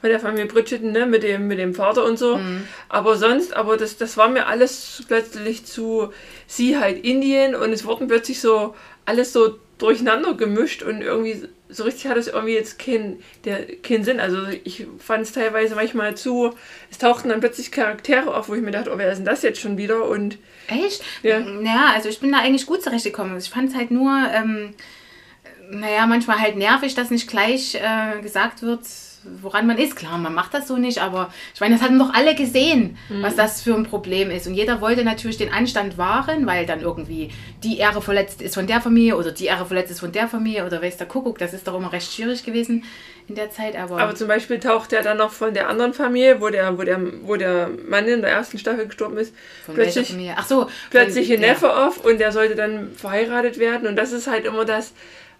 von 0.00 0.08
der 0.08 0.20
Familie 0.20 0.46
Bridgerton, 0.46 0.92
ne, 0.92 1.04
mit 1.04 1.24
dem, 1.24 1.48
mit 1.48 1.58
dem 1.58 1.74
Vater 1.74 2.04
und 2.04 2.16
so. 2.16 2.38
Aber 2.88 3.16
sonst, 3.16 3.56
aber 3.56 3.76
das, 3.76 3.96
das 3.96 4.16
war 4.16 4.28
mir 4.28 4.46
alles 4.46 5.02
plötzlich 5.08 5.64
zu 5.64 6.12
sie 6.46 6.78
halt 6.78 7.04
Indien 7.04 7.56
und 7.56 7.72
es 7.72 7.84
wurden 7.84 8.06
plötzlich 8.06 8.40
so 8.40 8.76
alles 9.04 9.32
so 9.32 9.58
durcheinander 9.78 10.34
gemischt 10.34 10.84
und 10.84 11.02
irgendwie 11.02 11.48
so 11.68 11.84
richtig 11.84 12.06
hat 12.06 12.16
es 12.16 12.28
irgendwie 12.28 12.54
jetzt 12.54 12.78
keinen 12.78 13.22
kein 13.82 14.04
Sinn. 14.04 14.20
Also 14.20 14.46
ich 14.64 14.86
fand 14.98 15.22
es 15.24 15.32
teilweise 15.32 15.74
manchmal 15.74 16.16
zu, 16.16 16.54
es 16.90 16.98
tauchten 16.98 17.28
dann 17.28 17.40
plötzlich 17.40 17.72
Charaktere 17.72 18.34
auf, 18.34 18.48
wo 18.48 18.54
ich 18.54 18.62
mir 18.62 18.70
dachte, 18.70 18.92
oh, 18.92 18.98
wer 18.98 19.10
ist 19.10 19.18
denn 19.18 19.24
das 19.24 19.42
jetzt 19.42 19.60
schon 19.60 19.76
wieder? 19.76 20.08
Und 20.08 20.38
Echt? 20.68 21.02
Ja. 21.22 21.38
Ja, 21.38 21.92
also 21.94 22.08
ich 22.08 22.20
bin 22.20 22.32
da 22.32 22.38
eigentlich 22.38 22.66
gut 22.66 22.82
zurechtgekommen. 22.82 23.38
Ich 23.38 23.50
fand 23.50 23.70
es 23.70 23.76
halt 23.76 23.90
nur, 23.90 24.10
ähm, 24.32 24.74
naja, 25.70 26.06
manchmal 26.06 26.40
halt 26.40 26.56
nervig, 26.56 26.94
dass 26.94 27.10
nicht 27.10 27.28
gleich 27.28 27.74
äh, 27.74 28.20
gesagt 28.22 28.62
wird, 28.62 28.80
woran 29.42 29.66
man 29.66 29.78
ist. 29.78 29.96
Klar, 29.96 30.18
man 30.18 30.34
macht 30.34 30.54
das 30.54 30.68
so 30.68 30.76
nicht, 30.76 30.98
aber 31.02 31.32
ich 31.54 31.60
meine, 31.60 31.74
das 31.74 31.82
hatten 31.84 31.98
doch 31.98 32.12
alle 32.14 32.34
gesehen, 32.34 32.96
was 33.08 33.36
das 33.36 33.62
für 33.62 33.74
ein 33.74 33.84
Problem 33.84 34.30
ist. 34.30 34.46
Und 34.46 34.54
jeder 34.54 34.80
wollte 34.80 35.04
natürlich 35.04 35.36
den 35.36 35.52
Anstand 35.52 35.98
wahren, 35.98 36.46
weil 36.46 36.66
dann 36.66 36.80
irgendwie 36.80 37.30
die 37.62 37.78
Ehre 37.78 38.02
verletzt 38.02 38.42
ist 38.42 38.54
von 38.54 38.66
der 38.66 38.80
Familie 38.80 39.16
oder 39.16 39.32
die 39.32 39.46
Ehre 39.46 39.66
verletzt 39.66 39.90
ist 39.90 40.00
von 40.00 40.12
der 40.12 40.28
Familie 40.28 40.64
oder 40.66 40.82
weiß 40.82 40.96
der 40.96 41.06
Kuckuck. 41.06 41.38
Das 41.38 41.52
ist 41.52 41.66
doch 41.68 41.74
immer 41.76 41.92
recht 41.92 42.12
schwierig 42.12 42.44
gewesen 42.44 42.84
in 43.28 43.34
der 43.34 43.50
Zeit. 43.50 43.76
Aber, 43.76 43.98
Aber 43.98 44.14
zum 44.14 44.28
Beispiel 44.28 44.60
taucht 44.60 44.92
er 44.92 45.02
dann 45.02 45.16
noch 45.18 45.30
von 45.32 45.52
der 45.52 45.68
anderen 45.68 45.92
Familie, 45.94 46.40
wo 46.40 46.48
der, 46.48 46.78
wo 46.78 46.82
der, 46.82 47.00
wo 47.22 47.36
der 47.36 47.70
Mann 47.88 48.06
in 48.06 48.20
der 48.22 48.30
ersten 48.30 48.58
Staffel 48.58 48.86
gestorben 48.86 49.16
ist, 49.18 49.34
von 49.64 49.74
plötzlich, 49.74 50.08
Familie? 50.08 50.34
Ach 50.36 50.46
so, 50.46 50.68
plötzlich 50.90 51.26
von- 51.26 51.34
ein 51.36 51.40
Neffe 51.40 51.74
auf 51.76 52.04
und 52.04 52.18
der 52.20 52.30
sollte 52.32 52.54
dann 52.54 52.92
verheiratet 52.92 53.58
werden. 53.58 53.88
Und 53.88 53.96
das 53.96 54.12
ist 54.12 54.28
halt 54.28 54.44
immer 54.44 54.64
das, 54.64 54.92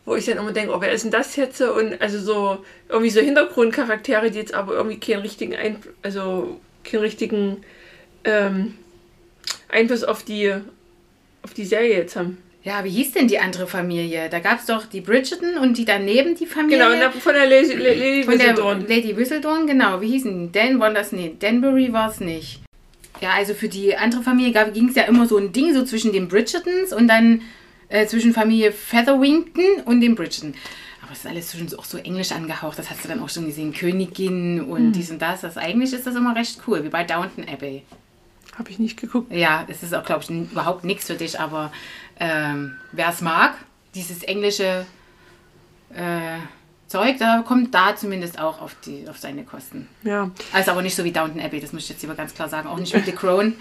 wo 0.07 0.15
ich 0.15 0.25
dann 0.25 0.39
immer 0.39 0.53
denke, 0.53 0.73
oh, 0.73 0.81
wer 0.81 0.93
ist 0.93 1.05
denn 1.05 1.11
das 1.11 1.37
jetzt? 1.37 1.61
Und 1.61 2.01
also 2.01 2.19
so 2.19 2.65
irgendwie 2.89 3.11
so 3.11 3.21
Hintergrundcharaktere, 3.21 4.31
die 4.31 4.39
jetzt 4.39 4.55
aber 4.55 4.75
irgendwie 4.75 4.99
keinen 4.99 5.21
richtigen 5.21 5.55
Ein 5.55 5.77
also 6.03 6.61
keinen 6.85 7.01
richtigen 7.01 7.65
ähm, 8.25 8.75
Einfluss 9.69 10.05
auf 10.05 10.23
die 10.23 10.55
auf 11.43 11.53
die 11.55 11.65
Serie 11.65 11.97
jetzt 11.97 12.17
haben. 12.17 12.39
Ja, 12.63 12.83
wie 12.83 12.91
hieß 12.91 13.13
denn 13.13 13.29
die 13.29 13.39
andere 13.39 13.69
Familie? 13.69 14.29
Da 14.29 14.41
gab 14.41 14.59
es 14.59 14.67
doch 14.67 14.87
die 14.87 15.01
Bridgerton 15.01 15.57
und 15.57 15.79
die 15.79 15.85
daneben 15.85 16.35
die 16.35 16.47
Familie. 16.47 16.79
Genau, 16.79 17.11
von 17.13 17.35
der 17.35 17.47
Lady, 17.47 17.75
Lady 17.75 18.25
Von 18.25 18.39
der 18.39 18.49
Whistledown. 18.49 18.81
Lady 18.89 19.17
Whistledown, 19.17 19.67
genau. 19.69 20.01
Wie 20.01 20.09
hießen 20.09 20.53
die? 20.53 20.59
Dan 20.59 20.81
war 20.81 20.93
das 20.93 21.13
nicht. 21.13 21.41
Danbury 21.43 21.93
war 21.93 22.11
es 22.11 22.19
nicht. 22.19 22.61
Ja, 23.21 23.31
also 23.35 23.55
für 23.55 23.69
die 23.69 23.97
andere 23.97 24.23
Familie 24.23 24.53
ging 24.73 24.89
es 24.89 24.97
ja 24.97 25.05
immer 25.05 25.27
so 25.27 25.37
ein 25.37 25.53
Ding 25.53 25.75
so 25.75 25.85
zwischen 25.85 26.13
den 26.13 26.27
Bridgertons 26.27 26.93
und 26.93 27.07
dann 27.07 27.43
äh, 27.89 28.07
zwischen 28.07 28.33
Familie 28.33 28.73
Featherwington 28.73 29.83
und 29.85 30.01
den 30.01 30.15
Bridgerton. 30.15 30.55
Aber 31.03 31.13
es 31.13 31.19
ist 31.19 31.27
alles 31.27 31.53
schon 31.57 31.69
so- 31.69 31.79
auch 31.79 31.85
so 31.85 31.99
englisch 31.99 32.33
angehaucht. 32.33 32.79
Das 32.79 32.91
hast 32.91 33.05
du 33.05 33.09
dann 33.09 33.21
auch 33.23 33.29
schon 33.29 33.47
gesehen. 33.47 33.73
Königin 33.73 34.61
und 34.61 34.93
dies 34.93 35.11
und 35.11 35.21
das. 35.23 35.43
das. 35.43 35.57
Eigentlich 35.57 35.93
ist 35.93 36.07
das 36.07 36.17
immer 36.17 36.35
recht 36.35 36.61
cool, 36.67 36.83
wie 36.85 36.89
bei 36.89 37.05
Downton 37.05 37.45
Abbey. 37.49 37.83
Habe 38.59 38.71
ich 38.71 38.79
nicht 38.79 38.99
geguckt. 39.01 39.31
Ja, 39.33 39.65
es 39.69 39.83
ist 39.83 39.95
auch, 39.95 40.05
glaube 40.05 40.25
ich, 40.25 40.31
überhaupt 40.31 40.83
nichts 40.85 41.07
für 41.07 41.15
dich, 41.15 41.39
aber 41.39 41.71
ähm, 42.19 42.75
wer 42.93 43.11
es 43.11 43.21
mag, 43.21 43.55
dieses 43.95 44.23
englische 44.25 44.87
äh, 45.95 46.39
Zeug, 46.89 47.17
da 47.19 47.43
kommt 47.47 47.75
da 47.75 47.95
zumindest 47.97 48.39
auch 48.39 48.61
auf, 48.63 48.75
die, 48.85 49.09
auf 49.09 49.19
seine 49.19 49.45
Kosten. 49.45 49.89
Ja. 50.03 50.31
Also 50.53 50.71
aber 50.73 50.83
nicht 50.83 50.95
so 50.95 51.05
wie 51.05 51.13
Downton 51.13 51.41
Abbey, 51.41 51.61
das 51.61 51.73
muss 51.73 51.83
ich 51.85 51.89
jetzt 51.91 52.03
lieber 52.03 52.15
ganz 52.15 52.35
klar 52.35 52.49
sagen. 52.49 52.69
Auch 52.69 52.79
nicht 52.79 52.95
mit 52.95 53.05
The 53.07 53.13
Crown. 53.13 53.55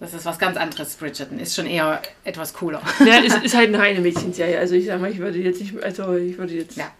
Das 0.00 0.14
ist 0.14 0.24
was 0.24 0.38
ganz 0.38 0.56
anderes, 0.56 0.94
Bridgerton. 0.94 1.40
Ist 1.40 1.56
schon 1.56 1.66
eher 1.66 2.00
etwas 2.24 2.54
cooler. 2.54 2.80
Ja, 3.04 3.20
es 3.24 3.34
ist 3.42 3.56
halt 3.56 3.68
eine 3.68 3.78
reine 3.78 4.00
Mädchenserie. 4.00 4.58
Also 4.58 4.74
ich 4.74 4.86
sag 4.86 5.00
mal, 5.00 5.10
ich 5.10 5.18
würde 5.18 5.38
jetzt 5.38 5.60
nicht, 5.60 5.82
also 5.82 6.14
ich 6.14 6.38
würde 6.38 6.54
jetzt, 6.54 6.76
Ja. 6.76 6.90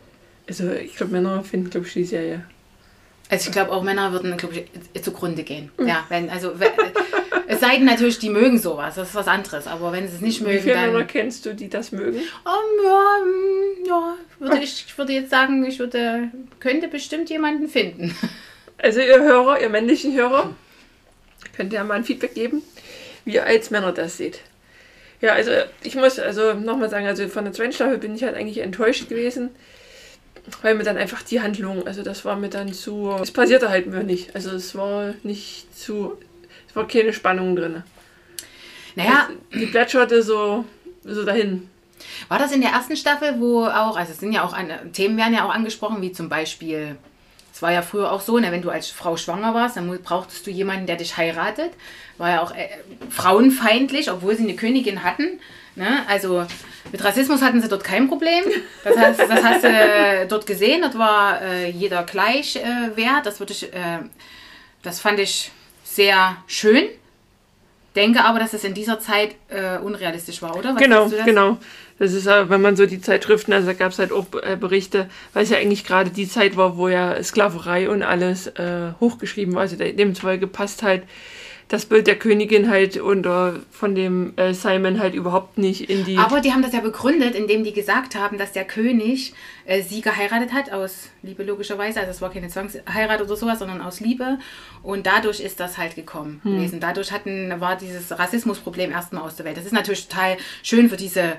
also 0.48 0.72
ich 0.72 0.96
glaube 0.96 1.12
Männer 1.12 1.44
finden, 1.44 1.70
glaube 1.70 1.86
ich, 1.86 1.92
die 1.92 2.04
Serie. 2.04 2.44
Also 3.30 3.48
ich 3.48 3.52
glaube, 3.52 3.72
auch 3.72 3.82
Männer 3.82 4.10
würden, 4.12 4.36
glaube 4.36 4.64
ich, 4.94 5.02
zugrunde 5.02 5.42
gehen. 5.42 5.70
Ja, 5.84 6.06
wenn, 6.08 6.30
also, 6.30 6.58
wenn, 6.58 6.70
es 7.46 7.60
sei 7.60 7.76
denn 7.76 7.84
natürlich, 7.84 8.18
die 8.18 8.30
mögen 8.30 8.58
sowas, 8.58 8.94
das 8.94 9.10
ist 9.10 9.14
was 9.14 9.28
anderes. 9.28 9.66
Aber 9.66 9.92
wenn 9.92 10.08
sie 10.08 10.14
es 10.14 10.20
nicht 10.22 10.40
Wie 10.40 10.44
mögen, 10.44 10.62
viele 10.62 10.74
dann... 10.74 10.92
Männer 10.92 11.04
kennst 11.04 11.44
du, 11.44 11.54
die 11.54 11.68
das 11.68 11.92
mögen? 11.92 12.16
Um, 12.16 12.84
ja, 12.84 13.18
mm, 13.22 13.86
ja 13.86 14.14
würde 14.38 14.58
ich, 14.58 14.86
ich 14.88 14.96
würde 14.96 15.12
jetzt 15.12 15.30
sagen, 15.30 15.64
ich 15.64 15.78
würde, 15.78 16.30
könnte 16.58 16.88
bestimmt 16.88 17.30
jemanden 17.30 17.68
finden. 17.68 18.16
Also 18.80 19.00
ihr 19.00 19.20
Hörer, 19.20 19.60
ihr 19.60 19.70
männlichen 19.70 20.14
Hörer, 20.14 20.54
könnt 21.56 21.72
ihr 21.72 21.82
mal 21.82 21.94
ein 21.94 22.04
Feedback 22.04 22.32
geben, 22.32 22.62
wie 23.28 23.38
als 23.38 23.70
Männer 23.70 23.92
das 23.92 24.16
seht. 24.16 24.40
Ja, 25.20 25.34
also 25.34 25.50
ich 25.82 25.94
muss 25.94 26.18
also 26.18 26.54
nochmal 26.54 26.88
sagen, 26.88 27.06
also 27.06 27.28
von 27.28 27.44
der 27.44 27.52
zweiten 27.52 27.72
Staffel 27.72 27.98
bin 27.98 28.14
ich 28.14 28.22
halt 28.22 28.34
eigentlich 28.34 28.58
enttäuscht 28.58 29.08
gewesen, 29.08 29.50
weil 30.62 30.74
mir 30.74 30.84
dann 30.84 30.96
einfach 30.96 31.22
die 31.22 31.42
Handlung, 31.42 31.86
also 31.86 32.02
das 32.02 32.24
war 32.24 32.36
mir 32.36 32.48
dann 32.48 32.72
zu, 32.72 33.14
es 33.20 33.30
passierte 33.30 33.68
halt 33.68 33.86
mir 33.86 34.02
nicht. 34.02 34.34
Also 34.34 34.50
es 34.50 34.74
war 34.74 35.12
nicht 35.24 35.76
zu, 35.76 36.16
es 36.68 36.74
war 36.74 36.88
keine 36.88 37.12
Spannung 37.12 37.54
drin. 37.54 37.82
Naja, 38.94 39.28
Die 39.52 39.66
plätscherte 39.66 40.22
so, 40.22 40.64
so 41.04 41.24
dahin. 41.24 41.68
war 42.28 42.38
das 42.38 42.52
in 42.52 42.62
der 42.62 42.70
ersten 42.70 42.96
Staffel, 42.96 43.34
wo 43.38 43.64
auch, 43.64 43.96
also 43.96 44.12
es 44.12 44.20
sind 44.20 44.32
ja 44.32 44.42
auch, 44.42 44.54
an, 44.54 44.70
Themen 44.94 45.18
werden 45.18 45.34
ja 45.34 45.44
auch 45.44 45.54
angesprochen, 45.54 46.00
wie 46.00 46.12
zum 46.12 46.30
Beispiel, 46.30 46.96
es 47.58 47.62
war 47.62 47.72
ja 47.72 47.82
früher 47.82 48.12
auch 48.12 48.20
so, 48.20 48.38
ne, 48.38 48.52
wenn 48.52 48.62
du 48.62 48.70
als 48.70 48.88
Frau 48.88 49.16
schwanger 49.16 49.52
warst, 49.52 49.76
dann 49.76 50.00
brauchtest 50.04 50.46
du 50.46 50.50
jemanden, 50.52 50.86
der 50.86 50.94
dich 50.94 51.16
heiratet. 51.16 51.72
War 52.16 52.30
ja 52.30 52.40
auch 52.40 52.54
äh, 52.54 52.68
frauenfeindlich, 53.10 54.12
obwohl 54.12 54.36
sie 54.36 54.44
eine 54.44 54.54
Königin 54.54 55.02
hatten. 55.02 55.40
Ne? 55.74 56.04
Also 56.06 56.46
mit 56.92 57.02
Rassismus 57.02 57.42
hatten 57.42 57.60
sie 57.60 57.68
dort 57.68 57.82
kein 57.82 58.06
Problem. 58.06 58.44
Das, 58.84 58.96
heißt, 58.96 59.18
das 59.18 59.42
hast 59.42 59.64
du 59.64 59.68
äh, 59.68 60.28
dort 60.28 60.46
gesehen. 60.46 60.82
Dort 60.82 60.96
war 60.96 61.42
äh, 61.42 61.68
jeder 61.70 62.04
gleich 62.04 62.54
äh, 62.54 62.96
wert. 62.96 63.26
Das, 63.26 63.40
ich, 63.40 63.64
äh, 63.72 63.98
das 64.82 65.00
fand 65.00 65.18
ich 65.18 65.50
sehr 65.82 66.36
schön. 66.46 66.86
Denke 67.98 68.24
aber, 68.24 68.38
dass 68.38 68.54
es 68.54 68.62
in 68.62 68.74
dieser 68.74 69.00
Zeit 69.00 69.34
äh, 69.48 69.76
unrealistisch 69.78 70.40
war, 70.40 70.56
oder? 70.56 70.76
Was 70.76 70.80
Genau, 70.80 71.08
das? 71.08 71.24
genau. 71.24 71.58
Das 71.98 72.12
ist, 72.12 72.26
wenn 72.26 72.60
man 72.60 72.76
so 72.76 72.86
die 72.86 73.00
Zeitschriften, 73.00 73.52
also 73.52 73.66
da 73.66 73.72
gab 73.72 73.90
es 73.90 73.98
halt 73.98 74.12
auch 74.12 74.26
äh, 74.40 74.54
Berichte, 74.54 75.10
weil 75.32 75.42
es 75.42 75.50
ja 75.50 75.58
eigentlich 75.58 75.84
gerade 75.84 76.10
die 76.10 76.28
Zeit 76.28 76.56
war, 76.56 76.76
wo 76.76 76.86
ja 76.86 77.20
Sklaverei 77.24 77.90
und 77.90 78.04
alles 78.04 78.46
äh, 78.46 78.92
hochgeschrieben 79.00 79.56
war. 79.56 79.62
Also 79.62 79.74
demzufolge 79.74 80.46
passt 80.46 80.84
halt 80.84 81.02
das 81.68 81.84
Bild 81.84 82.06
der 82.06 82.18
Königin 82.18 82.70
halt 82.70 82.96
unter 82.96 83.60
von 83.70 83.94
dem 83.94 84.32
äh, 84.36 84.54
Simon 84.54 85.00
halt 85.00 85.14
überhaupt 85.14 85.58
nicht 85.58 85.90
in 85.90 86.04
die. 86.04 86.16
Aber 86.16 86.40
die 86.40 86.52
haben 86.52 86.62
das 86.62 86.72
ja 86.72 86.80
begründet, 86.80 87.34
indem 87.34 87.62
die 87.62 87.72
gesagt 87.74 88.14
haben, 88.14 88.38
dass 88.38 88.52
der 88.52 88.64
König 88.64 89.34
äh, 89.66 89.82
sie 89.82 90.00
geheiratet 90.00 90.52
hat, 90.54 90.72
aus 90.72 91.10
Liebe 91.22 91.44
logischerweise. 91.44 92.00
Also 92.00 92.10
es 92.12 92.22
war 92.22 92.30
keine 92.32 92.48
Zwangsheirat 92.48 93.20
oder 93.20 93.36
sowas, 93.36 93.58
sondern 93.58 93.82
aus 93.82 94.00
Liebe. 94.00 94.38
Und 94.82 95.06
dadurch 95.06 95.40
ist 95.40 95.60
das 95.60 95.76
halt 95.76 95.94
gekommen 95.94 96.40
Hm. 96.42 96.56
gewesen. 96.56 96.80
Dadurch 96.80 97.12
hatten, 97.12 97.52
war 97.60 97.76
dieses 97.76 98.18
Rassismusproblem 98.18 98.90
erstmal 98.90 99.22
aus 99.24 99.36
der 99.36 99.44
Welt. 99.44 99.58
Das 99.58 99.66
ist 99.66 99.72
natürlich 99.72 100.08
total 100.08 100.38
schön 100.62 100.88
für 100.88 100.96
diese. 100.96 101.34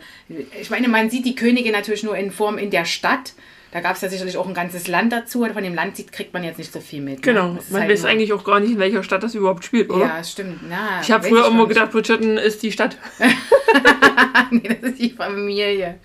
Ich 0.61 0.69
meine, 0.69 0.87
man 0.89 1.09
sieht 1.09 1.25
die 1.25 1.35
Königin 1.35 1.71
natürlich 1.71 2.03
nur 2.03 2.15
in 2.15 2.31
Form 2.31 2.57
in 2.59 2.69
der 2.69 2.85
Stadt. 2.85 3.33
Da 3.71 3.81
gab 3.81 3.95
es 3.95 4.01
ja 4.01 4.09
sicherlich 4.09 4.35
auch 4.37 4.47
ein 4.47 4.53
ganzes 4.53 4.87
Land 4.87 5.13
dazu. 5.13 5.43
Und 5.43 5.53
von 5.53 5.63
dem 5.63 5.75
Land 5.75 5.95
sieht, 5.95 6.11
kriegt 6.11 6.33
man 6.33 6.43
jetzt 6.43 6.57
nicht 6.57 6.73
so 6.73 6.79
viel 6.79 7.01
mit. 7.01 7.15
ne? 7.17 7.21
genau, 7.21 7.53
Das 7.53 7.65
ist 7.65 7.71
man 7.71 7.81
halt 7.81 7.91
weiß 7.91 8.05
eigentlich 8.05 8.33
auch 8.33 8.43
gar 8.43 8.59
nicht, 8.59 8.71
in 8.71 8.79
welcher 8.79 9.03
Stadt 9.03 9.21
das 9.23 9.35
überhaupt 9.35 9.63
spielt, 9.63 9.89
oder? 9.91 10.05
Ja, 10.05 10.23
stimmt. 10.23 10.59
Na, 10.67 11.01
Ich 11.03 11.11
habe 11.11 11.27
früher 11.27 11.47
immer 11.47 11.67
gedacht, 11.67 11.91
Bridgerton 11.91 12.37
ist 12.37 12.63
die 12.63 12.71
Stadt. 12.71 12.97
nee, 14.51 14.61
das 14.81 14.91
ist 14.91 14.99
die 14.99 15.09
Familie. 15.11 15.99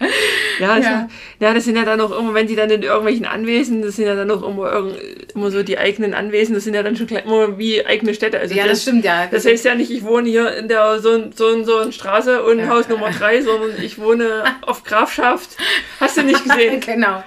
Ja, 0.61 0.77
das, 0.77 0.85
Ja. 0.85 0.91
ja. 0.91 1.09
ja, 1.41 1.55
das 1.55 1.65
sind 1.65 1.77
ja 1.77 1.85
dann 1.85 2.01
auch 2.01 2.17
immer, 2.17 2.35
wenn 2.35 2.47
die 2.47 2.57
dann 2.57 2.71
in 2.71 2.83
irgendwelchen 2.83 3.25
Anwesen, 3.27 3.83
das 3.83 3.97
sind 3.97 4.07
ja 4.07 4.15
dann 4.15 4.31
auch 4.31 4.43
immer, 4.49 4.71
irgend- 4.73 5.33
immer 5.35 5.51
so 5.51 5.63
die 5.63 5.79
eigenen 5.79 6.15
Anwesen, 6.15 6.55
das 6.55 6.65
sind 6.65 6.75
ja 6.75 6.83
dann 6.83 6.97
schon 6.97 7.09
immer 7.09 7.59
wie 7.59 7.85
eigene 7.85 8.15
Städte. 8.15 8.39
Also 8.39 8.55
Ja, 8.55 8.67
das 8.67 8.83
stimmt, 8.83 9.05
ja. 9.05 9.27
Das 9.31 9.47
heißt 9.47 9.65
ja 9.65 9.75
nicht, 9.75 9.91
ich 9.91 10.05
wohne 10.05 10.29
hier 10.29 10.55
in 10.57 10.69
der 10.69 11.01
so, 11.01 11.11
und- 11.11 11.37
so, 11.37 11.63
so 11.65 11.91
Straße 11.91 12.43
und 12.45 12.59
Ja. 12.61 12.69
Haus 12.69 12.89
Nummer 12.89 13.11
3, 13.11 13.43
sondern 13.43 13.83
ich 13.83 13.99
wohne 13.99 14.45
auf 14.63 14.85
Grafschaft. 14.85 15.57
Hast 16.01 16.17
du 16.19 16.23
nicht 16.23 16.45
gesehen? 16.45 16.81
genau. 16.85 17.23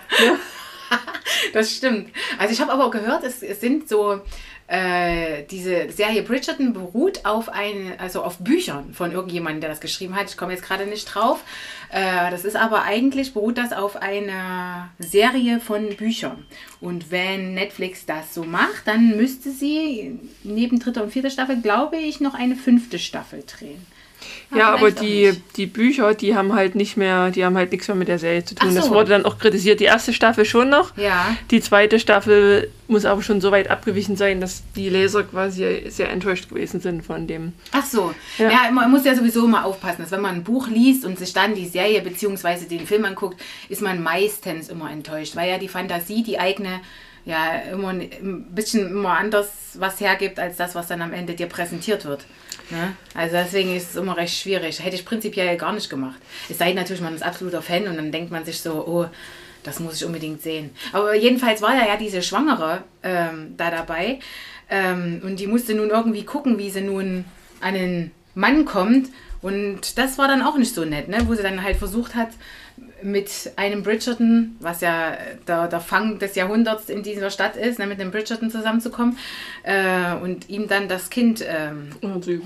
Das 1.53 1.73
stimmt. 1.73 2.09
Also 2.37 2.53
ich 2.53 2.61
habe 2.61 2.71
aber 2.71 2.85
auch 2.85 2.91
gehört, 2.91 3.23
es, 3.23 3.41
es 3.41 3.61
sind 3.61 3.87
so 3.87 4.21
äh, 4.67 5.43
diese 5.49 5.89
Serie 5.91 6.23
Bridgerton 6.23 6.73
beruht 6.73 7.25
auf 7.25 7.47
eine, 7.47 7.99
also 7.99 8.21
auf 8.21 8.39
Büchern 8.39 8.93
von 8.93 9.13
irgendjemandem, 9.13 9.61
der 9.61 9.69
das 9.69 9.79
geschrieben 9.79 10.15
hat. 10.15 10.29
Ich 10.29 10.35
komme 10.35 10.51
jetzt 10.51 10.63
gerade 10.63 10.85
nicht 10.85 11.05
drauf. 11.05 11.41
Äh, 11.89 12.29
das 12.31 12.43
ist 12.43 12.57
aber 12.57 12.83
eigentlich 12.83 13.33
beruht 13.33 13.57
das 13.57 13.71
auf 13.71 13.95
einer 13.95 14.89
Serie 14.99 15.61
von 15.61 15.95
Büchern. 15.95 16.45
Und 16.81 17.11
wenn 17.11 17.53
Netflix 17.53 18.05
das 18.05 18.33
so 18.33 18.43
macht, 18.43 18.85
dann 18.85 19.15
müsste 19.15 19.51
sie 19.51 20.19
neben 20.43 20.79
dritter 20.79 21.03
und 21.03 21.11
vierter 21.11 21.29
Staffel, 21.29 21.61
glaube 21.61 21.97
ich, 21.97 22.19
noch 22.19 22.33
eine 22.33 22.55
fünfte 22.55 22.99
Staffel 22.99 23.43
drehen. 23.47 23.85
Ja, 24.55 24.73
aber 24.73 24.91
die, 24.91 25.33
die 25.57 25.65
Bücher, 25.65 26.13
die 26.13 26.35
haben 26.35 26.53
halt 26.53 26.75
nicht 26.75 26.95
mehr, 26.95 27.31
die 27.31 27.43
haben 27.43 27.57
halt 27.57 27.71
nichts 27.71 27.87
mehr 27.87 27.95
mit 27.95 28.07
der 28.07 28.19
Serie 28.19 28.45
zu 28.45 28.55
tun. 28.55 28.69
So. 28.71 28.75
Das 28.75 28.89
wurde 28.89 29.09
dann 29.09 29.25
auch 29.25 29.37
kritisiert. 29.37 29.79
Die 29.79 29.85
erste 29.85 30.13
Staffel 30.13 30.45
schon 30.45 30.69
noch. 30.69 30.95
Ja. 30.97 31.35
Die 31.51 31.59
zweite 31.61 31.99
Staffel 31.99 32.71
muss 32.87 33.05
aber 33.05 33.21
schon 33.21 33.41
so 33.41 33.51
weit 33.51 33.69
abgewichen 33.69 34.15
sein, 34.15 34.39
dass 34.39 34.63
die 34.75 34.89
Leser 34.89 35.23
quasi 35.23 35.83
sehr 35.89 36.09
enttäuscht 36.09 36.49
gewesen 36.49 36.79
sind 36.79 37.05
von 37.05 37.27
dem. 37.27 37.53
Ach 37.71 37.85
so. 37.85 38.13
Ja. 38.37 38.49
Ja, 38.49 38.71
man 38.71 38.89
muss 38.89 39.03
ja 39.05 39.15
sowieso 39.15 39.45
immer 39.45 39.65
aufpassen, 39.65 40.01
dass 40.01 40.11
wenn 40.11 40.21
man 40.21 40.35
ein 40.35 40.43
Buch 40.43 40.67
liest 40.69 41.03
und 41.05 41.19
sich 41.19 41.33
dann 41.33 41.53
die 41.53 41.67
Serie 41.67 42.01
bzw. 42.01 42.65
den 42.65 42.87
Film 42.87 43.03
anguckt, 43.05 43.41
ist 43.67 43.81
man 43.81 44.01
meistens 44.01 44.69
immer 44.69 44.89
enttäuscht, 44.89 45.35
weil 45.35 45.49
ja 45.49 45.57
die 45.57 45.67
Fantasie, 45.67 46.23
die 46.23 46.39
eigene, 46.39 46.79
ja 47.25 47.57
immer 47.73 47.89
ein 47.89 48.45
bisschen 48.51 48.87
immer 48.89 49.17
anders 49.17 49.49
was 49.73 49.99
hergibt, 49.99 50.39
als 50.39 50.55
das, 50.55 50.75
was 50.75 50.87
dann 50.87 51.01
am 51.01 51.11
Ende 51.11 51.33
dir 51.33 51.47
präsentiert 51.47 52.05
wird. 52.05 52.25
Ne? 52.69 52.93
Also 53.13 53.35
deswegen 53.35 53.75
ist 53.75 53.91
es 53.91 53.95
immer 53.95 54.17
recht 54.17 54.37
schwierig. 54.37 54.83
Hätte 54.83 54.95
ich 54.95 55.05
prinzipiell 55.05 55.57
gar 55.57 55.73
nicht 55.73 55.89
gemacht. 55.89 56.19
Es 56.49 56.57
sei 56.57 56.67
denn 56.67 56.75
natürlich, 56.75 57.01
man 57.01 57.15
ist 57.15 57.23
absoluter 57.23 57.61
Fan 57.61 57.87
und 57.87 57.97
dann 57.97 58.11
denkt 58.11 58.31
man 58.31 58.45
sich 58.45 58.61
so, 58.61 58.85
oh, 58.85 59.05
das 59.63 59.79
muss 59.79 59.95
ich 59.95 60.05
unbedingt 60.05 60.41
sehen. 60.41 60.71
Aber 60.93 61.15
jedenfalls 61.15 61.61
war 61.61 61.71
da 61.71 61.85
ja 61.85 61.97
diese 61.97 62.21
Schwangere 62.21 62.83
ähm, 63.03 63.55
da 63.57 63.71
dabei. 63.71 64.19
Ähm, 64.69 65.21
und 65.23 65.39
die 65.39 65.47
musste 65.47 65.73
nun 65.75 65.89
irgendwie 65.89 66.23
gucken, 66.23 66.57
wie 66.57 66.69
sie 66.69 66.81
nun 66.81 67.25
den 67.63 68.11
Mann 68.37 68.65
kommt. 68.65 69.09
Und 69.41 69.97
das 69.97 70.17
war 70.17 70.27
dann 70.27 70.41
auch 70.41 70.57
nicht 70.57 70.73
so 70.73 70.85
nett, 70.85 71.09
ne? 71.09 71.19
wo 71.25 71.35
sie 71.35 71.43
dann 71.43 71.63
halt 71.63 71.77
versucht 71.77 72.15
hat, 72.15 72.29
mit 73.01 73.51
einem 73.55 73.83
Bridgerton, 73.83 74.55
was 74.59 74.81
ja 74.81 75.17
der, 75.47 75.67
der 75.67 75.79
Fang 75.79 76.17
des 76.19 76.35
Jahrhunderts 76.35 76.89
in 76.89 77.03
dieser 77.03 77.29
Stadt 77.29 77.55
ist, 77.55 77.77
ne, 77.79 77.85
mit 77.85 77.99
einem 77.99 78.11
Bridgerton 78.11 78.49
zusammenzukommen 78.49 79.17
äh, 79.63 80.15
und 80.15 80.49
ihm 80.49 80.67
dann 80.67 80.87
das 80.87 81.09
Kind 81.09 81.43
ähm, 81.47 81.89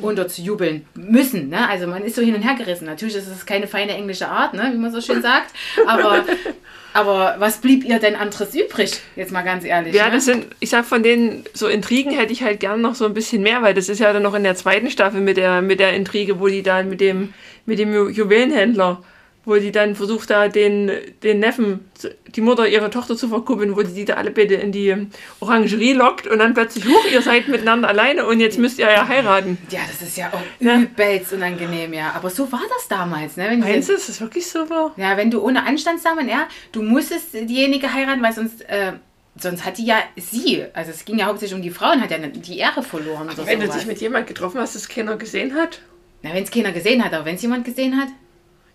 unterzujubeln 0.01 0.85
müssen. 0.93 1.49
Ne? 1.49 1.69
Also 1.69 1.87
man 1.87 2.03
ist 2.03 2.15
so 2.15 2.21
hin 2.21 2.35
und 2.35 2.41
her 2.41 2.55
gerissen. 2.55 2.85
Natürlich 2.85 3.15
ist 3.15 3.27
es 3.27 3.45
keine 3.45 3.67
feine 3.67 3.93
englische 3.93 4.27
Art, 4.27 4.53
ne, 4.53 4.71
wie 4.73 4.77
man 4.77 4.91
so 4.91 5.01
schön 5.01 5.21
sagt, 5.21 5.53
aber, 5.87 6.25
aber 6.93 7.35
was 7.39 7.57
blieb 7.61 7.83
ihr 7.85 7.99
denn 7.99 8.15
anderes 8.15 8.53
übrig? 8.55 8.99
Jetzt 9.15 9.31
mal 9.31 9.41
ganz 9.43 9.63
ehrlich. 9.63 9.93
Ja, 9.95 10.07
ne? 10.07 10.13
das 10.15 10.25
sind, 10.25 10.47
ich 10.59 10.69
sag, 10.69 10.85
von 10.85 11.03
den 11.03 11.43
so 11.53 11.67
Intrigen 11.67 12.11
hätte 12.11 12.33
ich 12.33 12.43
halt 12.43 12.59
gern 12.59 12.81
noch 12.81 12.95
so 12.95 13.05
ein 13.05 13.13
bisschen 13.13 13.41
mehr, 13.43 13.61
weil 13.61 13.73
das 13.73 13.89
ist 13.89 13.99
ja 13.99 14.11
dann 14.13 14.23
noch 14.23 14.33
in 14.33 14.43
der 14.43 14.55
zweiten 14.55 14.89
Staffel 14.89 15.21
mit 15.21 15.37
der, 15.37 15.61
mit 15.61 15.79
der 15.79 15.93
Intrige, 15.93 16.39
wo 16.39 16.47
die 16.47 16.63
dann 16.63 16.89
mit 16.89 17.01
dem, 17.01 17.33
mit 17.65 17.79
dem 17.79 17.93
Ju- 17.93 18.09
Juwelenhändler 18.09 19.01
wo 19.43 19.55
die 19.55 19.71
dann 19.71 19.95
versucht 19.95 20.29
da 20.29 20.47
den, 20.49 20.91
den 21.23 21.39
Neffen, 21.39 21.89
die 22.27 22.41
Mutter 22.41 22.67
ihrer 22.67 22.91
Tochter 22.91 23.17
zu 23.17 23.27
verkuppeln, 23.27 23.75
wo 23.75 23.81
die 23.81 23.93
die 23.93 24.05
da 24.05 24.13
alle 24.13 24.29
bitte 24.31 24.53
in 24.55 24.71
die 24.71 24.95
Orangerie 25.39 25.93
lockt 25.93 26.27
und 26.27 26.37
dann 26.39 26.53
plötzlich, 26.53 26.85
huch, 26.85 27.05
ihr 27.11 27.21
seid 27.23 27.47
miteinander 27.47 27.87
alleine 27.87 28.25
und 28.27 28.39
jetzt 28.39 28.59
müsst 28.59 28.77
ihr 28.77 28.85
ja 28.91 29.07
heiraten. 29.07 29.57
Ja, 29.71 29.79
das 29.89 30.07
ist 30.07 30.15
ja 30.17 30.31
auch 30.31 30.41
Ja. 30.59 30.77
übelst 30.79 31.33
unangenehm, 31.33 31.93
ja. 31.93 32.11
Aber 32.15 32.29
so 32.29 32.51
war 32.51 32.61
das 32.77 32.87
damals, 32.87 33.35
ne? 33.37 33.45
Wenn 33.49 33.59
Meinst 33.61 33.89
du, 33.89 33.93
ist 33.93 34.09
das 34.09 34.21
wirklich 34.21 34.47
so 34.47 34.69
war? 34.69 34.91
ja, 34.97 35.17
wenn 35.17 35.31
du 35.31 35.41
ohne 35.41 35.65
Anstandsdamen, 35.65 36.29
ja, 36.29 36.47
du 36.71 36.83
musstest 36.83 37.33
diejenige 37.33 37.91
heiraten, 37.93 38.21
weil 38.21 38.33
sonst, 38.33 38.61
äh, 38.69 38.93
sonst 39.39 39.65
hat 39.65 39.77
die 39.79 39.85
ja 39.85 39.97
sie, 40.17 40.65
also 40.73 40.91
es 40.91 41.03
ging 41.03 41.17
ja 41.17 41.25
hauptsächlich 41.25 41.55
um 41.55 41.63
die 41.63 41.71
Frauen, 41.71 41.99
hat 41.99 42.11
ja 42.11 42.19
die 42.19 42.57
Ehre 42.59 42.83
verloren 42.83 43.27
oder 43.29 43.45
Wenn 43.47 43.59
du 43.59 43.65
sowas. 43.65 43.79
dich 43.79 43.87
mit 43.87 44.01
jemand 44.01 44.27
getroffen 44.27 44.59
hast, 44.59 44.75
das 44.75 44.87
keiner 44.87 45.15
gesehen 45.17 45.55
hat, 45.55 45.81
Na, 46.21 46.31
wenn 46.33 46.43
es 46.43 46.51
keiner 46.51 46.71
gesehen 46.71 47.03
hat, 47.03 47.11
aber 47.13 47.25
wenn 47.25 47.35
es 47.35 47.41
jemand 47.41 47.65
gesehen 47.65 47.99
hat, 47.99 48.09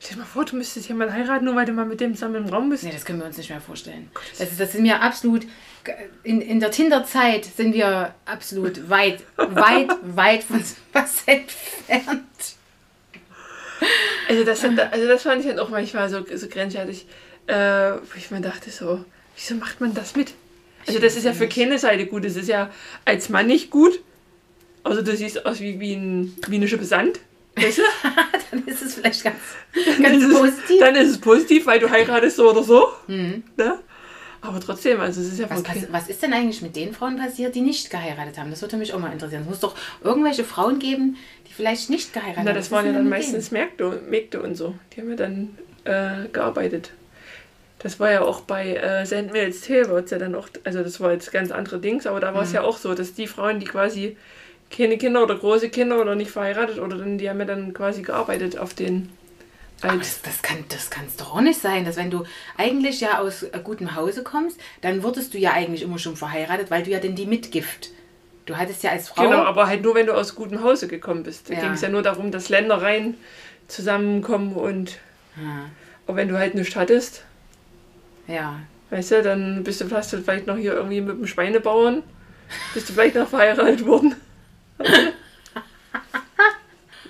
stell 0.07 0.17
dir 0.17 0.23
mal 0.23 0.27
vor, 0.27 0.45
du 0.45 0.57
müsstest 0.57 0.89
jemand 0.89 1.13
heiraten, 1.13 1.45
nur 1.45 1.57
weil 1.57 1.67
du 1.67 1.73
mal 1.73 1.85
mit 1.85 2.01
dem 2.01 2.15
zusammen 2.15 2.37
im 2.37 2.47
Raum 2.47 2.71
bist. 2.71 2.85
nee, 2.85 2.93
das 2.93 3.05
können 3.05 3.19
wir 3.19 3.27
uns 3.27 3.37
nicht 3.37 3.51
mehr 3.51 3.61
vorstellen. 3.61 4.09
Das, 4.39 4.53
ist, 4.53 4.61
das 4.61 4.73
sind 4.73 4.85
wir 4.85 5.03
absolut, 5.03 5.47
in, 6.23 6.41
in 6.41 6.61
der 6.61 6.71
Tinder-Zeit 6.71 7.45
sind 7.45 7.75
wir 7.75 8.15
absolut 8.25 8.89
weit, 8.89 9.25
weit, 9.37 9.91
weit 10.03 10.45
von 10.45 10.63
was 10.93 11.23
entfernt. 11.27 12.23
Also 14.29 14.45
das, 14.45 14.61
sind, 14.61 14.79
also 14.79 15.09
das 15.09 15.23
fand 15.23 15.41
ich 15.41 15.49
dann 15.49 15.59
auch 15.59 15.71
manchmal 15.71 16.09
so, 16.09 16.25
so 16.35 16.49
grenzwertig, 16.49 17.07
äh, 17.49 17.55
wo 17.55 18.17
ich 18.17 18.31
mir 18.31 18.41
dachte 18.41 18.71
so, 18.71 19.05
wieso 19.37 19.55
macht 19.57 19.81
man 19.81 19.93
das 19.93 20.15
mit? 20.15 20.35
Also 20.87 21.01
das 21.01 21.17
ist 21.17 21.25
ja 21.25 21.33
für 21.33 21.49
keine 21.49 21.81
Seite 21.81 22.07
gut, 22.07 22.25
das 22.25 22.37
ist 22.37 22.49
ja 22.49 22.71
als 23.05 23.29
Mann 23.29 23.49
nicht 23.49 23.71
gut. 23.71 24.01
Also 24.85 25.03
du 25.03 25.17
siehst 25.17 25.45
aus 25.45 25.59
wie, 25.59 25.81
wie, 25.81 25.95
ein, 25.95 26.37
wie 26.47 26.57
eine 26.57 26.69
Schippe 26.69 26.85
Sand. 26.85 27.19
Dann 28.51 28.65
ist 28.67 28.83
es 28.83 28.95
vielleicht 28.95 29.25
ganz, 29.25 29.37
Dann 29.75 30.03
ganz 30.03 30.25
es- 30.25 30.39
positiv. 30.39 30.81
Dann 30.81 30.95
ist 30.97 31.11
es 31.11 31.19
positiv, 31.19 31.67
weil 31.67 31.79
du 31.81 31.91
heiratest 31.91 32.37
so 32.37 32.51
oder 32.51 32.63
so. 32.63 32.89
Mhm. 33.07 33.43
Ne? 33.57 33.79
Aber 34.43 34.61
trotzdem, 34.61 35.01
also 35.01 35.21
es 35.21 35.33
ist 35.33 35.41
ja 35.41 35.51
Was, 35.51 35.61
okay. 35.61 35.89
was 35.91 36.09
ist 36.09 36.23
denn 36.23 36.33
eigentlich 36.33 36.63
mit 36.63 36.77
den 36.77 36.93
Frauen 36.93 37.17
passiert, 37.17 37.55
die 37.55 37.63
nicht 37.63 37.91
geheiratet 37.91 38.39
haben? 38.39 38.51
Das 38.51 38.63
würde 38.63 38.77
mich 38.77 38.93
auch 38.95 38.99
mal 39.01 39.11
interessieren. 39.13 39.43
Es 39.43 39.49
muss 39.49 39.61
doch 39.61 39.75
irgendwelche 40.05 40.45
Frauen 40.45 40.79
geben, 40.79 41.17
die 41.49 41.53
vielleicht 41.53 41.91
nicht 41.91 42.13
geheiratet 42.13 42.43
Na, 42.45 42.51
haben. 42.51 42.57
das 42.57 42.67
Was 42.71 42.73
waren 42.73 42.87
ja 42.87 42.93
dann 42.93 43.09
meistens 43.09 43.51
Mägde, 43.51 44.03
Mägde 44.09 44.41
und 44.41 44.55
so. 44.55 44.75
Die 44.95 45.01
haben 45.01 45.11
ja 45.11 45.17
dann 45.17 45.59
äh, 45.85 46.29
gearbeitet. 46.33 46.93
Das 47.81 47.99
war 47.99 48.11
ja 48.11 48.23
auch 48.23 48.41
bei 48.43 48.75
äh, 48.77 49.05
St. 49.07 49.33
Mills 49.33 49.69
es 49.69 50.11
ja 50.11 50.19
dann 50.19 50.35
auch, 50.35 50.49
also 50.65 50.83
das 50.83 51.01
war 51.01 51.13
jetzt 51.13 51.33
ganz 51.33 51.51
andere 51.51 51.79
Dings, 51.79 52.07
aber 52.07 52.21
da 52.21 52.33
war 52.35 52.43
es 52.43 52.53
ja 52.53 52.63
auch 52.63 52.79
so, 52.79 52.95
dass 52.95 53.15
die 53.15 53.27
Frauen, 53.27 53.61
die 53.61 53.67
quasi 53.67 54.17
keine 54.71 54.99
Kinder 54.99 55.23
oder 55.23 55.37
große 55.37 55.69
Kinder 55.71 56.01
oder 56.01 56.15
nicht 56.15 56.31
verheiratet 56.31 56.79
oder 56.79 56.97
dann, 56.99 57.19
die 57.19 57.29
haben 57.31 57.39
ja 57.39 57.45
dann 57.47 57.73
quasi 57.73 58.03
gearbeitet 58.03 58.59
auf 58.59 58.75
den 58.75 59.11
als 59.83 60.23
das, 60.23 60.23
das 60.23 60.43
kann 60.43 60.65
das 60.71 60.89
kann's 60.89 61.17
doch 61.17 61.35
auch 61.35 61.41
nicht 61.43 61.61
sein, 61.61 61.85
dass 61.85 61.97
wenn 61.97 62.11
du 62.11 62.25
eigentlich 62.57 63.01
ja 63.03 63.19
aus 63.19 63.43
äh, 63.43 63.61
gutem 63.63 63.95
Hause 63.95 64.23
kommst, 64.23 64.59
dann 64.81 65.03
wurdest 65.03 65.35
du 65.35 65.39
ja 65.39 65.53
eigentlich 65.53 65.83
immer 65.83 65.99
schon 65.99 66.17
verheiratet, 66.17 66.71
weil 66.71 66.83
du 66.83 66.91
ja 66.91 66.99
denn 66.99 67.15
die 67.15 67.27
Mitgift. 67.27 67.91
Du 68.47 68.57
hattest 68.57 68.83
ja 68.85 68.93
als 68.93 69.09
Frau. 69.09 69.25
Genau, 69.25 69.43
aber 69.43 69.67
halt 69.67 69.83
nur, 69.83 69.95
wenn 69.95 70.07
du 70.07 70.15
aus 70.15 70.35
gutem 70.35 70.63
Hause 70.63 70.89
gekommen 70.89 71.25
bist. 71.25 71.51
Da 71.51 71.55
Ja. 71.55 71.61
ging 71.61 71.73
es 71.73 71.83
ja 71.83 71.89
nur 71.91 72.03
darum, 72.03 72.31
dass 72.31 72.49
Ländereien 72.49 73.17
zusammenkommen 73.69 74.55
und 74.55 74.93
Ja, 75.37 75.69
aber 76.07 76.17
wenn 76.17 76.29
du 76.29 76.39
halt 76.39 76.55
nichts 76.55 76.75
hattest, 76.75 77.25
ja. 78.29 78.61
weißt 78.91 79.11
du, 79.11 79.23
dann 79.23 79.63
bist 79.65 79.81
du 79.83 79.89
fast 79.89 80.11
vielleicht 80.11 80.47
noch 80.47 80.57
hier 80.57 80.73
irgendwie 80.73 81.01
mit 81.03 81.19
dem 81.19 81.27
Schweinebauern, 81.27 82.03
bist 82.73 82.89
du 82.89 82.95
vielleicht 82.95 83.17
noch 83.17 83.29
verheiratet 83.29 83.85
worden. 83.85 84.15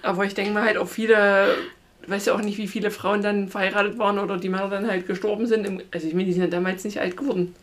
Aber 0.03 0.25
ich 0.25 0.35
denke 0.35 0.53
mal 0.53 0.65
halt 0.65 0.77
auch 0.79 0.89
viele, 0.89 1.57
weiß 2.07 2.27
ja 2.27 2.35
auch 2.35 2.41
nicht, 2.41 2.59
wie 2.59 2.69
viele 2.69 2.91
Frauen 2.91 3.23
dann 3.23 3.49
verheiratet 3.49 3.99
waren 3.99 4.19
oder 4.19 4.37
die 4.37 4.49
Männer 4.49 4.69
dann 4.69 4.89
halt 4.89 5.07
gestorben 5.07 5.47
sind. 5.47 5.67
Im, 5.67 5.83
also 5.93 6.07
ich 6.07 6.15
meine, 6.15 6.27
die 6.27 6.33
sind 6.33 6.43
ja 6.43 6.49
damals 6.49 6.85
nicht 6.85 7.01
alt 7.01 7.17
geworden. 7.17 7.55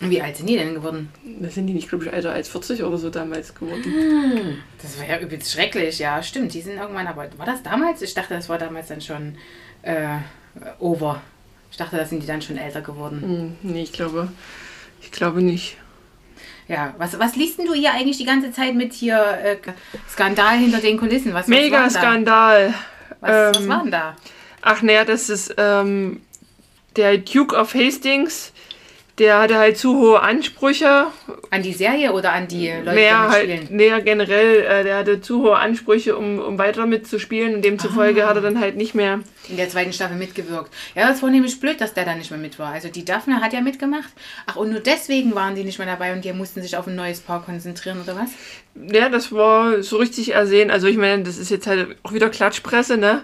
Wie 0.00 0.20
alt 0.20 0.36
sind 0.36 0.48
die 0.48 0.56
denn 0.56 0.74
geworden? 0.74 1.08
Da 1.40 1.48
sind 1.48 1.66
die 1.68 1.72
nicht, 1.72 1.88
glaube 1.88 2.04
ich, 2.04 2.12
älter 2.12 2.32
als 2.32 2.48
40 2.48 2.82
oder 2.82 2.98
so 2.98 3.10
damals 3.10 3.54
geworden. 3.54 4.58
Das 4.82 4.98
war 4.98 5.08
ja 5.08 5.20
übelst 5.20 5.52
schrecklich, 5.52 6.00
ja, 6.00 6.22
stimmt. 6.22 6.52
Die 6.52 6.60
sind 6.60 6.78
irgendwann, 6.78 7.06
aber 7.06 7.28
war 7.36 7.46
das 7.46 7.62
damals? 7.62 8.02
Ich 8.02 8.12
dachte, 8.12 8.34
das 8.34 8.48
war 8.48 8.58
damals 8.58 8.88
dann 8.88 9.00
schon 9.00 9.36
äh, 9.82 10.18
over. 10.80 11.22
Ich 11.70 11.76
dachte, 11.76 11.96
da 11.96 12.04
sind 12.04 12.22
die 12.22 12.26
dann 12.26 12.42
schon 12.42 12.56
älter 12.56 12.82
geworden. 12.82 13.56
Hm, 13.62 13.72
nee, 13.72 13.82
ich 13.82 13.92
glaube, 13.92 14.28
ich 15.00 15.12
glaube 15.12 15.42
nicht. 15.42 15.76
Ja, 16.66 16.94
was, 16.96 17.18
was 17.18 17.36
liest 17.36 17.58
denn 17.58 17.66
du 17.66 17.74
hier 17.74 17.92
eigentlich 17.92 18.16
die 18.16 18.24
ganze 18.24 18.50
Zeit 18.50 18.74
mit 18.74 18.92
hier 18.94 19.18
äh, 19.42 19.56
Skandal 20.10 20.56
hinter 20.56 20.78
den 20.78 20.98
Kulissen? 20.98 21.34
Was, 21.34 21.42
was 21.42 21.48
Mega 21.48 21.76
war 21.76 21.84
da? 21.84 21.90
Skandal. 21.90 22.74
Was, 23.20 23.30
was 23.56 23.62
Ähm, 23.62 23.68
war 23.68 23.82
denn 23.82 23.90
da? 23.90 24.16
Ach 24.62 24.80
naja, 24.80 25.04
das 25.04 25.28
ist 25.28 25.54
ähm, 25.58 26.22
der 26.96 27.18
Duke 27.18 27.54
of 27.54 27.74
Hastings. 27.74 28.52
Der 29.18 29.38
hatte 29.38 29.56
halt 29.58 29.78
zu 29.78 29.96
hohe 29.96 30.20
Ansprüche. 30.20 31.06
An 31.50 31.62
die 31.62 31.72
Serie 31.72 32.12
oder 32.12 32.32
an 32.32 32.48
die 32.48 32.68
Leute, 32.68 32.82
die 32.90 32.94
Mehr 32.96 33.28
halt, 33.28 33.46
mitspielen? 33.48 33.76
näher 33.76 34.00
generell, 34.00 34.60
äh, 34.64 34.82
der 34.82 34.96
hatte 34.96 35.20
zu 35.20 35.42
hohe 35.42 35.56
Ansprüche, 35.56 36.16
um, 36.16 36.40
um 36.40 36.58
weiter 36.58 36.84
mitzuspielen. 36.86 37.54
Und 37.54 37.64
demzufolge 37.64 38.24
Ah. 38.24 38.30
hat 38.30 38.36
er 38.36 38.42
dann 38.42 38.58
halt 38.58 38.74
nicht 38.76 38.96
mehr. 38.96 39.20
In 39.48 39.56
der 39.56 39.68
zweiten 39.68 39.92
Staffel 39.92 40.16
mitgewirkt. 40.16 40.72
Ja, 40.96 41.08
das 41.08 41.22
war 41.22 41.30
nämlich 41.30 41.60
blöd, 41.60 41.80
dass 41.80 41.94
der 41.94 42.04
da 42.04 42.16
nicht 42.16 42.32
mehr 42.32 42.40
mit 42.40 42.58
war. 42.58 42.72
Also 42.72 42.88
die 42.88 43.04
Daphne 43.04 43.40
hat 43.40 43.52
ja 43.52 43.60
mitgemacht. 43.60 44.10
Ach, 44.46 44.56
und 44.56 44.70
nur 44.72 44.80
deswegen 44.80 45.32
waren 45.36 45.54
die 45.54 45.62
nicht 45.62 45.78
mehr 45.78 45.86
dabei 45.86 46.12
und 46.12 46.24
die 46.24 46.32
mussten 46.32 46.60
sich 46.60 46.76
auf 46.76 46.88
ein 46.88 46.96
neues 46.96 47.20
Paar 47.20 47.44
konzentrieren, 47.44 48.00
oder 48.02 48.16
was? 48.16 48.30
Ja, 48.92 49.08
das 49.10 49.30
war 49.30 49.80
so 49.84 49.98
richtig 49.98 50.32
ersehen. 50.34 50.72
Also 50.72 50.88
ich 50.88 50.96
meine, 50.96 51.22
das 51.22 51.38
ist 51.38 51.50
jetzt 51.52 51.68
halt 51.68 51.94
auch 52.02 52.12
wieder 52.14 52.30
Klatschpresse, 52.30 52.96
ne? 52.96 53.22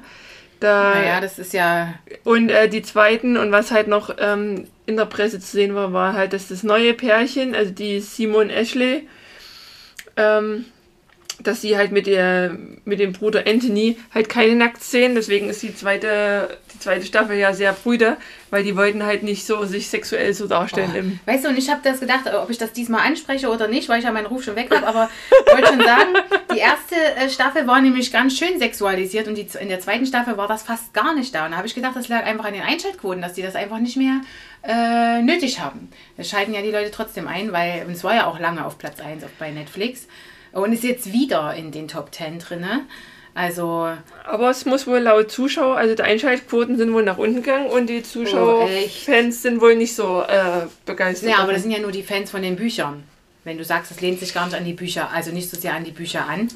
Da, 0.60 0.94
Naja, 0.94 1.20
das 1.20 1.38
ist 1.38 1.54
ja. 1.54 1.94
Und 2.22 2.50
äh, 2.50 2.68
die 2.68 2.82
zweiten, 2.82 3.38
und 3.38 3.50
was 3.50 3.70
halt 3.70 3.88
noch 3.88 4.14
ähm, 4.18 4.66
in 4.84 4.96
der 4.96 5.06
Presse 5.06 5.40
zu 5.40 5.46
sehen 5.46 5.74
war, 5.74 5.92
war 5.94 6.12
halt, 6.12 6.34
dass 6.34 6.48
das 6.48 6.62
neue 6.62 6.92
Pärchen, 6.92 7.54
also 7.54 7.72
die 7.72 8.00
Simon 8.00 8.50
Ashley, 8.50 9.08
ähm, 10.16 10.66
dass 11.42 11.60
sie 11.60 11.76
halt 11.76 11.92
mit, 11.92 12.06
der, 12.06 12.56
mit 12.84 13.00
dem 13.00 13.12
Bruder 13.12 13.44
Anthony 13.46 13.96
halt 14.14 14.28
keine 14.28 14.54
Nacktszenen, 14.56 15.14
deswegen 15.14 15.48
ist 15.48 15.62
die 15.62 15.74
zweite, 15.74 16.58
die 16.74 16.78
zweite 16.78 17.06
Staffel 17.06 17.36
ja 17.36 17.52
sehr 17.52 17.72
brüder, 17.72 18.16
weil 18.50 18.64
die 18.64 18.76
wollten 18.76 19.04
halt 19.04 19.22
nicht 19.22 19.46
so 19.46 19.64
sich 19.64 19.88
sexuell 19.88 20.34
so 20.34 20.46
darstellen. 20.46 20.94
Im, 20.94 21.20
Weißt 21.26 21.44
du, 21.44 21.48
und 21.48 21.58
ich 21.58 21.70
habe 21.70 21.80
das 21.82 22.00
gedacht, 22.00 22.22
ob 22.32 22.50
ich 22.50 22.58
das 22.58 22.72
diesmal 22.72 23.06
anspreche 23.06 23.48
oder 23.48 23.68
nicht, 23.68 23.88
weil 23.88 23.98
ich 23.98 24.04
ja 24.04 24.12
meinen 24.12 24.26
Ruf 24.26 24.44
schon 24.44 24.56
weg 24.56 24.70
habe, 24.70 24.86
aber 24.86 25.10
wollte 25.46 25.68
schon 25.68 25.80
sagen, 25.80 26.14
die 26.52 26.58
erste 26.58 26.94
äh, 27.16 27.30
Staffel 27.30 27.66
war 27.66 27.80
nämlich 27.80 28.12
ganz 28.12 28.36
schön 28.36 28.58
sexualisiert 28.58 29.28
und 29.28 29.36
die, 29.36 29.46
in 29.60 29.68
der 29.68 29.80
zweiten 29.80 30.06
Staffel 30.06 30.36
war 30.36 30.48
das 30.48 30.62
fast 30.62 30.92
gar 30.92 31.14
nicht 31.14 31.34
da. 31.34 31.46
Und 31.46 31.52
da 31.52 31.56
habe 31.56 31.66
ich 31.66 31.74
gedacht, 31.74 31.96
das 31.96 32.08
lag 32.08 32.24
einfach 32.24 32.46
an 32.46 32.54
den 32.54 32.62
Einschaltquoten, 32.62 33.22
dass 33.22 33.34
die 33.34 33.42
das 33.42 33.54
einfach 33.54 33.78
nicht 33.78 33.96
mehr 33.96 34.20
äh, 34.62 35.22
nötig 35.22 35.60
haben. 35.60 35.88
Das 36.16 36.28
schalten 36.28 36.52
ja 36.52 36.62
die 36.62 36.70
Leute 36.70 36.90
trotzdem 36.90 37.28
ein, 37.28 37.52
weil 37.52 37.86
es 37.90 38.04
war 38.04 38.14
ja 38.14 38.26
auch 38.26 38.38
lange 38.38 38.64
auf 38.64 38.78
Platz 38.78 39.00
1 39.00 39.24
auf, 39.24 39.30
bei 39.38 39.50
Netflix 39.50 40.06
und 40.52 40.72
ist 40.72 40.84
jetzt 40.84 41.12
wieder 41.12 41.54
in 41.54 41.70
den 41.72 41.88
Top 41.88 42.14
10 42.14 42.38
drin. 42.38 42.64
Also, 43.32 43.88
aber 44.26 44.50
es 44.50 44.66
muss 44.66 44.86
wohl 44.88 44.98
laut 44.98 45.30
Zuschauer, 45.30 45.76
also 45.76 45.94
die 45.94 46.02
Einschaltquoten 46.02 46.76
sind 46.76 46.92
wohl 46.92 47.04
nach 47.04 47.16
unten 47.16 47.36
gegangen 47.36 47.66
und 47.68 47.86
die 47.88 48.02
Zuschauer, 48.02 48.64
Oh, 48.64 48.68
echt? 48.68 49.04
Fans 49.04 49.42
sind 49.42 49.60
wohl 49.60 49.76
nicht 49.76 49.94
so 49.94 50.22
äh, 50.22 50.66
begeistert. 50.84 51.30
ja, 51.30 51.38
aber 51.38 51.52
das 51.52 51.62
sind 51.62 51.70
ja 51.70 51.78
nur 51.78 51.92
die 51.92 52.02
Fans 52.02 52.30
von 52.30 52.42
den 52.42 52.56
Büchern. 52.56 53.04
Wenn 53.44 53.56
du 53.56 53.64
sagst, 53.64 53.90
es 53.92 54.00
lehnt 54.00 54.18
sich 54.18 54.34
gar 54.34 54.46
nicht 54.46 54.56
an 54.56 54.64
die 54.64 54.72
Bücher, 54.74 55.10
also 55.14 55.30
nicht 55.30 55.48
so 55.48 55.56
sehr 55.56 55.74
an 55.74 55.84
die 55.84 55.92
Bücher 55.92 56.26
an. 56.28 56.48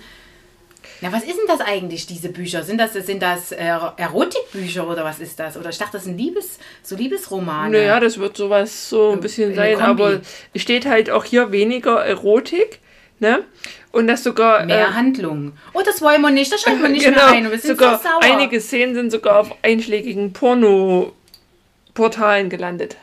Na, 1.00 1.12
was 1.12 1.22
ist 1.22 1.36
denn 1.38 1.46
das 1.46 1.60
eigentlich, 1.60 2.06
diese 2.06 2.28
Bücher? 2.28 2.62
Sind 2.62 2.78
das, 2.78 2.92
sind 2.92 3.22
das 3.22 3.52
äh, 3.52 3.64
Erotikbücher 3.96 4.86
oder 4.88 5.04
was 5.04 5.20
ist 5.20 5.38
das? 5.38 5.56
Oder 5.56 5.70
ich 5.70 5.78
dachte, 5.78 5.92
das 5.92 6.04
sind 6.04 6.18
Liebes, 6.18 6.58
so 6.82 6.96
Liebesromane. 6.96 7.78
Naja, 7.78 8.00
das 8.00 8.18
wird 8.18 8.36
sowas 8.36 8.88
so 8.90 9.12
ein 9.12 9.20
bisschen 9.20 9.50
in 9.50 9.56
der 9.56 9.76
sein, 9.76 9.84
aber 9.84 10.20
es 10.52 10.60
steht 10.62 10.86
halt 10.86 11.08
auch 11.08 11.24
hier 11.24 11.52
weniger 11.52 12.04
Erotik, 12.04 12.80
ne? 13.20 13.44
Und 13.94 14.08
das 14.08 14.24
sogar. 14.24 14.66
Mehr 14.66 14.88
äh, 14.88 14.92
Handlung. 14.92 15.52
Oh, 15.72 15.80
das 15.84 16.02
wollen 16.02 16.20
wir 16.20 16.30
nicht, 16.30 16.52
das 16.52 16.62
schalten 16.62 16.82
wir 16.82 16.88
nicht 16.88 17.04
genau, 17.04 17.16
mehr 17.16 17.28
ein. 17.28 17.48
Wir 17.50 17.58
sind 17.58 17.78
sogar 17.78 17.98
so 17.98 18.02
sauer. 18.08 18.22
einige 18.22 18.60
Szenen 18.60 18.94
sind 18.94 19.12
sogar 19.12 19.38
auf 19.38 19.54
einschlägigen 19.62 20.32
Porno-Portalen 20.32 22.50
gelandet. 22.50 22.96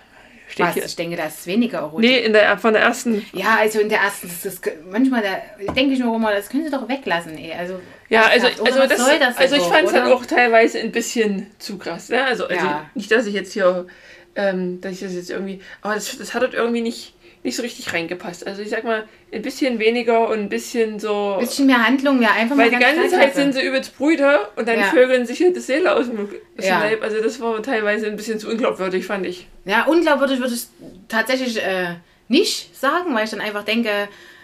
Steht 0.49 0.65
Was? 0.65 0.73
hier. 0.73 0.84
Ich 0.84 0.97
denke, 0.97 1.15
da 1.15 1.27
ist 1.27 1.47
weniger 1.47 1.77
Erotik. 1.77 2.10
Nee, 2.10 2.19
in 2.19 2.34
der, 2.34 2.58
von 2.58 2.73
der 2.73 2.82
ersten. 2.82 3.25
Ja, 3.32 3.56
also 3.60 3.80
in 3.80 3.88
der 3.88 3.99
ersten, 3.99 4.30
das, 4.43 4.60
manchmal 4.91 5.21
da 5.21 5.38
denke 5.73 5.93
ich 5.93 5.99
mir 5.99 6.13
immer, 6.13 6.34
das 6.34 6.49
können 6.49 6.65
sie 6.65 6.71
doch 6.71 6.89
weglassen, 6.89 7.38
ey. 7.38 7.54
Also, 7.54 7.80
Ja, 8.10 8.23
also, 8.23 8.47
oder 8.47 8.65
also, 8.65 8.80
was 8.80 8.89
das, 8.89 8.97
soll 9.06 9.17
das 9.17 9.38
also 9.38 9.56
ich 9.56 9.63
fand 9.63 9.88
es 9.88 9.93
oder? 9.93 10.13
auch 10.13 10.25
teilweise 10.25 10.77
ein 10.80 10.91
bisschen 10.91 11.47
zu 11.58 11.77
krass. 11.77 12.10
Ne? 12.10 12.21
Also, 12.21 12.47
also 12.47 12.65
Ja. 12.65 12.86
nicht, 12.95 13.10
dass 13.12 13.25
ich 13.27 13.34
jetzt 13.34 13.54
hier, 13.54 13.88
ähm, 14.36 14.82
dass 14.82 14.91
ich 14.91 14.99
das 14.99 15.13
jetzt 15.13 15.30
irgendwie, 15.30 15.62
aber 15.82 15.95
das, 15.95 16.17
das 16.17 16.34
hat 16.34 16.41
halt 16.41 16.54
irgendwie 16.54 16.82
nicht, 16.82 17.13
nicht 17.43 17.56
so 17.56 17.63
richtig 17.63 17.91
reingepasst. 17.91 18.45
Also 18.45 18.62
ich 18.62 18.69
sag 18.69 18.84
mal, 18.84 19.06
ein 19.34 19.41
bisschen 19.41 19.80
weniger 19.80 20.27
und 20.30 20.39
ein 20.39 20.49
bisschen 20.49 20.99
so. 20.99 21.34
ein 21.36 21.39
bisschen 21.39 21.65
mehr 21.65 21.86
Handlung, 21.88 22.21
ja, 22.21 22.32
einfach 22.34 22.56
weil 22.58 22.69
mal 22.69 22.77
die 22.80 22.84
ganz 22.84 22.97
ganze. 22.97 23.15
Zeit 23.15 23.34
sind 23.36 23.54
sie 23.54 23.62
übelst 23.62 23.97
Brüder 23.97 24.49
und 24.56 24.67
dann 24.67 24.77
Ja. 24.80 24.86
vögeln 24.86 25.25
sich 25.25 25.41
halt 25.41 25.56
die 25.56 25.60
Seele 25.60 25.95
aus 25.95 26.06
dem, 26.06 26.30
aus 26.58 26.65
Ja. 26.65 26.80
Leib. 26.80 27.01
Also 27.04 27.21
das 27.21 27.39
war 27.39 27.62
teilweise 27.63 28.06
ein 28.08 28.15
bisschen 28.15 28.38
zu 28.39 28.49
unglaubwürdig, 28.49 29.06
fand 29.06 29.25
ich. 29.25 29.47
Ja, 29.65 29.86
unglaubwürdig 29.86 30.39
würde 30.39 30.54
ich 30.54 30.67
tatsächlich 31.08 31.58
äh, 31.63 31.95
nicht 32.27 32.75
sagen, 32.80 33.13
weil 33.15 33.23
ich 33.25 33.32
dann 33.32 33.41
einfach 33.41 33.63
denke, 33.63 33.89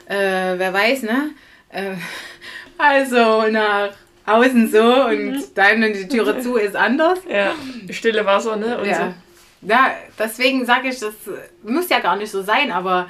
äh, 0.08 0.16
wer 0.58 0.74
weiß, 0.74 1.04
ne? 1.04 1.32
Äh, 1.70 1.94
also 2.78 3.44
nach 3.50 3.92
außen 4.26 4.70
so 4.70 4.82
und 5.06 5.26
Mhm. 5.28 5.44
dann, 5.56 5.82
wenn 5.82 5.94
die 5.94 6.08
Türe 6.08 6.40
zu 6.42 6.58
ist, 6.58 6.76
anders. 6.76 7.20
Ja, 7.30 7.54
stille 7.92 8.26
Wasser, 8.26 8.56
ne? 8.58 8.78
Und 8.80 8.88
Ja. 8.88 9.14
Ja, 9.62 9.92
deswegen 10.18 10.66
sage 10.66 10.90
ich, 10.90 11.00
das 11.00 11.16
muss 11.64 11.90
ja 11.90 12.00
gar 12.00 12.16
nicht 12.16 12.32
so 12.32 12.44
sein, 12.44 12.72
aber 12.72 13.08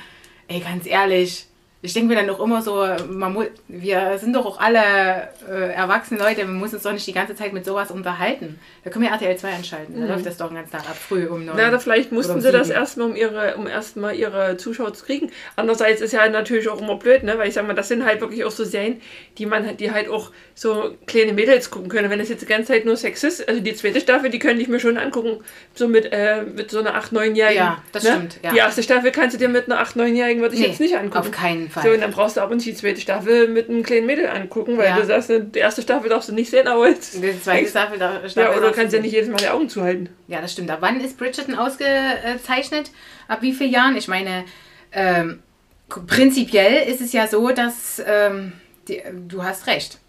ey, 0.48 0.60
ganz 0.60 0.86
ehrlich, 0.86 1.46
ich 1.88 1.94
denke 1.94 2.10
mir 2.14 2.16
dann 2.16 2.30
auch 2.30 2.40
immer 2.44 2.62
so, 2.62 2.86
man 3.10 3.34
mu 3.34 3.44
wir 3.68 4.18
sind 4.20 4.34
doch 4.36 4.46
auch 4.46 4.60
alle 4.60 5.30
äh, 5.50 5.74
erwachsene 5.74 6.20
Leute, 6.20 6.40
wir 6.40 6.46
müssen 6.48 6.76
uns 6.76 6.84
doch 6.84 6.92
nicht 6.92 7.08
die 7.08 7.14
ganze 7.14 7.34
Zeit 7.36 7.54
mit 7.54 7.66
sowas 7.66 7.92
unterhalten. 7.92 8.60
Da 8.84 8.90
können 8.90 9.06
wir 9.06 9.12
RTL 9.12 9.36
2 9.38 9.48
einschalten, 9.48 10.00
da 10.00 10.06
läuft 10.14 10.26
das 10.26 10.38
doch 10.38 10.48
den 10.48 10.56
ganzen 10.56 10.72
Tag 10.74 10.82
ab 10.82 10.96
früh 10.98 11.28
um 11.28 11.46
neun. 11.46 11.56
Na, 11.58 11.72
da 11.72 11.80
vielleicht 11.80 12.12
mussten 12.12 12.34
um 12.34 12.42
sie 12.42 12.52
das 12.52 12.70
erstmal, 12.70 13.08
um 13.08 13.16
ihre, 13.16 13.56
um 13.56 13.68
erstmal 13.68 14.16
ihre 14.16 14.58
Zuschauer 14.58 14.94
zu 14.94 15.06
kriegen. 15.06 15.32
Andererseits 15.56 16.02
ist 16.02 16.12
ja 16.14 16.28
natürlich 16.30 16.68
auch 16.70 16.82
immer 16.82 16.96
blöd, 16.96 17.24
ne? 17.24 17.38
Weil 17.38 17.48
ich 17.48 17.54
sag 17.54 17.66
mal, 17.66 17.74
das 17.74 17.88
sind 17.88 18.06
halt 18.06 18.22
wirklich 18.22 18.44
auch 18.44 18.52
so 18.52 18.64
Serien, 18.66 19.02
die 19.38 19.46
man 19.46 19.78
die 19.78 19.92
halt 19.92 20.10
auch 20.10 20.32
so 20.56 20.96
kleine 21.06 21.34
Mädels 21.34 21.70
gucken 21.72 21.90
können. 21.90 22.10
Wenn 22.10 22.20
das 22.20 22.30
jetzt 22.30 22.42
die 22.42 22.46
ganze 22.46 22.74
Zeit 22.74 22.86
nur 22.86 22.98
Sex 22.98 23.24
ist, 23.24 23.48
also 23.48 23.62
die 23.62 23.74
zweite 23.76 24.02
Staffel, 24.02 24.30
die 24.30 24.40
könnte 24.40 24.62
ich 24.62 24.68
mir 24.68 24.80
schon 24.80 24.98
angucken, 24.98 25.38
so 25.74 25.88
mit, 25.88 26.12
äh, 26.12 26.42
mit 26.44 26.70
so 26.72 26.80
einer 26.80 26.96
8-, 26.96 27.14
9-Jährigen. 27.14 27.56
Ja, 27.58 27.82
das 27.92 28.04
stimmt, 28.04 28.40
ja. 28.44 28.52
Die 28.52 28.58
erste 28.58 28.84
Staffel 28.84 29.12
kannst 29.12 29.36
du 29.36 29.40
dir 29.40 29.50
mit 29.50 29.72
einer 29.72 29.80
8-, 29.82 29.96
9-Jährigen 29.96 30.42
würde 30.42 30.56
ich 30.56 30.62
Nee, 30.62 30.68
jetzt 30.68 30.80
nicht 30.80 30.96
angucken. 30.98 31.18
auf 31.18 31.32
keinen 31.32 31.70
Fall. 31.70 31.77
So, 31.84 31.90
und 31.92 32.02
dann 32.02 32.12
brauchst 32.12 32.38
du 32.38 32.42
aber 32.42 32.56
nicht 32.56 32.68
die 32.68 32.74
zweite 32.74 33.00
Staffel 33.02 33.48
mit 33.48 33.70
einem 33.70 33.84
kleinen 33.84 34.06
Mädel 34.06 34.28
angucken, 34.28 34.78
weil 34.78 34.88
Ja. 34.88 34.98
du 35.00 35.06
sagst, 35.06 35.30
die 35.30 35.60
erste 35.60 35.82
Staffel 35.82 36.10
darfst 36.10 36.30
du 36.30 36.34
nicht 36.34 36.50
sehen, 36.50 36.68
aber 36.68 36.88
jetzt. 36.90 37.16
Die 37.22 37.42
zweite 37.42 37.68
Staffel, 37.70 37.98
da, 38.00 38.22
Ja, 38.22 38.30
Staffel 38.30 38.52
oder 38.54 38.62
darfst 38.62 38.76
kannst 38.80 38.94
du 38.94 38.98
ja 38.98 39.04
nicht 39.04 39.12
jedes 39.14 39.30
Mal 39.30 39.38
die 39.38 39.50
Augen 39.50 39.70
zuhalten. 39.70 40.10
Ja, 40.28 40.42
das 40.42 40.52
stimmt. 40.54 40.70
Ab 40.72 40.80
wann 40.82 41.00
ist 41.02 41.18
Bridgerton 41.18 41.56
ausgezeichnet? 41.56 42.92
Ab 43.28 43.42
wie 43.42 43.54
vielen 43.54 43.72
Jahren? 43.72 43.98
Ich 43.98 44.08
meine, 44.08 44.46
ähm, 44.92 45.42
prinzipiell 45.90 46.88
ist 46.90 47.02
es 47.02 47.14
ja 47.14 47.28
so, 47.28 47.50
dass 47.52 48.02
ähm, 48.06 48.54
die, 48.88 49.02
du 49.28 49.44
hast 49.44 49.68
recht. 49.68 50.00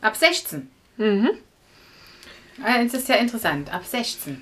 Ab 0.00 0.16
16. 0.16 0.70
Mhm. 0.98 1.30
Ja, 2.58 2.82
Es 2.84 2.94
ist 2.94 3.08
ja 3.08 3.16
interessant. 3.16 3.72
Ab 3.72 3.84
16. 3.84 4.40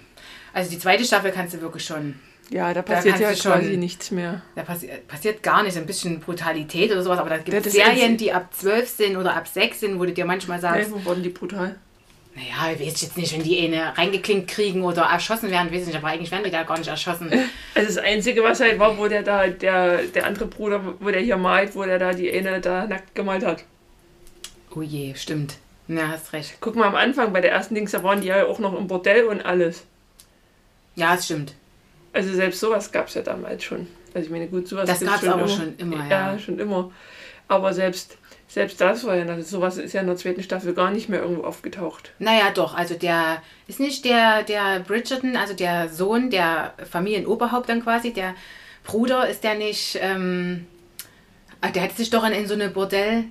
Also 0.52 0.70
die 0.70 0.78
zweite 0.78 1.04
Staffel 1.04 1.32
kannst 1.32 1.54
du 1.54 1.60
wirklich 1.60 1.84
schon. 1.84 2.14
Ja, 2.50 2.72
da 2.74 2.82
passiert 2.82 3.16
kannst 3.16 3.42
ja 3.44 3.52
schon- 3.52 3.60
quasi 3.60 3.76
nichts 3.76 4.10
mehr. 4.10 4.42
Da 4.54 4.62
passi 4.62 4.88
passiert 5.08 5.42
gar 5.42 5.62
nicht. 5.62 5.76
Ein 5.76 5.86
bisschen 5.86 6.20
Brutalität 6.20 6.90
oder 6.92 7.02
sowas. 7.02 7.18
Aber 7.18 7.30
da 7.30 7.36
gibt 7.38 7.48
Ja, 7.48 7.58
es 7.58 7.64
das 7.64 7.72
Serien, 7.72 8.16
die 8.16 8.32
ab 8.32 8.48
12 8.54 8.88
sind 8.88 9.16
oder 9.16 9.34
ab 9.34 9.48
6 9.48 9.80
sind, 9.80 9.98
wo 9.98 10.04
du 10.04 10.12
dir 10.12 10.24
manchmal 10.26 10.60
sagst, 10.60 10.90
Nee, 10.90 10.94
wo 10.94 11.04
wurden 11.06 11.22
die 11.22 11.30
brutal? 11.30 11.76
naja, 12.36 12.72
ich 12.74 12.80
weiß 12.86 13.00
jetzt 13.02 13.16
nicht, 13.16 13.32
wenn 13.32 13.42
die 13.44 13.58
eine 13.64 13.96
reingeklinkt 13.96 14.48
kriegen 14.50 14.82
oder 14.82 15.02
erschossen 15.04 15.50
werden, 15.50 15.72
weiß 15.72 15.80
ich 15.82 15.86
nicht. 15.86 15.96
Aber 15.96 16.08
eigentlich 16.08 16.30
werden 16.32 16.44
die 16.44 16.50
da 16.50 16.64
gar 16.64 16.76
nicht 16.78 16.88
erschossen. 16.88 17.30
Also 17.76 17.88
das 17.94 17.98
Einzige, 18.04 18.42
was 18.44 18.60
halt 18.60 18.78
war, 18.78 18.96
wo 18.98 19.08
der 19.08 19.22
da, 19.22 19.48
der, 19.48 20.02
der 20.04 20.26
andere 20.26 20.46
Bruder, 20.46 20.80
wo 21.00 21.10
der 21.10 21.20
hier 21.22 21.36
malt, 21.36 21.74
wo 21.74 21.82
der 21.84 21.98
da 21.98 22.12
die 22.12 22.30
eine 22.32 22.60
da 22.60 22.86
nackt 22.86 23.14
gemalt 23.16 23.44
hat. 23.44 23.64
Oh 24.76 24.82
je, 24.82 25.14
stimmt. 25.16 25.56
Ja, 25.88 26.08
hast 26.08 26.32
recht. 26.32 26.58
Guck 26.60 26.76
mal 26.76 26.86
am 26.86 26.94
Anfang, 26.94 27.32
bei 27.32 27.40
der 27.40 27.50
ersten 27.52 27.74
Dings, 27.74 27.90
da 27.92 28.02
waren 28.04 28.20
die 28.20 28.28
ja 28.28 28.46
auch 28.46 28.58
noch 28.60 28.78
im 28.78 28.86
Bordell 28.86 29.24
und 29.24 29.44
alles. 29.44 29.82
Ja, 30.94 31.14
es 31.14 31.24
stimmt. 31.24 31.54
Also 32.14 32.32
selbst 32.32 32.60
sowas 32.60 32.92
gab 32.92 33.08
es 33.08 33.14
ja 33.14 33.22
damals 33.22 33.64
schon. 33.64 33.86
Also 34.14 34.26
ich 34.26 34.30
meine, 34.30 34.46
gut, 34.46 34.68
sowas 34.68 34.88
Das 34.88 35.00
gibt's 35.00 35.20
gab's 35.20 35.28
aber 35.28 35.48
schon 35.48 35.76
immer, 35.76 35.96
Ja, 36.08 36.32
ja. 36.32 36.38
schon 36.38 36.58
immer. 36.58 36.92
Aber 37.48 37.74
selbst, 37.74 38.16
selbst 38.46 38.80
das 38.80 39.04
war 39.04 39.16
ja, 39.16 39.26
also 39.26 39.56
sowas 39.56 39.76
ist 39.76 39.92
ja 39.92 40.00
in 40.00 40.06
der 40.06 40.16
zweiten 40.16 40.42
Staffel 40.42 40.72
gar 40.74 40.90
nicht 40.92 41.08
mehr 41.08 41.20
irgendwo 41.20 41.42
aufgetaucht. 41.42 42.12
Naja, 42.20 42.50
doch. 42.54 42.74
Also 42.74 42.94
der 42.94 43.42
ist 43.66 43.80
nicht 43.80 44.04
der, 44.04 44.44
der 44.44 44.80
Bridgerton, 44.80 45.36
also 45.36 45.54
der 45.54 45.88
Sohn, 45.88 46.30
der 46.30 46.74
Familienoberhaupt 46.88 47.68
dann 47.68 47.82
quasi, 47.82 48.12
der 48.12 48.34
Bruder, 48.84 49.28
ist 49.28 49.42
der 49.42 49.56
nicht, 49.56 49.98
ähm, 50.00 50.66
ah, 51.60 51.70
der 51.70 51.82
hat 51.82 51.96
sich 51.96 52.10
doch 52.10 52.24
in, 52.24 52.32
in 52.32 52.46
so 52.46 52.54
eine 52.54 52.68
Bordell. 52.68 53.24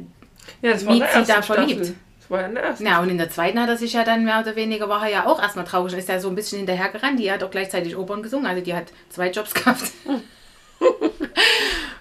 Ja, 0.62 0.74
das 0.74 0.86
war 0.86 0.96
ersten 1.00 1.26
da 1.26 1.42
verliebt. 1.42 1.86
Staffel. 1.86 1.96
Ja 2.40 2.46
in 2.48 2.56
der 2.56 2.64
ersten. 2.64 2.84
Na, 2.84 3.00
und 3.02 3.10
in 3.10 3.18
der 3.18 3.30
zweiten 3.30 3.60
hat 3.60 3.70
er 3.70 3.78
sich 3.78 3.94
ja 3.94 4.04
dann 4.04 4.24
mehr 4.26 4.40
oder 4.40 4.56
weniger, 4.56 4.90
war 4.90 5.04
er 5.06 5.12
ja 5.12 5.26
auch 5.28 5.42
erstmal 5.42 5.66
traurig 5.66 5.94
und 5.94 6.00
ist 6.00 6.10
ja 6.10 6.20
so 6.20 6.30
ein 6.30 6.36
bisschen 6.36 6.60
hinterhergerannt. 6.60 7.20
Die 7.20 7.32
hat 7.32 7.44
auch 7.44 7.52
gleichzeitig 7.52 7.96
Opern 7.98 8.24
gesungen, 8.24 8.46
also 8.46 8.62
die 8.64 8.74
hat 8.74 8.86
zwei 9.10 9.30
Jobs 9.32 9.54
gehabt. 9.54 9.84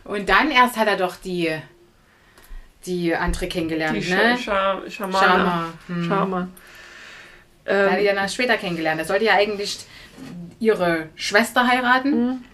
und 0.04 0.28
dann 0.28 0.50
erst 0.50 0.76
hat 0.76 0.88
er 0.88 0.96
doch 0.96 1.16
die, 1.16 1.50
die 2.86 3.14
andere 3.14 3.48
kennengelernt, 3.48 3.96
Die 4.04 4.10
ne? 4.10 4.36
Scha 4.38 4.80
Scha 4.88 4.90
Schamana. 4.90 5.20
Schama. 5.20 5.68
Hm. 5.86 6.08
Schama. 6.08 6.48
Da 7.64 7.90
hat 7.92 7.98
Ähm, 8.00 8.06
er 8.06 8.14
dann 8.14 8.28
später 8.28 8.56
kennengelernt. 8.56 8.98
Er 9.00 9.04
sollte 9.04 9.24
ja 9.24 9.34
eigentlich 9.34 9.78
ihre 10.58 11.08
Schwester 11.14 11.66
heiraten. 11.66 12.44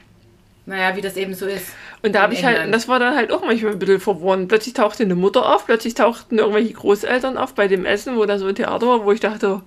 Naja, 0.68 0.94
wie 0.96 1.00
das 1.00 1.16
eben 1.16 1.32
so 1.32 1.46
ist. 1.46 1.66
und 2.02 2.14
da 2.14 2.20
habe 2.22 2.34
ich 2.34 2.44
halt, 2.44 2.56
England. 2.56 2.66
und 2.66 2.72
das 2.72 2.88
war 2.88 2.98
dann 2.98 3.16
halt 3.16 3.32
auch 3.32 3.42
manchmal 3.42 3.72
ein 3.72 3.78
bisschen 3.78 4.00
verworren. 4.00 4.48
Plötzlich 4.48 4.74
tauchte 4.74 5.02
eine 5.02 5.14
Mutter 5.14 5.54
auf, 5.54 5.64
plötzlich 5.64 5.94
tauchten 5.94 6.38
irgendwelche 6.38 6.74
Großeltern 6.74 7.38
auf 7.38 7.54
bei 7.54 7.68
dem 7.68 7.86
Essen, 7.86 8.16
wo 8.16 8.26
da 8.26 8.38
so 8.38 8.46
ein 8.46 8.54
Theater 8.54 8.86
war, 8.86 9.04
wo 9.04 9.12
ich 9.12 9.20
dachte, 9.20 9.62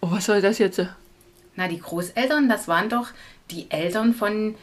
oh, 0.00 0.08
was 0.10 0.24
soll 0.24 0.40
das 0.40 0.58
jetzt? 0.58 0.80
Na, 1.56 1.68
die 1.68 1.78
Großeltern, 1.80 2.48
das 2.48 2.66
waren 2.66 2.88
doch 2.88 3.08
die 3.50 3.70
Eltern 3.70 4.14
von 4.14 4.54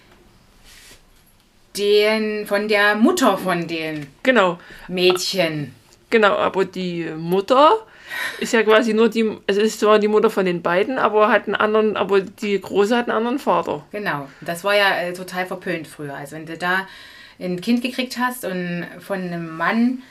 den, 1.78 2.48
von 2.48 2.68
der 2.68 2.96
Mutter 2.96 3.38
von 3.38 3.68
den 3.68 4.08
Genau, 4.24 4.58
Mädchen. 4.88 5.76
genau, 6.10 6.34
aber 6.36 6.66
die 6.66 7.12
Mutter 7.18 7.86
ist 8.40 8.54
ja 8.54 8.64
quasi 8.64 8.94
nur 8.94 9.10
die, 9.10 9.38
es 9.48 9.58
ist 9.58 9.80
zwar 9.80 10.00
die 10.00 10.08
Mutter 10.08 10.30
von 10.30 10.46
den 10.46 10.62
beiden, 10.62 10.98
aber 10.98 11.30
hat 11.30 11.48
einen 11.48 11.56
anderen, 11.56 11.98
aber 11.98 12.22
die 12.22 12.60
Große 12.60 12.96
hat 12.96 13.10
einen 13.10 13.18
anderen 13.18 13.40
Vater. 13.40 13.84
Genau. 13.92 14.28
Das 14.42 14.64
war 14.64 14.76
ja 14.76 14.98
äh, 14.98 15.14
total 15.14 15.46
verpönt 15.46 15.88
früher. 15.88 16.16
Also 16.16 16.36
wenn 16.36 16.46
du 16.46 16.58
da 16.58 16.88
ein 17.40 17.60
Kind 17.62 17.82
gekriegt 17.82 18.18
hast 18.18 18.46
und 18.46 18.86
von 19.00 19.20
einem 19.20 19.58
Mann, 19.58 20.04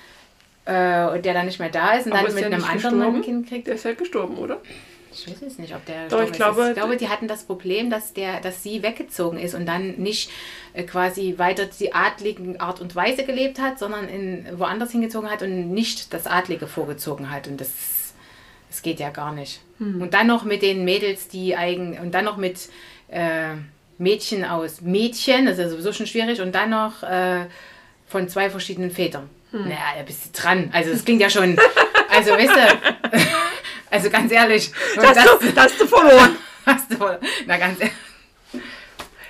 äh, 0.66 1.20
der 1.20 1.34
dann 1.34 1.46
nicht 1.46 1.58
mehr 1.58 1.70
da 1.70 1.92
ist 1.92 2.06
und 2.06 2.12
Aber 2.12 2.26
dann 2.26 2.34
mit 2.34 2.44
einem 2.44 2.64
anderen 2.64 2.98
Mann 2.98 3.14
ein? 3.16 3.22
Kind 3.22 3.48
kriegt. 3.48 3.66
Der 3.66 3.74
ist 3.74 3.84
ja 3.84 3.94
gestorben, 3.94 4.36
oder? 4.36 4.60
Ich 5.14 5.28
weiß 5.30 5.42
es 5.42 5.58
nicht, 5.58 5.74
ob 5.74 5.84
der 5.86 6.08
Doch, 6.08 6.22
ich 6.22 6.32
glaube- 6.32 6.68
ich 6.68 6.74
glaube, 6.74 6.96
die 6.96 7.08
hatten 7.08 7.28
das 7.28 7.44
Problem, 7.44 7.90
dass 7.90 8.12
der, 8.12 8.40
dass 8.40 8.62
sie 8.62 8.82
weggezogen 8.82 9.38
ist 9.38 9.54
und 9.54 9.66
dann 9.66 9.92
nicht 9.96 10.30
äh, 10.72 10.82
quasi 10.82 11.34
weiter 11.38 11.66
die 11.66 11.92
adligen 11.94 12.60
Art 12.60 12.80
und 12.80 12.94
Weise 12.96 13.24
gelebt 13.24 13.60
hat, 13.60 13.78
sondern 13.78 14.08
in 14.08 14.46
woanders 14.58 14.90
hingezogen 14.92 15.30
hat 15.30 15.42
und 15.42 15.72
nicht 15.72 16.12
das 16.12 16.26
Adlige 16.26 16.66
vorgezogen 16.66 17.30
hat. 17.30 17.46
Und 17.48 17.60
das, 17.60 17.70
das 18.68 18.82
geht 18.82 18.98
ja 19.00 19.10
gar 19.10 19.32
nicht. 19.32 19.60
Hm. 19.78 20.02
Und 20.02 20.14
dann 20.14 20.26
noch 20.26 20.44
mit 20.44 20.62
den 20.62 20.84
Mädels, 20.84 21.28
die 21.28 21.56
eigen 21.56 21.98
und 21.98 22.12
dann 22.12 22.24
noch 22.24 22.36
mit 22.36 22.68
äh, 23.08 23.54
Mädchen 23.98 24.44
aus 24.44 24.80
Mädchen, 24.80 25.46
das 25.46 25.58
ist 25.58 25.64
ja 25.64 25.68
sowieso 25.70 25.92
schon 25.92 26.06
schwierig, 26.06 26.40
und 26.40 26.52
dann 26.54 26.70
noch 26.70 27.02
äh, 27.04 27.46
von 28.08 28.28
zwei 28.28 28.50
verschiedenen 28.50 28.90
Vätern. 28.90 29.30
Hm. 29.52 29.62
Naja, 29.64 29.78
da 29.96 30.02
bist 30.02 30.26
du 30.36 30.40
dran. 30.42 30.70
Also 30.72 30.90
das 30.90 31.04
klingt 31.04 31.20
ja 31.20 31.30
schon. 31.30 31.56
Also 32.10 32.32
weißt 32.32 32.50
du, 32.50 33.18
also 33.94 34.10
ganz 34.10 34.32
ehrlich, 34.32 34.72
Das, 34.96 35.16
hast 35.16 35.42
du, 35.42 35.46
das 35.52 35.64
hast 35.64 35.80
du 35.80 35.86
verloren. 35.86 36.36
hast 36.66 36.90
du 36.90 36.96
voll. 36.96 37.18
Na 37.46 37.56
ganz 37.56 37.78
ehrlich. 37.78 37.94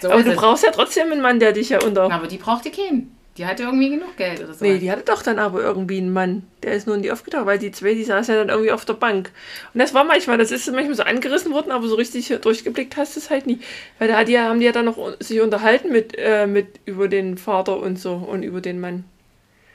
So 0.00 0.10
Aber 0.10 0.22
du 0.22 0.30
es. 0.30 0.36
brauchst 0.36 0.64
ja 0.64 0.70
trotzdem 0.70 1.12
einen 1.12 1.20
Mann, 1.20 1.38
der 1.38 1.52
dich 1.52 1.68
ja 1.68 1.82
unter. 1.82 2.10
Aber 2.10 2.26
die 2.26 2.38
brauchte 2.38 2.70
keinen. 2.70 3.14
Die 3.36 3.46
hatte 3.46 3.64
irgendwie 3.64 3.90
genug 3.90 4.16
Geld 4.16 4.42
oder 4.44 4.54
so. 4.54 4.64
Nee, 4.64 4.78
die 4.78 4.90
hatte 4.92 5.02
doch 5.06 5.20
dann 5.20 5.40
aber 5.40 5.60
irgendwie 5.60 5.98
einen 5.98 6.12
Mann. 6.12 6.44
Der 6.62 6.72
ist 6.72 6.86
nur 6.86 6.96
nie 6.96 7.10
aufgetaucht, 7.10 7.46
weil 7.46 7.58
die 7.58 7.72
zwei, 7.72 7.94
die 7.94 8.04
saßen 8.04 8.32
ja 8.32 8.40
dann 8.40 8.48
irgendwie 8.48 8.70
auf 8.70 8.84
der 8.84 8.92
Bank. 8.94 9.32
Und 9.74 9.80
das 9.80 9.92
war 9.92 10.04
manchmal, 10.04 10.38
das 10.38 10.52
ist 10.52 10.70
manchmal 10.70 10.94
so 10.94 11.02
angerissen 11.02 11.52
worden, 11.52 11.72
aber 11.72 11.88
so 11.88 11.96
richtig 11.96 12.28
durchgeblickt 12.40 12.96
hast 12.96 13.16
du 13.16 13.20
es 13.20 13.30
halt 13.30 13.46
nie. 13.46 13.58
Weil 13.98 14.08
da 14.08 14.22
die, 14.22 14.38
haben 14.38 14.60
die 14.60 14.66
ja 14.66 14.72
dann 14.72 14.84
noch 14.84 14.98
sich 15.18 15.40
unterhalten 15.40 15.90
mit, 15.90 16.14
äh, 16.16 16.46
mit 16.46 16.68
über 16.84 17.08
den 17.08 17.36
Vater 17.36 17.78
und 17.80 17.98
so 17.98 18.14
und 18.14 18.44
über 18.44 18.60
den 18.60 18.80
Mann. 18.80 19.04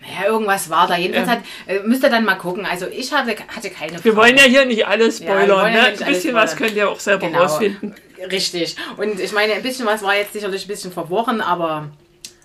Naja, 0.01 0.27
irgendwas 0.27 0.69
war 0.69 0.87
da. 0.87 0.95
Jedenfalls 0.97 1.27
Ja. 1.27 1.33
hat, 1.35 1.41
äh, 1.67 1.79
müsst 1.87 2.03
ihr 2.03 2.09
dann 2.09 2.25
mal 2.25 2.35
gucken. 2.35 2.65
Also 2.65 2.87
ich 2.87 3.11
hatte, 3.11 3.35
hatte 3.53 3.69
keine 3.69 3.91
Wir 3.93 3.99
Frage. 3.99 4.15
wollen 4.15 4.37
ja 4.37 4.43
hier 4.43 4.65
nicht 4.65 4.87
alles 4.87 5.19
Ja, 5.19 5.25
wir 5.25 5.31
spoilern, 5.35 5.61
wollen 5.61 5.73
ja 5.75 5.81
ne? 5.83 5.87
Ein 5.99 6.05
bisschen 6.13 6.33
was 6.35 6.55
könnt 6.55 6.73
ihr 6.75 6.89
auch 6.89 6.99
selber 6.99 7.27
Genau. 7.27 7.39
rausfinden. 7.43 7.95
Richtig. 8.31 8.75
Und 8.97 9.19
ich 9.19 9.31
meine, 9.31 9.53
ein 9.53 9.61
bisschen 9.61 9.85
was 9.85 10.01
war 10.03 10.15
jetzt 10.15 10.33
sicherlich 10.33 10.65
ein 10.65 10.67
bisschen 10.67 10.91
verworren, 10.91 11.41
aber 11.41 11.89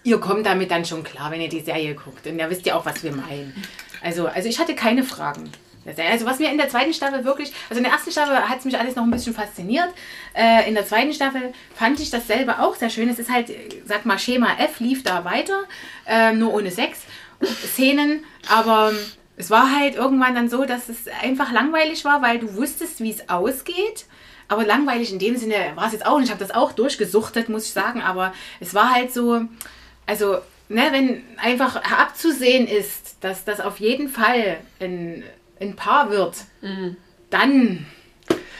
ihr 0.04 0.18
kommt 0.18 0.46
damit 0.46 0.70
dann 0.70 0.84
schon 0.84 1.02
klar, 1.02 1.30
wenn 1.30 1.40
ihr 1.40 1.48
die 1.48 1.60
Serie 1.60 1.94
guckt. 1.94 2.26
Und 2.26 2.38
ihr 2.38 2.50
wisst 2.50 2.66
ja 2.66 2.74
auch, 2.76 2.84
was 2.86 3.02
wir 3.02 3.12
meinen. 3.12 3.54
Also, 4.02 4.26
also 4.26 4.48
ich 4.48 4.58
hatte 4.58 4.74
keine 4.74 5.02
Fragen. 5.02 5.50
Also 5.86 6.24
was 6.24 6.38
mir 6.38 6.50
in 6.50 6.56
der 6.56 6.70
zweiten 6.70 6.94
Staffel 6.94 7.24
wirklich, 7.26 7.52
also 7.68 7.76
in 7.78 7.84
der 7.84 7.92
ersten 7.92 8.10
Staffel 8.10 8.34
hat 8.36 8.58
es 8.60 8.64
mich 8.64 8.78
alles 8.78 8.96
noch 8.96 9.02
ein 9.02 9.10
bisschen 9.10 9.34
fasziniert. 9.34 9.88
Äh, 10.32 10.66
in 10.66 10.74
der 10.74 10.86
zweiten 10.86 11.12
Staffel 11.12 11.52
fand 11.74 12.00
ich 12.00 12.08
dasselbe 12.10 12.58
auch 12.58 12.74
sehr 12.74 12.88
schön. 12.88 13.08
Es 13.10 13.18
ist 13.18 13.30
halt, 13.30 13.50
sag 13.84 14.06
mal, 14.06 14.18
Schema 14.18 14.48
F 14.58 14.80
lief 14.80 15.02
da 15.02 15.26
weiter, 15.26 15.64
äh, 16.06 16.32
nur 16.32 16.54
ohne 16.54 16.70
Sex. 16.70 17.00
Szenen, 17.42 18.24
aber 18.48 18.92
es 19.36 19.50
war 19.50 19.74
halt 19.76 19.96
irgendwann 19.96 20.34
dann 20.34 20.48
so, 20.48 20.64
dass 20.64 20.88
es 20.88 21.08
einfach 21.22 21.52
langweilig 21.52 22.04
war, 22.04 22.22
weil 22.22 22.38
du 22.38 22.54
wusstest, 22.54 23.00
wie 23.00 23.10
es 23.10 23.28
ausgeht. 23.28 24.06
Aber 24.48 24.64
langweilig 24.64 25.12
in 25.12 25.18
dem 25.18 25.36
Sinne 25.36 25.72
war 25.74 25.86
es 25.86 25.92
jetzt 25.92 26.06
auch 26.06 26.18
nicht. 26.18 26.26
Ich 26.26 26.30
habe 26.30 26.44
das 26.44 26.54
auch 26.54 26.72
durchgesuchtet, 26.72 27.48
muss 27.48 27.66
ich 27.66 27.72
sagen. 27.72 28.02
Aber 28.02 28.32
es 28.60 28.74
war 28.74 28.94
halt 28.94 29.12
so, 29.12 29.42
also, 30.06 30.38
ne, 30.68 30.88
wenn 30.90 31.22
einfach 31.38 31.76
abzusehen 31.76 32.68
ist, 32.68 33.16
dass 33.20 33.44
das 33.44 33.60
auf 33.60 33.80
jeden 33.80 34.08
Fall 34.08 34.58
ein, 34.80 35.24
ein 35.60 35.76
Paar 35.76 36.10
wird, 36.10 36.36
mhm. 36.60 36.96
dann 37.30 37.86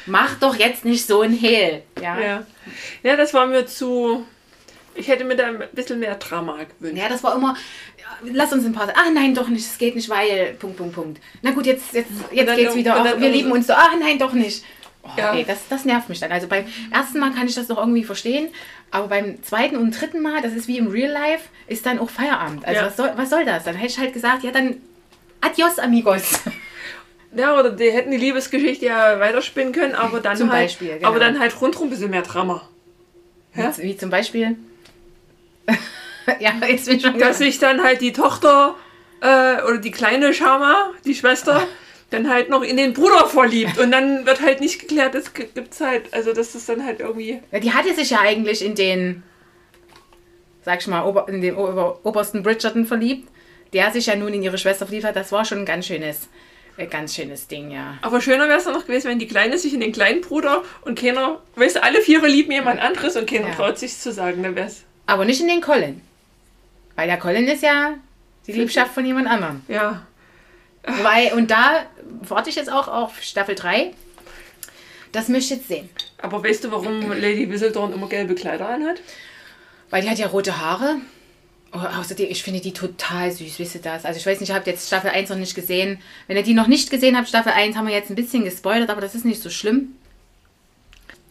mach 0.06 0.38
doch 0.38 0.56
jetzt 0.56 0.84
nicht 0.84 1.06
so 1.06 1.20
ein 1.20 1.32
Hehl. 1.32 1.82
Ja. 2.00 2.18
ja. 2.18 2.46
Ja, 3.02 3.16
das 3.16 3.34
war 3.34 3.46
mir 3.46 3.66
zu. 3.66 4.26
Ich 4.94 5.08
hätte 5.08 5.24
mir 5.24 5.36
da 5.36 5.46
ein 5.46 5.62
bisschen 5.72 5.98
mehr 5.98 6.14
Drama 6.16 6.58
gewünscht. 6.78 7.02
Ja, 7.02 7.08
das 7.08 7.22
war 7.22 7.34
immer, 7.34 7.56
lass 8.22 8.52
uns 8.52 8.64
ein 8.64 8.72
paar. 8.72 8.88
Ah 8.88 9.10
nein, 9.12 9.34
doch 9.34 9.48
nicht, 9.48 9.64
es 9.64 9.78
geht 9.78 9.94
nicht, 9.96 10.08
weil. 10.08 10.54
Punkt, 10.58 10.76
Punkt, 10.76 10.94
Punkt. 10.94 11.20
Na 11.42 11.50
gut, 11.50 11.66
jetzt, 11.66 11.92
jetzt, 11.92 12.10
jetzt 12.30 12.56
geht's 12.56 12.74
wieder. 12.74 13.00
Auch, 13.00 13.20
wir 13.20 13.28
lieben 13.28 13.50
uns 13.52 13.66
so. 13.66 13.72
Ah 13.72 13.90
nein, 13.98 14.18
doch 14.18 14.32
nicht. 14.32 14.64
Oh, 15.02 15.10
ja. 15.18 15.34
ey, 15.34 15.44
das, 15.44 15.68
das 15.68 15.84
nervt 15.84 16.08
mich 16.08 16.20
dann. 16.20 16.32
Also 16.32 16.46
beim 16.46 16.64
ersten 16.90 17.18
Mal 17.18 17.32
kann 17.32 17.46
ich 17.46 17.54
das 17.54 17.68
noch 17.68 17.76
irgendwie 17.76 18.04
verstehen, 18.04 18.48
aber 18.90 19.08
beim 19.08 19.42
zweiten 19.42 19.76
und 19.76 19.90
dritten 19.90 20.22
Mal, 20.22 20.40
das 20.40 20.54
ist 20.54 20.66
wie 20.66 20.78
im 20.78 20.86
Real 20.86 21.12
Life, 21.12 21.48
ist 21.66 21.84
dann 21.84 21.98
auch 21.98 22.08
Feierabend. 22.08 22.64
Also 22.64 22.80
ja. 22.80 22.86
was, 22.86 22.96
soll, 22.96 23.12
was 23.16 23.30
soll 23.30 23.44
das? 23.44 23.64
Dann 23.64 23.74
hätte 23.74 23.92
ich 23.92 23.98
halt 23.98 24.14
gesagt, 24.14 24.44
ja 24.44 24.50
dann 24.50 24.76
adios 25.40 25.78
amigos. 25.78 26.40
Ja, 27.36 27.58
oder 27.58 27.70
die 27.70 27.90
hätten 27.90 28.12
die 28.12 28.16
Liebesgeschichte 28.16 28.86
ja 28.86 29.18
weiterspinnen 29.18 29.72
können, 29.72 29.96
aber 29.96 30.20
dann 30.20 30.36
zum 30.36 30.52
halt, 30.52 30.66
Beispiel, 30.66 30.98
genau. 30.98 31.08
aber 31.08 31.18
dann 31.18 31.40
halt 31.40 31.60
rundherum 31.60 31.88
ein 31.88 31.90
bisschen 31.90 32.10
mehr 32.10 32.22
Drama. 32.22 32.62
Wie, 33.54 33.82
wie 33.82 33.96
zum 33.96 34.08
Beispiel? 34.08 34.56
ja, 36.40 36.52
jetzt 36.68 36.86
bin 36.86 36.96
ich 36.96 37.02
schon 37.02 37.18
Dass 37.18 37.38
sich 37.38 37.58
dann 37.58 37.82
halt 37.82 38.00
die 38.00 38.12
Tochter 38.12 38.76
äh, 39.20 39.62
oder 39.62 39.78
die 39.78 39.90
kleine 39.90 40.34
Schama, 40.34 40.90
die 41.04 41.14
Schwester, 41.14 41.66
dann 42.10 42.28
halt 42.28 42.48
noch 42.48 42.62
in 42.62 42.76
den 42.76 42.92
Bruder 42.92 43.26
verliebt 43.26 43.78
und 43.78 43.90
dann 43.90 44.26
wird 44.26 44.40
halt 44.40 44.60
nicht 44.60 44.80
geklärt, 44.80 45.14
es 45.14 45.32
gibt 45.34 45.80
halt, 45.80 46.12
also 46.12 46.32
das 46.32 46.54
ist 46.54 46.68
dann 46.68 46.84
halt 46.84 47.00
irgendwie. 47.00 47.40
Ja, 47.50 47.58
die 47.58 47.72
hatte 47.72 47.94
sich 47.94 48.10
ja 48.10 48.20
eigentlich 48.20 48.64
in 48.64 48.74
den, 48.74 49.22
sag 50.64 50.80
ich 50.80 50.86
mal, 50.86 51.04
Ober, 51.04 51.26
in 51.28 51.40
den 51.40 51.56
Ober, 51.56 52.00
obersten 52.04 52.42
Bridgerton 52.42 52.86
verliebt, 52.86 53.28
der 53.72 53.90
sich 53.90 54.06
ja 54.06 54.16
nun 54.16 54.32
in 54.32 54.42
ihre 54.42 54.58
Schwester 54.58 54.86
verliebt 54.86 55.06
hat. 55.06 55.16
Das 55.16 55.32
war 55.32 55.44
schon 55.44 55.60
ein 55.60 55.66
ganz 55.66 55.86
schönes, 55.86 56.28
ein 56.76 56.88
ganz 56.88 57.14
schönes 57.14 57.48
Ding, 57.48 57.70
ja. 57.70 57.98
Aber 58.02 58.20
schöner 58.20 58.46
wäre 58.48 58.58
es 58.58 58.64
dann 58.64 58.74
noch 58.74 58.86
gewesen, 58.86 59.08
wenn 59.08 59.18
die 59.18 59.26
Kleine 59.26 59.58
sich 59.58 59.74
in 59.74 59.80
den 59.80 59.92
kleinen 59.92 60.20
Bruder 60.20 60.62
und 60.82 60.98
keiner, 60.98 61.40
weißt 61.56 61.76
du, 61.76 61.82
alle 61.82 62.00
Viere 62.00 62.28
lieben 62.28 62.52
jemand 62.52 62.80
anderes 62.80 63.16
und 63.16 63.28
keiner 63.28 63.48
ja. 63.48 63.54
traut 63.54 63.78
sich 63.78 63.98
zu 63.98 64.12
sagen, 64.12 64.42
dann 64.42 64.54
wär's. 64.54 64.84
Aber 65.06 65.24
nicht 65.24 65.40
in 65.40 65.48
den 65.48 65.60
Colin. 65.60 66.00
Weil 66.96 67.08
der 67.08 67.18
Colin 67.18 67.48
ist 67.48 67.62
ja 67.62 67.94
die 68.46 68.52
Liebschaft 68.52 68.92
von 68.92 69.04
jemand 69.04 69.28
anderem. 69.28 69.62
Ja. 69.68 70.06
Weil, 71.02 71.32
und 71.32 71.50
da 71.50 71.86
warte 72.20 72.50
ich 72.50 72.56
jetzt 72.56 72.70
auch 72.70 72.88
auf 72.88 73.22
Staffel 73.22 73.54
3. 73.54 73.92
Das 75.12 75.28
möchte 75.28 75.54
ich 75.54 75.60
jetzt 75.60 75.68
sehen. 75.68 75.88
Aber 76.18 76.42
weißt 76.42 76.64
du, 76.64 76.72
warum 76.72 77.12
Lady 77.12 77.48
Whistledown 77.48 77.92
immer 77.92 78.08
gelbe 78.08 78.34
Kleider 78.34 78.68
anhat? 78.68 79.00
Weil 79.90 80.02
die 80.02 80.10
hat 80.10 80.18
ja 80.18 80.26
rote 80.26 80.58
Haare. 80.60 80.96
Oh, 81.72 81.78
außerdem, 81.78 82.28
ich 82.30 82.42
finde 82.42 82.60
die 82.60 82.72
total 82.72 83.32
süß, 83.32 83.58
wisst 83.58 83.74
ihr 83.74 83.80
das? 83.80 84.04
Also 84.04 84.18
ich 84.18 84.26
weiß 84.26 84.40
nicht, 84.40 84.50
ich 84.50 84.54
habe 84.54 84.68
jetzt 84.70 84.86
Staffel 84.86 85.10
1 85.10 85.30
noch 85.30 85.36
nicht 85.36 85.54
gesehen. 85.54 86.00
Wenn 86.26 86.36
ihr 86.36 86.42
die 86.42 86.54
noch 86.54 86.68
nicht 86.68 86.90
gesehen 86.90 87.16
habt, 87.16 87.28
Staffel 87.28 87.52
1 87.52 87.76
haben 87.76 87.86
wir 87.86 87.94
jetzt 87.94 88.10
ein 88.10 88.16
bisschen 88.16 88.44
gespoilert, 88.44 88.90
aber 88.90 89.00
das 89.00 89.14
ist 89.14 89.24
nicht 89.24 89.42
so 89.42 89.50
schlimm. 89.50 89.96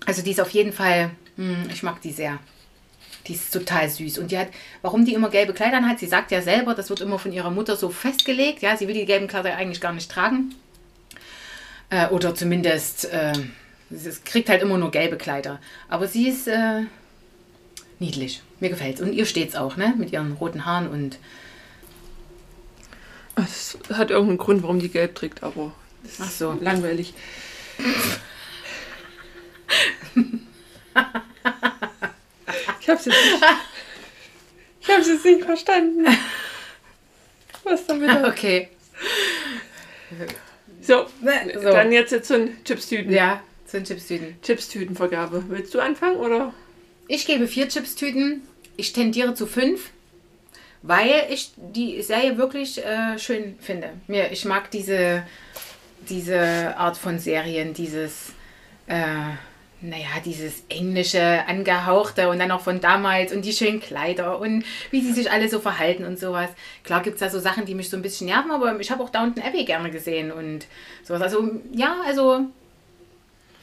Also 0.05 0.21
die 0.21 0.31
ist 0.31 0.41
auf 0.41 0.49
jeden 0.49 0.73
Fall, 0.73 1.11
hm, 1.37 1.69
ich 1.71 1.83
mag 1.83 2.01
die 2.01 2.11
sehr. 2.11 2.39
Die 3.27 3.33
ist 3.33 3.53
total 3.53 3.89
süß. 3.89 4.17
Und 4.17 4.31
die 4.31 4.37
hat, 4.37 4.49
warum 4.81 5.05
die 5.05 5.13
immer 5.13 5.29
gelbe 5.29 5.53
Kleider 5.53 5.81
hat, 5.81 5.99
sie 5.99 6.07
sagt 6.07 6.31
ja 6.31 6.41
selber, 6.41 6.75
das 6.75 6.89
wird 6.89 7.01
immer 7.01 7.19
von 7.19 7.31
ihrer 7.31 7.51
Mutter 7.51 7.75
so 7.75 7.89
festgelegt. 7.89 8.61
Ja, 8.61 8.75
sie 8.75 8.87
will 8.87 8.95
die 8.95 9.05
gelben 9.05 9.27
Kleider 9.27 9.55
eigentlich 9.55 9.79
gar 9.79 9.93
nicht 9.93 10.11
tragen. 10.11 10.55
Äh, 11.89 12.07
oder 12.07 12.35
zumindest, 12.35 13.05
äh, 13.05 13.33
sie 13.89 14.11
kriegt 14.25 14.49
halt 14.49 14.61
immer 14.61 14.77
nur 14.77 14.91
gelbe 14.91 15.17
Kleider. 15.17 15.59
Aber 15.87 16.07
sie 16.07 16.27
ist 16.27 16.47
äh, 16.47 16.81
niedlich. 17.99 18.41
Mir 18.59 18.69
gefällt 18.69 18.95
es. 18.95 19.01
Und 19.01 19.13
ihr 19.13 19.25
steht 19.25 19.49
es 19.49 19.55
auch, 19.55 19.77
ne? 19.77 19.93
Mit 19.97 20.11
ihren 20.11 20.33
roten 20.33 20.65
Haaren 20.65 20.87
und. 20.87 21.17
Es 23.35 23.77
hat 23.91 24.11
irgendeinen 24.11 24.37
Grund, 24.37 24.63
warum 24.63 24.79
die 24.79 24.89
gelb 24.89 25.15
trägt, 25.15 25.43
aber. 25.43 25.71
Ach 26.19 26.29
so. 26.29 26.57
Langweilig. 26.59 27.13
Ich 32.83 32.89
hab's 32.89 33.05
jetzt 33.05 33.15
nicht. 33.15 33.43
Ich 34.81 34.89
hab's 34.89 35.07
jetzt 35.07 35.23
nicht 35.23 35.45
verstanden. 35.45 36.05
Was 37.63 37.87
damit? 37.87 38.09
Okay. 38.25 38.67
So, 40.81 41.05
so, 41.53 41.61
dann 41.61 41.93
jetzt, 41.93 42.11
jetzt 42.11 42.27
zu 42.27 42.37
den 42.37 42.63
Chipstüten. 42.65 43.11
Ja, 43.11 43.41
zu 43.65 43.77
den 43.77 43.85
Chipstüten. 43.85 44.35
Chipstütenvergabe. 44.41 45.45
Willst 45.47 45.73
du 45.73 45.79
anfangen 45.79 46.17
oder? 46.17 46.53
Ich 47.07 47.25
gebe 47.25 47.47
vier 47.47 47.69
Chipstüten. 47.69 48.41
Ich 48.75 48.91
tendiere 48.91 49.33
zu 49.33 49.47
fünf, 49.47 49.91
weil 50.81 51.27
ich 51.29 51.51
die 51.55 52.01
Serie 52.01 52.37
wirklich 52.37 52.83
äh, 52.83 53.17
schön 53.17 53.57
finde. 53.61 53.91
Mir, 54.07 54.31
ich 54.33 54.43
mag 54.43 54.69
diese, 54.71 55.25
diese 56.09 56.75
Art 56.75 56.97
von 56.97 57.17
Serien, 57.17 57.73
dieses 57.73 58.33
äh, 58.87 59.35
naja, 59.83 60.07
dieses 60.23 60.63
englische, 60.69 61.45
angehauchte 61.47 62.29
und 62.29 62.39
dann 62.39 62.51
auch 62.51 62.61
von 62.61 62.79
damals 62.79 63.33
und 63.33 63.43
die 63.43 63.51
schönen 63.51 63.81
Kleider 63.81 64.39
und 64.39 64.63
wie 64.91 65.01
sie 65.01 65.11
sich 65.11 65.29
alle 65.29 65.49
so 65.49 65.59
verhalten 65.59 66.05
und 66.05 66.17
sowas. 66.17 66.49
Klar 66.83 67.03
gibt 67.03 67.15
es 67.15 67.19
da 67.19 67.29
so 67.29 67.39
Sachen, 67.39 67.65
die 67.65 67.75
mich 67.75 67.89
so 67.89 67.97
ein 67.97 68.01
bisschen 68.01 68.27
nerven, 68.27 68.51
aber 68.51 68.79
ich 68.79 68.91
habe 68.91 69.03
auch 69.03 69.09
Downton 69.09 69.43
Abbey 69.43 69.65
gerne 69.65 69.91
gesehen 69.91 70.31
und 70.31 70.67
sowas. 71.03 71.21
Also, 71.21 71.51
ja, 71.73 71.97
also 72.05 72.47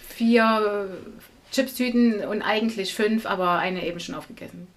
vier 0.09 0.90
Chipstüten 1.52 2.24
und 2.24 2.42
eigentlich 2.42 2.94
fünf, 2.94 3.24
aber 3.26 3.59
eine 3.59 3.87
eben 3.87 4.00
schon 4.00 4.14
aufgegessen. 4.14 4.68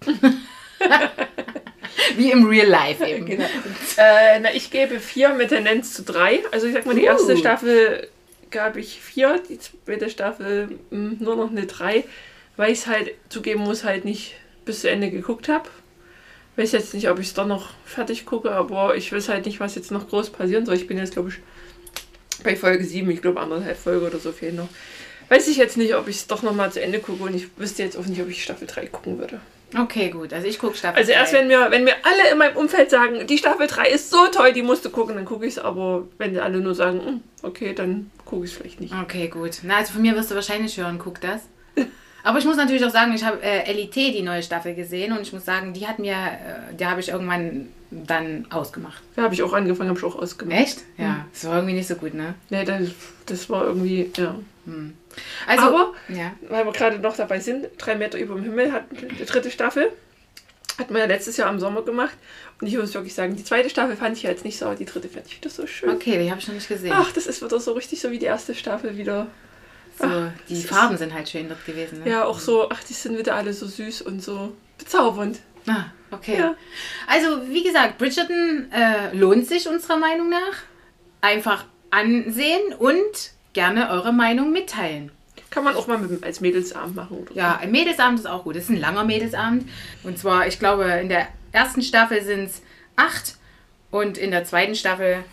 Wie 2.16 2.30
im 2.30 2.46
Real 2.46 2.66
Life 2.66 3.04
eben. 3.06 3.26
Genau. 3.26 3.44
Äh, 3.96 4.40
na, 4.40 4.52
ich 4.54 4.70
gebe 4.70 4.98
vier 4.98 5.30
mit 5.30 5.50
Tendenz 5.50 5.94
zu 5.94 6.02
drei. 6.02 6.40
Also 6.52 6.66
ich 6.66 6.72
sag 6.72 6.86
mal, 6.86 6.94
die 6.94 7.04
erste 7.04 7.34
uh. 7.34 7.36
Staffel 7.36 8.08
gab 8.54 8.76
ich 8.76 9.00
vier, 9.00 9.42
die 9.48 9.58
zweite 9.58 10.08
Staffel 10.08 10.78
hm, 10.90 11.18
nur 11.20 11.36
noch 11.36 11.50
eine 11.50 11.66
drei, 11.66 12.04
weil 12.56 12.72
ich 12.72 12.78
es 12.78 12.86
halt 12.86 13.10
zugeben 13.28 13.64
muss, 13.64 13.84
halt 13.84 14.06
nicht 14.06 14.36
bis 14.64 14.80
zu 14.80 14.88
Ende 14.88 15.10
geguckt 15.10 15.48
habe. 15.48 15.68
Weiß 16.56 16.70
jetzt 16.72 16.94
nicht, 16.94 17.10
ob 17.10 17.18
ich 17.18 17.26
es 17.26 17.34
dann 17.34 17.48
noch 17.48 17.70
fertig 17.84 18.24
gucke, 18.24 18.52
aber 18.52 18.96
ich 18.96 19.12
weiß 19.12 19.28
halt 19.28 19.44
nicht, 19.44 19.58
was 19.58 19.74
jetzt 19.74 19.90
noch 19.90 20.08
groß 20.08 20.30
passieren 20.30 20.64
soll. 20.64 20.76
Ich 20.76 20.86
bin 20.86 20.96
jetzt, 20.96 21.12
glaube 21.12 21.30
ich, 21.30 21.34
bei 22.44 22.54
Folge 22.54 22.84
7, 22.84 23.10
ich 23.10 23.20
glaube 23.20 23.40
anderthalb 23.40 23.76
Folge 23.76 24.06
oder 24.06 24.18
so 24.18 24.30
fehlen 24.30 24.56
noch. 24.56 24.68
Weiß 25.28 25.48
ich 25.48 25.56
jetzt 25.56 25.76
nicht, 25.76 25.96
ob 25.96 26.06
ich 26.06 26.16
es 26.16 26.26
doch 26.28 26.42
nochmal 26.42 26.70
zu 26.70 26.80
Ende 26.80 27.00
gucke 27.00 27.24
und 27.24 27.34
ich 27.34 27.48
wüsste 27.58 27.82
jetzt 27.82 27.96
auch 27.96 28.06
nicht, 28.06 28.22
ob 28.22 28.28
ich 28.28 28.44
Staffel 28.44 28.68
3 28.68 28.86
gucken 28.86 29.18
würde. 29.18 29.40
Okay, 29.76 30.10
gut. 30.10 30.32
Also 30.32 30.46
ich 30.46 30.58
gucke 30.58 30.76
Staffel 30.76 30.96
3. 30.96 31.00
Also 31.00 31.12
erst 31.12 31.32
wenn 31.32 31.48
mir, 31.48 31.70
wenn 31.70 31.84
mir 31.84 31.94
alle 32.02 32.32
in 32.32 32.38
meinem 32.38 32.56
Umfeld 32.56 32.90
sagen, 32.90 33.26
die 33.26 33.38
Staffel 33.38 33.66
3 33.66 33.88
ist 33.88 34.10
so 34.10 34.26
toll, 34.28 34.52
die 34.52 34.62
musst 34.62 34.84
du 34.84 34.90
gucken, 34.90 35.16
dann 35.16 35.24
gucke 35.24 35.46
ich 35.46 35.54
es. 35.54 35.58
Aber 35.58 36.06
wenn 36.18 36.38
alle 36.38 36.58
nur 36.58 36.74
sagen, 36.74 37.00
hm, 37.04 37.20
okay, 37.42 37.74
dann 37.74 38.10
gucke 38.24 38.44
ich 38.44 38.52
es 38.52 38.56
vielleicht 38.56 38.80
nicht. 38.80 38.94
Okay, 38.94 39.28
gut. 39.28 39.58
Na, 39.62 39.78
also 39.78 39.92
von 39.92 40.02
mir 40.02 40.14
wirst 40.14 40.30
du 40.30 40.34
wahrscheinlich 40.34 40.76
hören, 40.76 40.98
guck 40.98 41.20
das. 41.20 41.42
Aber 42.22 42.38
ich 42.38 42.46
muss 42.46 42.56
natürlich 42.56 42.84
auch 42.84 42.90
sagen, 42.90 43.14
ich 43.14 43.24
habe 43.24 43.42
äh, 43.42 43.70
LIT, 43.70 43.96
die 43.96 44.22
neue 44.22 44.42
Staffel, 44.42 44.74
gesehen 44.74 45.12
und 45.12 45.20
ich 45.20 45.32
muss 45.32 45.44
sagen, 45.44 45.74
die 45.74 45.86
hat 45.86 45.98
mir, 45.98 46.12
äh, 46.12 46.74
die 46.74 46.86
habe 46.86 47.00
ich 47.00 47.10
irgendwann 47.10 47.68
dann 47.90 48.46
ausgemacht. 48.50 49.02
Ja, 49.16 49.24
habe 49.24 49.34
ich 49.34 49.42
auch 49.42 49.52
angefangen, 49.52 49.90
habe 49.90 49.98
ich 49.98 50.04
auch 50.04 50.16
ausgemacht. 50.16 50.58
Echt? 50.58 50.78
Ja, 50.96 51.16
hm. 51.16 51.24
das 51.32 51.44
war 51.44 51.56
irgendwie 51.56 51.74
nicht 51.74 51.86
so 51.86 51.96
gut, 51.96 52.14
ne? 52.14 52.34
Nee, 52.48 52.64
das, 52.64 52.88
das 53.26 53.50
war 53.50 53.64
irgendwie, 53.64 54.10
ja. 54.16 54.36
Hm. 54.64 54.94
Also, 55.46 55.64
Aber, 55.64 55.94
ja. 56.08 56.32
weil 56.48 56.64
wir 56.64 56.72
gerade 56.72 56.98
noch 56.98 57.16
dabei 57.16 57.40
sind, 57.40 57.68
drei 57.78 57.94
Meter 57.94 58.18
über 58.18 58.34
dem 58.34 58.44
Himmel 58.44 58.72
hat 58.72 58.84
die 58.90 59.24
dritte 59.24 59.50
Staffel. 59.50 59.90
Hat 60.78 60.90
man 60.90 61.00
ja 61.00 61.06
letztes 61.06 61.36
Jahr 61.36 61.50
im 61.50 61.60
Sommer 61.60 61.82
gemacht. 61.82 62.16
Und 62.60 62.66
ich 62.66 62.76
muss 62.76 62.94
wirklich 62.94 63.14
sagen, 63.14 63.36
die 63.36 63.44
zweite 63.44 63.70
Staffel 63.70 63.96
fand 63.96 64.16
ich 64.16 64.24
ja 64.24 64.30
jetzt 64.30 64.44
nicht 64.44 64.58
so, 64.58 64.66
aber 64.66 64.74
die 64.74 64.84
dritte 64.84 65.08
fand 65.08 65.26
ich 65.26 65.36
wieder 65.36 65.50
so 65.50 65.66
schön. 65.66 65.90
Okay, 65.90 66.18
die 66.18 66.30
habe 66.30 66.40
ich 66.40 66.48
noch 66.48 66.54
nicht 66.54 66.68
gesehen. 66.68 66.92
Ach, 66.92 67.12
das 67.12 67.26
ist 67.26 67.42
wieder 67.42 67.60
so 67.60 67.72
richtig 67.72 68.00
so 68.00 68.10
wie 68.10 68.18
die 68.18 68.26
erste 68.26 68.54
Staffel 68.54 68.96
wieder. 68.96 69.28
So, 69.98 70.06
ach, 70.06 70.30
die 70.48 70.62
Farben 70.62 70.96
sind 70.96 71.14
halt 71.14 71.28
schön 71.28 71.48
dort 71.48 71.64
gewesen. 71.64 72.02
Ne? 72.02 72.10
Ja, 72.10 72.24
auch 72.24 72.40
so, 72.40 72.68
ach, 72.70 72.82
die 72.82 72.92
sind 72.92 73.16
wieder 73.16 73.36
alle 73.36 73.52
so 73.52 73.66
süß 73.66 74.02
und 74.02 74.22
so 74.22 74.52
bezaubernd. 74.78 75.38
Ah, 75.68 75.84
okay. 76.10 76.38
Ja. 76.38 76.56
Also, 77.06 77.48
wie 77.48 77.62
gesagt, 77.62 77.98
Bridgerton 77.98 78.70
äh, 78.72 79.16
lohnt 79.16 79.46
sich 79.46 79.68
unserer 79.68 79.96
Meinung 79.96 80.28
nach. 80.28 80.62
Einfach 81.20 81.64
ansehen 81.90 82.74
und 82.78 83.33
gerne 83.54 83.88
eure 83.90 84.12
Meinung 84.12 84.52
mitteilen. 84.52 85.10
Kann 85.50 85.64
man 85.64 85.74
auch 85.76 85.86
mal 85.86 85.98
mit, 85.98 86.22
als 86.24 86.40
Mädelsabend 86.40 86.96
machen. 86.96 87.18
Oder 87.18 87.32
ja, 87.34 87.56
ein 87.56 87.70
Mädelsabend 87.70 88.18
ist 88.18 88.26
auch 88.26 88.44
gut. 88.44 88.56
Das 88.56 88.64
ist 88.64 88.70
ein 88.70 88.80
langer 88.80 89.04
Mädelsabend. 89.04 89.68
Und 90.02 90.18
zwar, 90.18 90.46
ich 90.46 90.58
glaube, 90.58 90.84
in 90.84 91.08
der 91.08 91.28
ersten 91.52 91.80
Staffel 91.82 92.22
sind 92.22 92.44
es 92.46 92.62
acht 92.96 93.36
und 93.90 94.18
in 94.18 94.30
der 94.32 94.44
zweiten 94.44 94.74
Staffel 94.74 95.24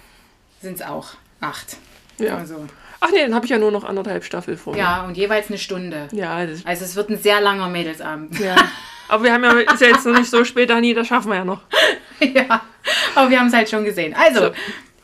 sind 0.62 0.76
es 0.76 0.82
auch 0.84 1.10
acht. 1.42 1.78
Ja. 2.20 2.38
Also, 2.38 2.68
Ach 3.00 3.10
nee, 3.12 3.22
dann 3.24 3.34
habe 3.34 3.46
ich 3.46 3.50
ja 3.52 3.58
nur 3.58 3.72
noch 3.72 3.84
anderthalb 3.84 4.24
Staffel 4.24 4.58
vor. 4.58 4.76
ja, 4.78 5.02
und 5.06 5.18
jeweils 5.18 5.48
eine 5.50 5.58
Stunde. 5.58 6.08
Ja, 6.12 6.46
das, 6.46 6.64
Also 6.68 6.86
es 6.86 6.96
wird 6.96 7.10
ein 7.10 7.18
sehr 7.18 7.42
langer 7.42 7.68
Mädelsabend. 7.68 8.40
ja. 8.40 8.56
Aber 9.08 9.24
wir 9.26 9.34
haben 9.34 9.44
ja, 9.44 9.52
ist 9.74 9.82
ja 9.82 9.88
jetzt 9.88 10.06
noch 10.06 10.18
nicht 10.18 10.30
so 10.30 10.46
spät, 10.46 10.70
Dani, 10.70 10.94
das 10.94 11.08
schaffen 11.08 11.30
wir 11.32 11.36
ja 11.36 11.44
noch. 11.44 11.60
ja, 12.22 12.62
aber 13.14 13.30
wir 13.30 13.38
haben 13.42 13.48
es 13.48 13.54
halt 13.54 13.70
schon 13.70 13.84
gesehen. 13.84 14.14
Also, 14.14 14.40
So. 14.40 14.52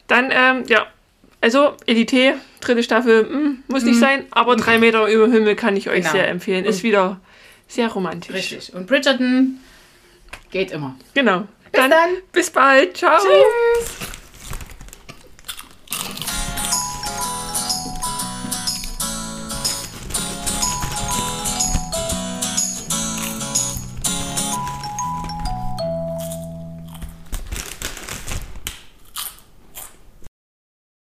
Dann, 0.08 0.30
ähm, 0.32 0.64
ja, 0.68 0.86
also 1.42 1.76
Elite, 1.86 2.36
dritte 2.68 2.84
Staffel, 2.84 3.28
hm, 3.30 3.64
muss 3.68 3.84
nicht 3.84 4.00
sein, 4.00 4.26
aber 4.32 4.56
drei 4.56 4.78
Meter 4.80 5.08
über 5.08 5.28
Himmel 5.28 5.56
kann 5.56 5.76
ich 5.76 5.90
euch 5.90 6.02
Genau. 6.02 6.12
sehr 6.12 6.28
empfehlen. 6.30 6.66
Ist 6.66 6.84
wieder 6.84 7.20
sehr 7.68 7.88
romantisch. 7.90 8.34
richtig. 8.36 8.74
Und 8.74 8.88
Bridgerton 8.88 9.60
geht 10.52 10.72
immer. 10.72 10.96
Genau. 11.14 11.48
Bis 11.72 11.82
dann. 11.90 12.10
Bis 12.32 12.50
bald. 12.50 12.98
Ciao. 12.98 13.18
Tschüss. 13.20 14.17